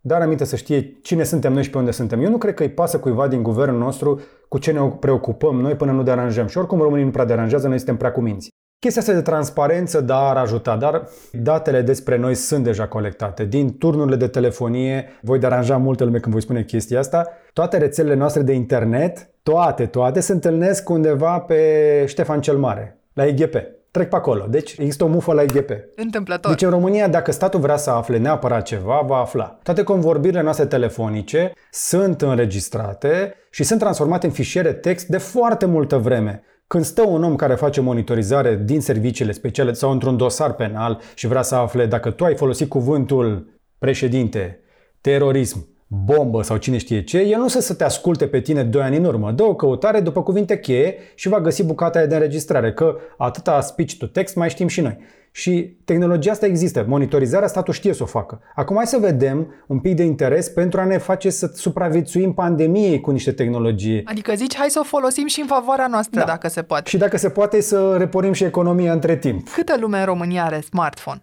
Dar 0.10 0.22
aminte 0.22 0.45
să 0.45 0.56
știe 0.56 0.98
cine 1.02 1.24
suntem 1.24 1.54
noi 1.54 1.63
și 1.63 1.69
pe 1.69 1.78
unde 1.78 1.91
suntem. 1.91 2.22
Eu 2.22 2.30
nu 2.30 2.38
cred 2.38 2.54
că 2.54 2.63
îi 2.63 2.69
pasă 2.69 3.00
cuiva 3.00 3.28
din 3.28 3.43
guvernul 3.43 3.80
nostru 3.80 4.22
cu 4.48 4.58
ce 4.58 4.72
ne 4.72 4.80
preocupăm 5.00 5.62
noi 5.62 5.76
până 5.76 5.91
nu 5.91 6.04
deranjăm. 6.04 6.48
Și 6.48 6.58
oricum 6.58 6.80
românii 6.80 7.06
nu 7.06 7.12
prea 7.12 7.26
deranjează, 7.26 7.67
noi 7.67 7.78
suntem 7.78 7.98
prea 7.98 8.12
cuminți. 8.12 8.50
Chestia 8.80 9.02
asta 9.02 9.13
de 9.13 9.22
transparență, 9.22 10.02
da, 10.02 10.30
ar 10.30 10.38
ajuta, 10.38 10.76
dar 10.76 11.08
datele 11.32 11.82
despre 11.82 12.17
noi 12.17 12.36
sunt 12.36 12.63
deja 12.63 12.88
colectate. 12.88 13.45
Din 13.45 13.78
turnurile 13.78 14.15
de 14.15 14.28
telefonie, 14.28 15.06
voi 15.22 15.39
deranja 15.39 15.78
multe 15.78 16.04
lume 16.04 16.19
când 16.19 16.34
voi 16.34 16.43
spune 16.43 16.63
chestia 16.63 17.00
asta, 17.00 17.28
toate 17.54 17.78
rețelele 17.78 18.15
noastre 18.15 18.41
de 18.41 18.54
internet, 18.54 19.30
toate, 19.43 19.86
toate, 19.86 20.19
se 20.19 20.32
întâlnesc 20.32 20.89
undeva 20.89 21.39
pe 21.39 22.04
Ștefan 22.08 22.41
cel 22.41 22.58
Mare, 22.58 23.00
la 23.13 23.26
IGP. 23.26 23.56
Trec 23.91 24.10
pe 24.10 24.15
acolo. 24.15 24.45
Deci 24.49 24.75
există 24.78 25.04
o 25.04 25.08
mufă 25.08 25.34
la 25.34 25.41
IGP. 25.41 25.69
Întâmplător. 25.95 26.52
Deci 26.52 26.62
în 26.62 26.69
România, 26.69 27.08
dacă 27.08 27.32
statul 27.32 27.60
vrea 27.60 27.78
să 27.78 27.89
afle 27.89 28.17
neapărat 28.17 28.63
ceva, 28.63 29.04
va 29.06 29.17
afla. 29.17 29.60
Toate 29.63 29.84
convorbirile 29.84 30.41
noastre 30.41 30.65
telefonice 30.65 31.54
sunt 31.71 32.21
înregistrate 32.21 33.34
și 33.49 33.63
sunt 33.63 33.80
transformate 33.80 34.25
în 34.25 34.32
fișiere 34.32 34.73
text 34.73 35.08
de 35.08 35.17
foarte 35.17 35.65
multă 35.65 35.97
vreme. 35.97 36.43
Când 36.67 36.84
stă 36.84 37.02
un 37.02 37.23
om 37.23 37.36
care 37.36 37.56
face 37.56 37.82
monitorizare 37.82 38.62
din 38.63 38.82
serviciile 38.82 39.32
speciale 39.32 39.73
sau 39.73 39.91
într-un 39.91 40.17
dosar 40.17 40.54
penal 40.54 41.02
și 41.13 41.28
vrea 41.28 41.41
să 41.41 41.56
afle 41.56 41.86
dacă 41.86 42.12
tu 42.12 42.23
ai 42.23 42.36
folosit 42.36 42.69
cuvântul 42.69 43.60
președinte, 43.78 44.60
terorism, 45.02 45.67
bombă 45.91 46.41
sau 46.41 46.58
cine 46.58 46.78
știe 46.78 47.04
ce, 47.04 47.17
el 47.17 47.39
nu 47.39 47.47
să, 47.47 47.62
să 47.62 47.73
te 47.73 47.84
asculte 47.84 48.28
pe 48.28 48.39
tine 48.39 48.63
doi 48.63 48.82
ani 48.82 48.97
în 48.97 49.04
urmă. 49.04 49.32
Dă 49.32 49.43
o 49.43 49.56
căutare 49.56 49.99
după 49.99 50.23
cuvinte 50.23 50.60
cheie 50.60 50.95
și 51.15 51.28
va 51.28 51.41
găsi 51.41 51.63
bucata 51.63 51.97
aia 51.97 52.08
de 52.08 52.15
înregistrare, 52.15 52.73
că 52.73 52.95
atâta 53.17 53.62
speech 53.62 53.93
to 53.97 54.06
text 54.06 54.36
mai 54.36 54.49
știm 54.49 54.67
și 54.67 54.82
noi. 54.82 54.97
Și 55.32 55.78
tehnologia 55.86 56.32
asta 56.32 56.45
există, 56.45 56.86
monitorizarea 56.88 57.47
statul 57.47 57.73
știe 57.73 57.93
să 57.93 58.04
o 58.04 58.06
facă. 58.06 58.41
Acum 58.56 58.75
hai 58.75 58.88
să 58.88 58.97
vedem 58.97 59.54
un 59.67 59.80
pic 59.80 59.95
de 59.95 60.04
interes 60.04 60.49
pentru 60.49 60.80
a 60.80 60.86
ne 60.86 60.97
face 60.97 61.30
să 61.30 61.52
supraviețuim 61.54 62.34
pandemiei 62.34 62.99
cu 63.02 63.12
niște 63.12 63.32
tehnologie. 63.32 64.02
Adică 64.06 64.34
zici, 64.36 64.56
hai 64.56 64.69
să 64.69 64.80
o 64.80 64.84
folosim 64.84 65.28
și 65.28 65.39
în 65.39 65.47
favoarea 65.47 65.88
noastră, 65.88 66.19
da. 66.19 66.25
dacă 66.25 66.47
se 66.47 66.62
poate. 66.62 66.89
Și 66.89 66.97
dacă 66.97 67.17
se 67.17 67.30
poate 67.30 67.62
să 67.62 67.95
reporim 67.97 68.34
și 68.34 68.43
economia 68.43 68.93
între 68.93 69.17
timp. 69.17 69.49
Câtă 69.49 69.78
lume 69.80 69.99
în 69.99 70.06
România 70.06 70.43
are 70.43 70.60
smartphone? 70.60 71.21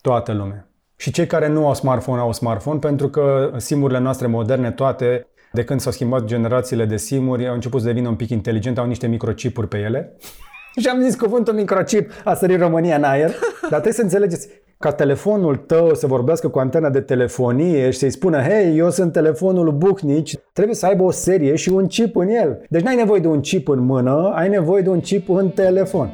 Toată 0.00 0.32
lumea. 0.32 0.67
Și 1.00 1.10
cei 1.10 1.26
care 1.26 1.48
nu 1.48 1.66
au 1.66 1.74
smartphone 1.74 2.20
au 2.20 2.32
smartphone 2.32 2.78
pentru 2.78 3.08
că 3.08 3.52
simurile 3.56 3.98
noastre 3.98 4.26
moderne 4.26 4.70
toate 4.70 5.26
de 5.52 5.64
când 5.64 5.80
s-au 5.80 5.92
schimbat 5.92 6.24
generațiile 6.24 6.84
de 6.84 6.96
simuri, 6.96 7.48
au 7.48 7.54
început 7.54 7.80
să 7.80 7.86
devină 7.86 8.08
un 8.08 8.14
pic 8.14 8.30
inteligente, 8.30 8.80
au 8.80 8.86
niște 8.86 9.06
microchipuri 9.06 9.68
pe 9.68 9.78
ele. 9.78 10.16
și 10.80 10.88
am 10.88 11.00
zis 11.00 11.14
cuvântul 11.14 11.54
microchip 11.54 12.10
a 12.24 12.34
sărit 12.34 12.58
România 12.58 12.96
în 12.96 13.02
aer. 13.02 13.30
Dar 13.60 13.68
trebuie 13.68 13.92
să 13.92 14.02
înțelegeți, 14.02 14.48
ca 14.78 14.92
telefonul 14.92 15.56
tău 15.56 15.94
să 15.94 16.06
vorbească 16.06 16.48
cu 16.48 16.58
antena 16.58 16.90
de 16.90 17.00
telefonie 17.00 17.90
și 17.90 17.98
să-i 17.98 18.10
spună 18.10 18.42
Hei, 18.42 18.78
eu 18.78 18.90
sunt 18.90 19.12
telefonul 19.12 19.72
Bucnici, 19.72 20.36
trebuie 20.52 20.74
să 20.74 20.86
aibă 20.86 21.02
o 21.02 21.10
serie 21.10 21.56
și 21.56 21.68
un 21.68 21.86
chip 21.86 22.16
în 22.16 22.28
el. 22.28 22.64
Deci 22.68 22.82
n-ai 22.82 22.96
nevoie 22.96 23.20
de 23.20 23.28
un 23.28 23.40
chip 23.40 23.68
în 23.68 23.78
mână, 23.78 24.32
ai 24.34 24.48
nevoie 24.48 24.82
de 24.82 24.88
un 24.88 25.00
chip 25.00 25.28
în 25.28 25.48
telefon. 25.48 26.10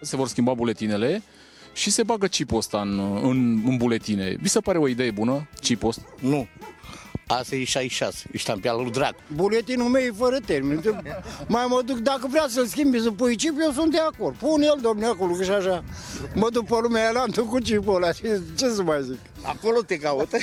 Se 0.00 0.16
vor 0.16 0.26
schimba 0.26 0.52
buletinele 0.52 1.22
și 1.74 1.90
se 1.90 2.02
bagă 2.02 2.26
chipul 2.26 2.56
ăsta 2.56 2.80
în, 2.80 3.18
în, 3.22 3.62
în 3.66 3.76
buletine. 3.76 4.36
Vi 4.40 4.48
se 4.48 4.60
pare 4.60 4.78
o 4.78 4.88
idee 4.88 5.10
bună, 5.10 5.48
chipul 5.60 5.88
ăsta? 5.88 6.02
Nu. 6.20 6.46
Asta 7.26 7.54
e 7.54 7.64
66, 7.64 8.28
e 8.32 8.38
ștampeală 8.38 8.82
lui 8.82 8.90
Dracu. 8.90 9.20
Buletinul 9.34 9.88
meu 9.88 10.02
e 10.02 10.10
fără 10.16 10.38
termen. 10.46 10.80
Mai 11.46 11.66
mă 11.68 11.82
duc, 11.84 11.98
dacă 11.98 12.26
vrea 12.30 12.44
să-l 12.48 12.66
schimbi, 12.66 13.00
să 13.00 13.10
pui 13.10 13.36
chip, 13.36 13.56
eu 13.60 13.70
sunt 13.70 13.90
de 13.90 13.98
acord. 13.98 14.36
Pun 14.36 14.62
el, 14.62 14.78
domne, 14.82 15.06
acolo, 15.06 15.32
că 15.32 15.42
și 15.42 15.50
așa. 15.50 15.84
Mă 16.34 16.48
duc 16.52 16.66
pe 16.66 16.74
lumea 16.82 17.10
aia, 17.10 17.24
cu 17.48 17.58
chipul 17.58 17.94
ăla. 17.94 18.12
Ce, 18.12 18.40
ce 18.56 18.68
să 18.68 18.82
mai 18.82 19.02
zic? 19.02 19.18
Acolo 19.42 19.80
te 19.86 19.96
caută. 19.96 20.36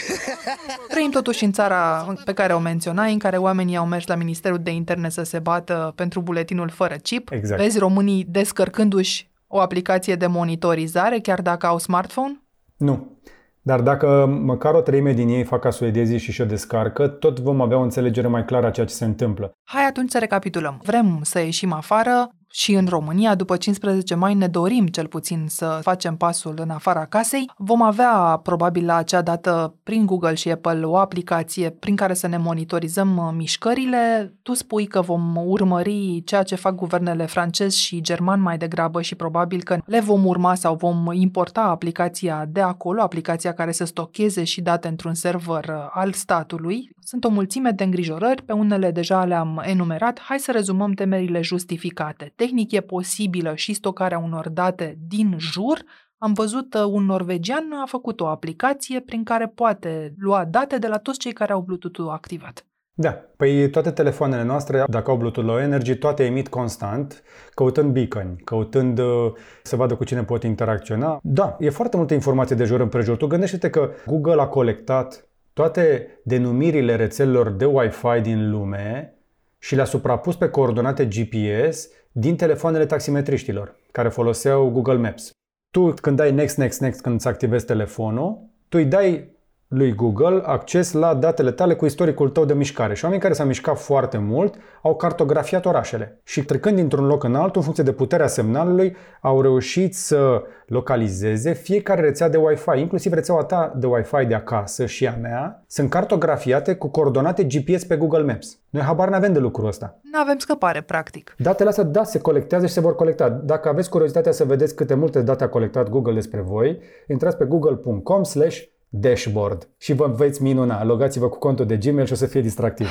Trăim 0.90 1.12
totuși 1.12 1.44
în 1.44 1.52
țara 1.52 2.14
pe 2.26 2.34
care 2.34 2.54
o 2.54 2.60
menționai, 2.60 3.12
în 3.12 3.20
care 3.20 3.38
oamenii 3.38 3.76
au 3.76 3.86
mers 3.86 4.08
la 4.08 4.16
Ministerul 4.16 4.60
de 4.60 4.72
Interne 4.72 5.10
să 5.10 5.24
se 5.24 5.40
bată 5.40 5.94
pentru 5.96 6.22
buletinul 6.22 6.70
fără 6.70 6.96
chip. 6.96 7.32
Exact. 7.32 7.62
Vezi 7.62 7.78
românii 7.78 8.26
descărcându-și 8.30 9.31
o 9.52 9.60
aplicație 9.60 10.16
de 10.16 10.28
monitorizare, 10.28 11.20
chiar 11.20 11.42
dacă 11.42 11.68
au 11.68 11.78
smartphone? 11.78 12.42
Nu. 12.78 13.20
Dar 13.62 13.82
dacă 13.82 14.26
măcar 14.26 14.74
o 14.74 14.82
treime 14.82 15.14
din 15.14 15.28
ei 15.30 15.44
fac 15.44 15.62
ca 15.62 15.70
suedezii 15.70 16.18
și 16.18 16.32
și-o 16.32 16.46
descarcă, 16.46 17.08
tot 17.08 17.40
vom 17.40 17.62
avea 17.62 17.78
o 17.78 17.82
înțelegere 17.82 18.28
mai 18.28 18.46
clară 18.46 18.68
a 18.68 18.72
ceea 18.72 18.86
ce 18.86 18.94
se 18.94 19.06
întâmplă. 19.06 19.52
Hai 19.64 19.86
atunci 19.86 20.12
să 20.12 20.20
recapitulăm. 20.20 20.80
Vrem 20.84 21.20
să 21.22 21.40
ieșim 21.40 21.72
afară, 21.72 22.30
și 22.52 22.74
în 22.74 22.86
România, 22.90 23.36
după 23.36 23.58
15 23.58 24.16
mai, 24.16 24.34
ne 24.34 24.48
dorim 24.48 24.88
cel 24.88 25.08
puțin 25.08 25.46
să 25.48 25.80
facem 25.82 26.16
pasul 26.16 26.54
în 26.58 26.70
afara 26.70 27.06
casei. 27.06 27.52
Vom 27.58 27.82
avea, 27.82 28.40
probabil 28.44 28.86
la 28.86 28.96
acea 28.96 29.22
dată, 29.22 29.76
prin 29.84 30.06
Google 30.06 30.34
și 30.34 30.52
Apple, 30.52 30.84
o 30.84 30.98
aplicație 30.98 31.70
prin 31.70 31.96
care 31.96 32.14
să 32.14 32.28
ne 32.28 32.38
monitorizăm 32.38 33.18
uh, 33.18 33.34
mișcările. 33.36 34.34
Tu 34.42 34.54
spui 34.54 34.86
că 34.86 35.02
vom 35.02 35.36
urmări 35.36 36.22
ceea 36.26 36.44
ce 36.44 36.56
fac 36.56 36.76
guvernele 36.76 37.26
francez 37.26 37.74
și 37.74 38.02
german 38.02 38.42
mai 38.42 38.58
degrabă 38.58 39.02
și 39.02 39.16
probabil 39.16 39.64
că 39.64 39.78
le 39.86 40.00
vom 40.00 40.26
urma 40.26 40.56
sau 40.56 40.76
vom 40.76 41.12
importa 41.12 41.62
aplicația 41.62 42.46
de 42.50 42.62
acolo, 42.62 43.02
aplicația 43.02 43.54
care 43.54 43.72
să 43.72 43.86
stocheze 43.86 44.44
și 44.44 44.62
date 44.62 44.88
într-un 44.88 45.14
server 45.14 45.66
uh, 45.70 45.76
al 45.92 46.12
statului. 46.12 46.90
Sunt 47.04 47.24
o 47.24 47.30
mulțime 47.30 47.72
de 47.72 47.84
îngrijorări, 47.84 48.44
pe 48.44 48.54
unele 48.54 48.92
deja 48.92 49.26
le-am 49.26 49.62
enumerat. 49.66 50.20
Hai 50.20 50.40
să 50.40 50.52
rezumăm 50.52 50.92
temerile 50.92 51.42
justificate 51.42 52.32
tehnic 52.42 52.72
e 52.72 52.82
posibilă 52.82 53.56
și 53.56 53.74
stocarea 53.74 54.18
unor 54.20 54.50
date 54.50 54.98
din 55.08 55.36
jur, 55.40 55.84
am 56.18 56.34
văzut 56.34 56.74
uh, 56.74 56.84
un 56.84 57.06
norvegian 57.06 57.72
a 57.84 57.86
făcut 57.86 58.20
o 58.20 58.28
aplicație 58.28 59.00
prin 59.00 59.24
care 59.24 59.48
poate 59.48 60.14
lua 60.18 60.46
date 60.46 60.78
de 60.78 60.88
la 60.88 60.98
toți 60.98 61.20
cei 61.20 61.32
care 61.32 61.52
au 61.52 61.62
Bluetooth-ul 61.62 62.10
activat. 62.10 62.66
Da, 62.94 63.12
păi 63.38 63.70
toate 63.70 63.92
telefoanele 63.92 64.44
noastre, 64.44 64.84
dacă 64.88 65.12
au 65.12 65.18
Bluetooth 65.18 65.48
Low 65.48 65.60
Energy, 65.60 65.96
toate 65.96 66.24
emit 66.26 66.48
constant, 66.48 67.24
căutând 67.54 67.94
beacon, 67.94 68.42
căutând 68.44 69.00
uh, 69.00 69.32
să 69.64 69.76
vadă 69.76 69.96
cu 69.96 70.04
cine 70.04 70.24
pot 70.24 70.44
interacționa. 70.44 71.20
Da, 71.24 71.56
e 71.60 71.70
foarte 71.70 71.98
multă 71.98 72.14
informație 72.14 72.56
de 72.56 72.64
jur 72.64 72.80
împrejur. 72.80 73.18
Tu 73.18 73.28
gândește-te 73.28 73.70
că 73.70 73.92
Google 74.06 74.42
a 74.42 74.48
colectat 74.48 75.28
toate 75.54 76.08
denumirile 76.24 76.96
rețelelor 76.96 77.50
de 77.50 77.66
Wi-Fi 77.66 78.22
din 78.22 78.52
lume 78.52 79.16
și 79.58 79.76
le-a 79.76 79.86
suprapus 79.86 80.36
pe 80.36 80.50
coordonate 80.50 81.06
GPS 81.06 81.90
din 82.12 82.36
telefoanele 82.36 82.86
taximetriștilor 82.86 83.76
care 83.92 84.10
foloseau 84.10 84.70
Google 84.70 84.98
Maps. 84.98 85.32
Tu 85.74 85.94
când 85.94 86.18
dai 86.18 86.32
next, 86.32 86.58
next, 86.58 86.80
next 86.80 87.02
când 87.02 87.16
îți 87.16 87.28
activezi 87.28 87.66
telefonul, 87.66 88.50
tu 88.70 88.78
îi 88.78 88.86
dai 88.86 89.31
lui 89.74 89.96
Google 89.96 90.42
acces 90.46 90.92
la 90.92 91.14
datele 91.14 91.52
tale 91.52 91.76
cu 91.76 91.86
istoricul 91.86 92.30
tău 92.30 92.46
de 92.46 92.54
mișcare. 92.54 92.94
Și 92.94 93.04
oamenii 93.04 93.24
care 93.24 93.38
s-au 93.38 93.46
mișcat 93.46 93.78
foarte 93.78 94.18
mult 94.18 94.56
au 94.82 94.96
cartografiat 94.96 95.66
orașele. 95.66 96.20
Și 96.24 96.44
trecând 96.44 96.76
dintr-un 96.76 97.06
loc 97.06 97.24
în 97.24 97.36
altul, 97.36 97.56
în 97.56 97.62
funcție 97.62 97.84
de 97.84 97.92
puterea 97.92 98.28
semnalului, 98.28 98.96
au 99.22 99.42
reușit 99.42 99.96
să 99.96 100.44
localizeze 100.66 101.54
fiecare 101.54 102.02
rețea 102.02 102.30
de 102.30 102.38
Wi-Fi, 102.38 102.80
inclusiv 102.80 103.14
rețeaua 103.14 103.44
ta 103.44 103.74
de 103.76 103.88
Wi-Fi 103.88 104.26
de 104.26 104.34
acasă 104.34 104.86
și 104.86 105.08
a 105.08 105.16
mea, 105.22 105.64
sunt 105.68 105.90
cartografiate 105.90 106.76
cu 106.76 106.88
coordonate 106.88 107.44
GPS 107.44 107.84
pe 107.84 107.98
Google 107.98 108.24
Maps. 108.24 108.60
Noi 108.70 108.84
habar 108.84 109.10
n-avem 109.10 109.34
de 109.34 109.40
lucrul 109.40 109.68
ăsta. 109.68 110.00
Nu 110.02 110.20
avem 110.20 110.38
scăpare, 110.38 110.82
practic. 110.82 111.36
Datele 111.38 111.70
astea, 111.70 111.84
da, 111.84 112.04
se 112.04 112.20
colectează 112.20 112.66
și 112.66 112.74
se 112.74 112.80
vor 112.80 112.96
colecta. 112.96 113.30
Dacă 113.30 113.70
aveți 113.70 113.90
curiozitatea 113.90 114.32
să 114.32 114.46
vedeți 114.46 114.76
câte 114.76 114.94
multe 114.94 115.22
date 115.22 115.44
a 115.44 115.50
colectat 115.50 115.90
Google 115.90 116.14
despre 116.14 116.42
voi, 116.42 116.80
intrați 117.08 117.38
pe 117.38 117.46
google.com 117.46 118.24
slash 118.24 118.62
dashboard 118.94 119.70
și 119.78 119.94
vă 119.94 120.08
veți 120.16 120.42
minuna. 120.42 120.84
Logați-vă 120.84 121.30
cu 121.30 121.38
contul 121.38 121.66
de 121.66 121.78
Gmail 121.78 122.06
și 122.06 122.14
o 122.14 122.16
să 122.16 122.26
fie 122.26 122.42
distractiv. 122.42 122.88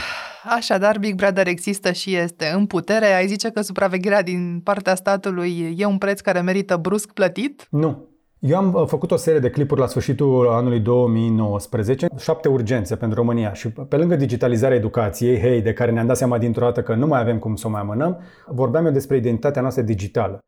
Așadar, 0.56 0.98
Big 0.98 1.14
Brother 1.14 1.46
există 1.46 1.92
și 1.92 2.16
este 2.16 2.52
în 2.54 2.66
putere. 2.66 3.06
Ai 3.06 3.26
zice 3.26 3.50
că 3.50 3.60
supravegherea 3.60 4.22
din 4.22 4.60
partea 4.64 4.94
statului 4.94 5.74
e 5.78 5.84
un 5.84 5.98
preț 5.98 6.20
care 6.20 6.40
merită 6.40 6.76
brusc 6.76 7.12
plătit? 7.12 7.66
Nu. 7.70 8.08
Eu 8.38 8.56
am 8.56 8.74
uh, 8.74 8.86
făcut 8.86 9.10
o 9.10 9.16
serie 9.16 9.40
de 9.40 9.50
clipuri 9.50 9.80
la 9.80 9.86
sfârșitul 9.86 10.48
anului 10.48 10.80
2019, 10.80 12.06
șapte 12.18 12.48
urgențe 12.48 12.96
pentru 12.96 13.18
România 13.18 13.52
și 13.52 13.68
pe 13.68 13.96
lângă 13.96 14.16
digitalizarea 14.16 14.76
educației, 14.76 15.40
hei, 15.40 15.62
de 15.62 15.72
care 15.72 15.90
ne-am 15.90 16.06
dat 16.06 16.16
seama 16.16 16.38
dintr-o 16.38 16.64
dată 16.64 16.82
că 16.82 16.94
nu 16.94 17.06
mai 17.06 17.20
avem 17.20 17.38
cum 17.38 17.56
să 17.56 17.66
o 17.66 17.70
mai 17.70 17.80
amânăm, 17.80 18.20
vorbeam 18.46 18.86
eu 18.86 18.92
despre 18.92 19.16
identitatea 19.16 19.60
noastră 19.60 19.82
digitală 19.82 20.38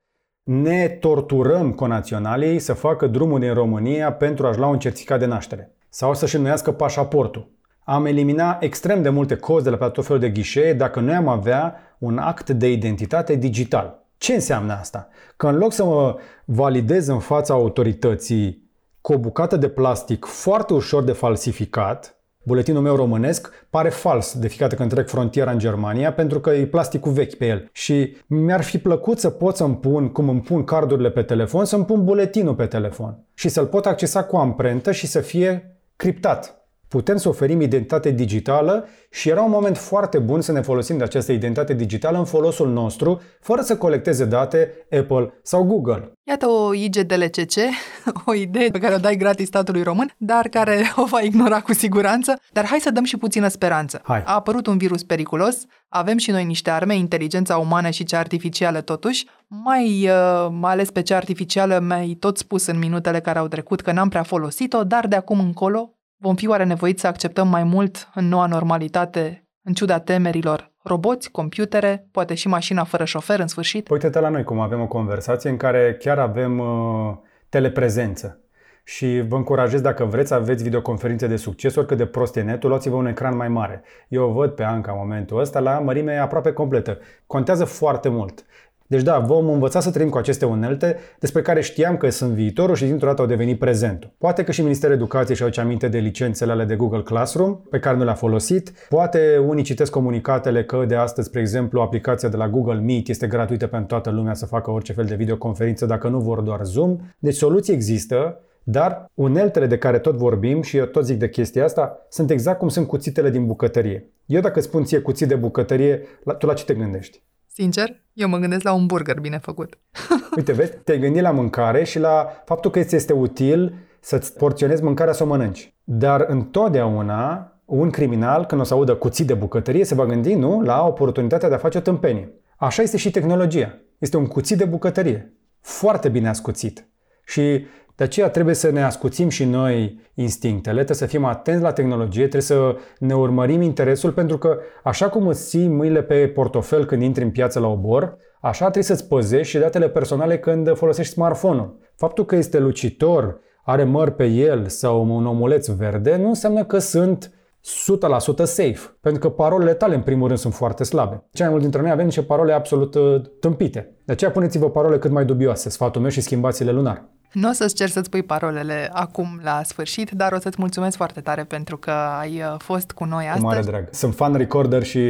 ne 0.43 0.89
torturăm 0.89 1.73
conaționalii 1.73 2.59
să 2.59 2.73
facă 2.73 3.07
drumul 3.07 3.41
din 3.41 3.55
România 3.55 4.13
pentru 4.13 4.47
a-și 4.47 4.59
lua 4.59 4.69
un 4.69 4.79
certificat 4.79 5.19
de 5.19 5.27
naștere 5.27 5.73
sau 5.89 6.15
să-și 6.15 6.37
înnoiască 6.37 6.73
pașaportul. 6.73 7.51
Am 7.85 8.07
eliminat 8.07 8.63
extrem 8.63 9.03
de 9.03 9.09
multe 9.09 9.37
cozi 9.37 9.65
de 9.65 9.71
la 9.71 9.91
tot 9.91 10.07
felul 10.07 10.21
de 10.21 10.31
ghișee 10.31 10.73
dacă 10.73 11.01
noi 11.01 11.15
am 11.15 11.29
avea 11.29 11.77
un 11.99 12.19
act 12.19 12.51
de 12.51 12.71
identitate 12.71 13.35
digital. 13.35 14.05
Ce 14.19 14.35
înseamnă 14.35 14.73
asta? 14.73 15.09
Că 15.37 15.47
în 15.47 15.57
loc 15.57 15.73
să 15.73 15.85
mă 15.85 16.17
validez 16.45 17.07
în 17.07 17.19
fața 17.19 17.55
autorității 17.55 18.71
cu 19.01 19.13
o 19.13 19.19
bucată 19.19 19.57
de 19.57 19.69
plastic 19.69 20.25
foarte 20.25 20.73
ușor 20.73 21.03
de 21.03 21.13
falsificat, 21.13 22.17
Buletinul 22.43 22.83
meu 22.83 22.97
românesc 22.97 23.67
pare 23.71 23.89
fals 23.89 24.39
de 24.39 24.49
fiecare 24.49 24.75
când 24.75 24.91
trec 24.91 25.09
frontiera 25.09 25.51
în 25.51 25.59
Germania 25.59 26.13
pentru 26.13 26.41
că 26.41 26.51
e 26.51 26.67
plasticul 26.67 27.13
vechi 27.13 27.35
pe 27.35 27.47
el. 27.47 27.69
Și 27.73 28.17
mi-ar 28.27 28.63
fi 28.63 28.79
plăcut 28.79 29.19
să 29.19 29.31
pot 29.31 29.57
să-mi 29.57 29.77
pun, 29.77 30.09
cum 30.09 30.29
îmi 30.29 30.41
pun 30.41 30.65
cardurile 30.65 31.11
pe 31.11 31.23
telefon, 31.23 31.65
să-mi 31.65 31.85
pun 31.85 32.05
buletinul 32.05 32.55
pe 32.55 32.67
telefon. 32.67 33.19
Și 33.35 33.49
să-l 33.49 33.67
pot 33.67 33.87
accesa 33.87 34.25
cu 34.25 34.37
amprentă 34.37 34.93
și 34.93 35.07
să 35.07 35.21
fie 35.21 35.77
criptat 35.97 36.62
putem 36.93 37.17
să 37.17 37.29
oferim 37.29 37.61
identitate 37.61 38.11
digitală 38.11 38.89
și 39.11 39.29
era 39.29 39.43
un 39.43 39.51
moment 39.51 39.77
foarte 39.79 40.19
bun 40.19 40.41
să 40.41 40.53
ne 40.53 40.61
folosim 40.61 40.97
de 40.97 41.05
această 41.05 41.33
identitate 41.33 41.75
digitală 41.75 42.19
în 42.19 42.25
folosul 42.25 42.69
nostru, 42.73 43.21
fără 43.41 43.63
să 43.63 43.77
colecteze 43.77 44.25
date 44.25 44.87
Apple 44.99 45.33
sau 45.43 45.63
Google. 45.65 46.13
Iată 46.23 46.47
o 46.47 46.75
IGDLCC, 46.75 47.55
o 48.27 48.35
idee 48.35 48.69
pe 48.71 48.79
care 48.79 48.95
o 48.95 48.99
dai 48.99 49.17
gratis 49.17 49.47
statului 49.47 49.83
român, 49.83 50.15
dar 50.17 50.49
care 50.49 50.83
o 51.03 51.05
va 51.05 51.21
ignora 51.21 51.61
cu 51.61 51.73
siguranță. 51.73 52.41
Dar 52.53 52.67
hai 52.67 52.79
să 52.79 52.91
dăm 52.91 53.05
și 53.05 53.17
puțină 53.17 53.49
speranță. 53.49 54.01
Hai. 54.05 54.23
A 54.27 54.35
apărut 54.35 54.67
un 54.67 54.79
virus 54.79 55.03
periculos, 55.03 55.65
avem 55.89 56.17
și 56.17 56.31
noi 56.31 56.45
niște 56.45 56.71
arme, 56.71 56.97
inteligența 56.97 57.57
umană 57.57 57.91
și 57.91 58.05
cea 58.05 58.19
artificială 58.19 58.81
totuși. 58.81 59.27
Mai 59.47 60.09
uh, 60.09 60.59
ales 60.61 60.91
pe 60.91 61.03
cea 61.03 61.17
artificială 61.17 61.79
mi-ai 61.87 62.17
tot 62.21 62.39
spus 62.39 62.67
în 62.67 62.79
minutele 62.79 63.21
care 63.21 63.39
au 63.39 63.49
trecut 63.49 63.81
că 63.81 63.93
n-am 63.93 64.09
prea 64.09 64.23
folosit-o, 64.23 64.85
dar 64.85 65.07
de 65.07 65.17
acum 65.17 65.39
încolo 65.39 65.97
Vom 66.23 66.35
fi 66.35 66.49
oare 66.49 66.65
nevoiți 66.65 67.01
să 67.01 67.07
acceptăm 67.07 67.49
mai 67.49 67.65
mult 67.65 68.09
în 68.15 68.29
noua 68.29 68.47
normalitate, 68.47 69.47
în 69.63 69.73
ciuda 69.73 69.99
temerilor, 69.99 70.71
roboți, 70.83 71.31
computere, 71.31 72.07
poate 72.11 72.35
și 72.35 72.49
mașina 72.49 72.85
fără 72.85 73.05
șofer 73.05 73.41
în 73.41 73.47
sfârșit? 73.47 73.89
Uite-te 73.89 74.21
la 74.21 74.29
noi 74.29 74.45
cum 74.45 74.61
avem 74.61 74.81
o 74.81 74.87
conversație 74.87 75.51
în 75.51 75.57
care 75.57 75.97
chiar 76.01 76.19
avem 76.19 76.59
uh, 76.59 77.15
teleprezență. 77.49 78.41
Și 78.85 79.25
vă 79.29 79.37
încurajez, 79.37 79.81
dacă 79.81 80.05
vreți 80.05 80.29
să 80.29 80.35
aveți 80.35 80.63
videoconferințe 80.63 81.27
de 81.27 81.37
succes, 81.37 81.77
oricât 81.77 81.97
de 81.97 82.07
prost 82.07 82.37
e 82.37 82.43
netul, 82.43 82.69
luați-vă 82.69 82.97
un 82.97 83.07
ecran 83.07 83.37
mai 83.37 83.49
mare. 83.49 83.83
Eu 84.09 84.29
o 84.29 84.33
văd 84.33 84.51
pe 84.51 84.63
Anca 84.63 84.93
în 84.93 84.99
momentul 84.99 85.41
ăsta 85.41 85.61
la 85.61 85.79
mărime 85.79 86.17
aproape 86.17 86.53
completă. 86.53 86.99
Contează 87.27 87.65
foarte 87.65 88.09
mult. 88.09 88.45
Deci 88.93 89.03
da, 89.03 89.19
vom 89.19 89.49
învăța 89.49 89.81
să 89.81 89.91
trăim 89.91 90.09
cu 90.09 90.19
aceste 90.19 90.45
unelte 90.45 90.97
despre 91.19 91.43
care 91.43 91.61
știam 91.61 91.97
că 91.97 92.11
sunt 92.11 92.33
viitorul 92.33 92.75
și 92.75 92.85
dintr-o 92.85 93.07
dată 93.07 93.21
au 93.21 93.27
devenit 93.27 93.59
prezentul. 93.59 94.13
Poate 94.19 94.45
că 94.45 94.53
și 94.53 94.63
Ministerul 94.63 94.95
Educației 94.95 95.37
și-au 95.37 95.51
aminte 95.57 95.89
de 95.89 95.99
licențele 95.99 96.53
ale 96.53 96.65
de 96.65 96.77
Google 96.77 97.03
Classroom, 97.03 97.57
pe 97.71 97.79
care 97.79 97.97
nu 97.97 98.05
le-a 98.05 98.15
folosit. 98.15 98.73
Poate 98.89 99.39
unii 99.47 99.63
citesc 99.63 99.91
comunicatele 99.91 100.65
că 100.65 100.85
de 100.89 100.95
astăzi, 100.95 101.27
spre 101.27 101.41
exemplu, 101.41 101.81
aplicația 101.81 102.29
de 102.29 102.37
la 102.37 102.49
Google 102.49 102.81
Meet 102.81 103.09
este 103.09 103.27
gratuită 103.27 103.67
pentru 103.67 103.89
toată 103.89 104.11
lumea 104.11 104.35
să 104.35 104.47
facă 104.47 104.71
orice 104.71 104.93
fel 104.93 105.05
de 105.05 105.15
videoconferință 105.15 105.87
dacă 105.87 106.09
nu 106.09 106.19
vor 106.19 106.41
doar 106.41 106.65
Zoom. 106.65 106.97
Deci 107.19 107.35
soluții 107.35 107.75
există, 107.75 108.41
dar 108.63 109.11
uneltele 109.15 109.67
de 109.67 109.79
care 109.79 109.99
tot 109.99 110.15
vorbim 110.15 110.63
și 110.63 110.77
eu 110.77 110.85
tot 110.85 111.05
zic 111.05 111.19
de 111.19 111.29
chestia 111.29 111.65
asta 111.65 112.07
sunt 112.09 112.31
exact 112.31 112.59
cum 112.59 112.69
sunt 112.69 112.87
cuțitele 112.87 113.31
din 113.31 113.47
bucătărie. 113.47 114.07
Eu 114.27 114.41
dacă 114.41 114.61
spun 114.61 114.85
ție 114.85 114.99
cuțit 114.99 115.29
de 115.29 115.35
bucătărie, 115.35 116.01
tu 116.39 116.47
la 116.47 116.55
ce 116.55 116.65
te 116.65 116.75
gândești? 116.75 117.23
Sincer, 117.55 118.03
eu 118.13 118.29
mă 118.29 118.39
gândesc 118.39 118.63
la 118.63 118.73
un 118.73 118.87
burger 118.87 119.21
bine 119.21 119.39
făcut. 119.39 119.79
Uite, 120.37 120.53
vezi, 120.53 120.73
te-ai 120.85 120.99
gândit 120.99 121.23
la 121.23 121.31
mâncare 121.31 121.85
și 121.85 121.99
la 121.99 122.43
faptul 122.45 122.71
că 122.71 122.79
îți 122.79 122.95
este 122.95 123.13
util 123.13 123.75
să-ți 124.01 124.37
porționezi 124.37 124.83
mâncarea 124.83 125.13
să 125.13 125.23
o 125.23 125.27
mănânci. 125.27 125.75
Dar 125.85 126.25
întotdeauna 126.29 127.53
un 127.65 127.91
criminal, 127.91 128.47
când 128.47 128.61
o 128.61 128.65
să 128.65 128.75
audă 128.75 128.95
cuțit 128.95 129.27
de 129.27 129.35
bucătărie, 129.35 129.85
se 129.85 129.95
va 129.95 130.07
gândi, 130.07 130.35
nu, 130.35 130.61
la 130.61 130.87
oportunitatea 130.87 131.49
de 131.49 131.55
a 131.55 131.59
face 131.59 131.79
o 131.79 131.81
tâmpenie. 131.81 132.33
Așa 132.57 132.83
este 132.83 132.97
și 132.97 133.11
tehnologia. 133.11 133.79
Este 133.99 134.17
un 134.17 134.27
cuțit 134.27 134.59
de 134.59 134.65
bucătărie. 134.65 135.33
Foarte 135.61 136.09
bine 136.09 136.29
ascuțit. 136.29 136.87
Și 137.25 137.67
De 138.03 138.05
aceea 138.05 138.29
trebuie 138.31 138.55
să 138.55 138.71
ne 138.71 138.83
ascuțim 138.83 139.29
și 139.29 139.45
noi 139.45 140.01
instinctele, 140.15 140.75
trebuie 140.75 140.97
să 140.97 141.07
fim 141.07 141.25
atenți 141.25 141.63
la 141.63 141.73
tehnologie, 141.73 142.21
trebuie 142.21 142.43
să 142.43 142.77
ne 142.99 143.15
urmărim 143.15 143.61
interesul, 143.61 144.13
pentru 144.13 144.39
că 144.39 144.59
așa 144.83 145.09
cum 145.09 145.27
îți 145.27 145.49
ții 145.49 145.69
mâinile 145.69 146.03
pe 146.03 146.29
portofel 146.29 146.85
când 146.85 147.03
intri 147.03 147.23
în 147.23 147.31
piață 147.31 147.61
la 147.61 147.67
obor, 147.67 148.17
așa 148.41 148.63
trebuie 148.63 148.83
să-ți 148.83 149.09
păzești 149.09 149.49
și 149.49 149.59
datele 149.59 149.89
personale 149.89 150.39
când 150.39 150.77
folosești 150.77 151.13
smartphone-ul. 151.13 151.79
Faptul 151.97 152.25
că 152.25 152.37
este 152.37 152.59
lucitor, 152.59 153.41
are 153.65 153.85
măr 153.85 154.11
pe 154.11 154.25
el 154.25 154.67
sau 154.67 155.17
un 155.17 155.27
omuleț 155.27 155.67
verde, 155.67 156.17
nu 156.17 156.29
înseamnă 156.29 156.65
că 156.65 156.79
sunt 156.79 157.33
100% 157.63 158.45
safe, 158.45 158.97
pentru 159.01 159.21
că 159.21 159.29
parolele 159.29 159.75
tale, 159.75 159.95
în 159.95 160.01
primul 160.01 160.27
rând, 160.27 160.39
sunt 160.39 160.55
foarte 160.55 160.85
slabe. 160.85 161.15
Cei 161.33 161.45
mai 161.45 161.49
mulți 161.49 161.63
dintre 161.63 161.81
noi 161.83 161.91
avem 161.91 162.05
niște 162.05 162.23
parole 162.23 162.53
absolut 162.53 162.95
uh, 162.95 163.23
tâmpite. 163.41 163.97
De 164.05 164.13
aceea 164.13 164.31
puneți-vă 164.31 164.71
parole 164.71 164.99
cât 164.99 165.11
mai 165.11 165.25
dubioase, 165.25 165.71
sfatul 165.71 166.01
meu 166.01 166.11
și 166.11 166.21
schimbați-le 166.21 166.71
lunar. 166.71 167.05
Nu 167.33 167.49
o 167.49 167.53
să-ți 167.53 167.75
cer 167.75 167.89
să-ți 167.89 168.11
pui 168.11 168.23
parolele 168.23 168.91
acum 168.93 169.41
la 169.43 169.63
sfârșit, 169.65 170.11
dar 170.11 170.33
o 170.33 170.39
să-ți 170.39 170.57
mulțumesc 170.59 170.97
foarte 170.97 171.21
tare 171.21 171.45
pentru 171.45 171.77
că 171.77 171.91
ai 172.21 172.41
uh, 172.41 172.55
fost 172.59 172.91
cu 172.91 173.05
noi 173.05 173.25
astăzi. 173.25 173.45
Cu 173.45 173.51
mare 173.51 173.63
drag. 173.63 173.89
Sunt 173.91 174.15
fan 174.15 174.35
recorder 174.35 174.83
și 174.83 175.01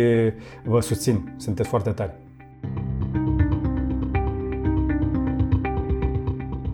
vă 0.65 0.81
susțin. 0.81 1.35
Sunteți 1.37 1.69
foarte 1.69 1.91
tari. 1.91 2.22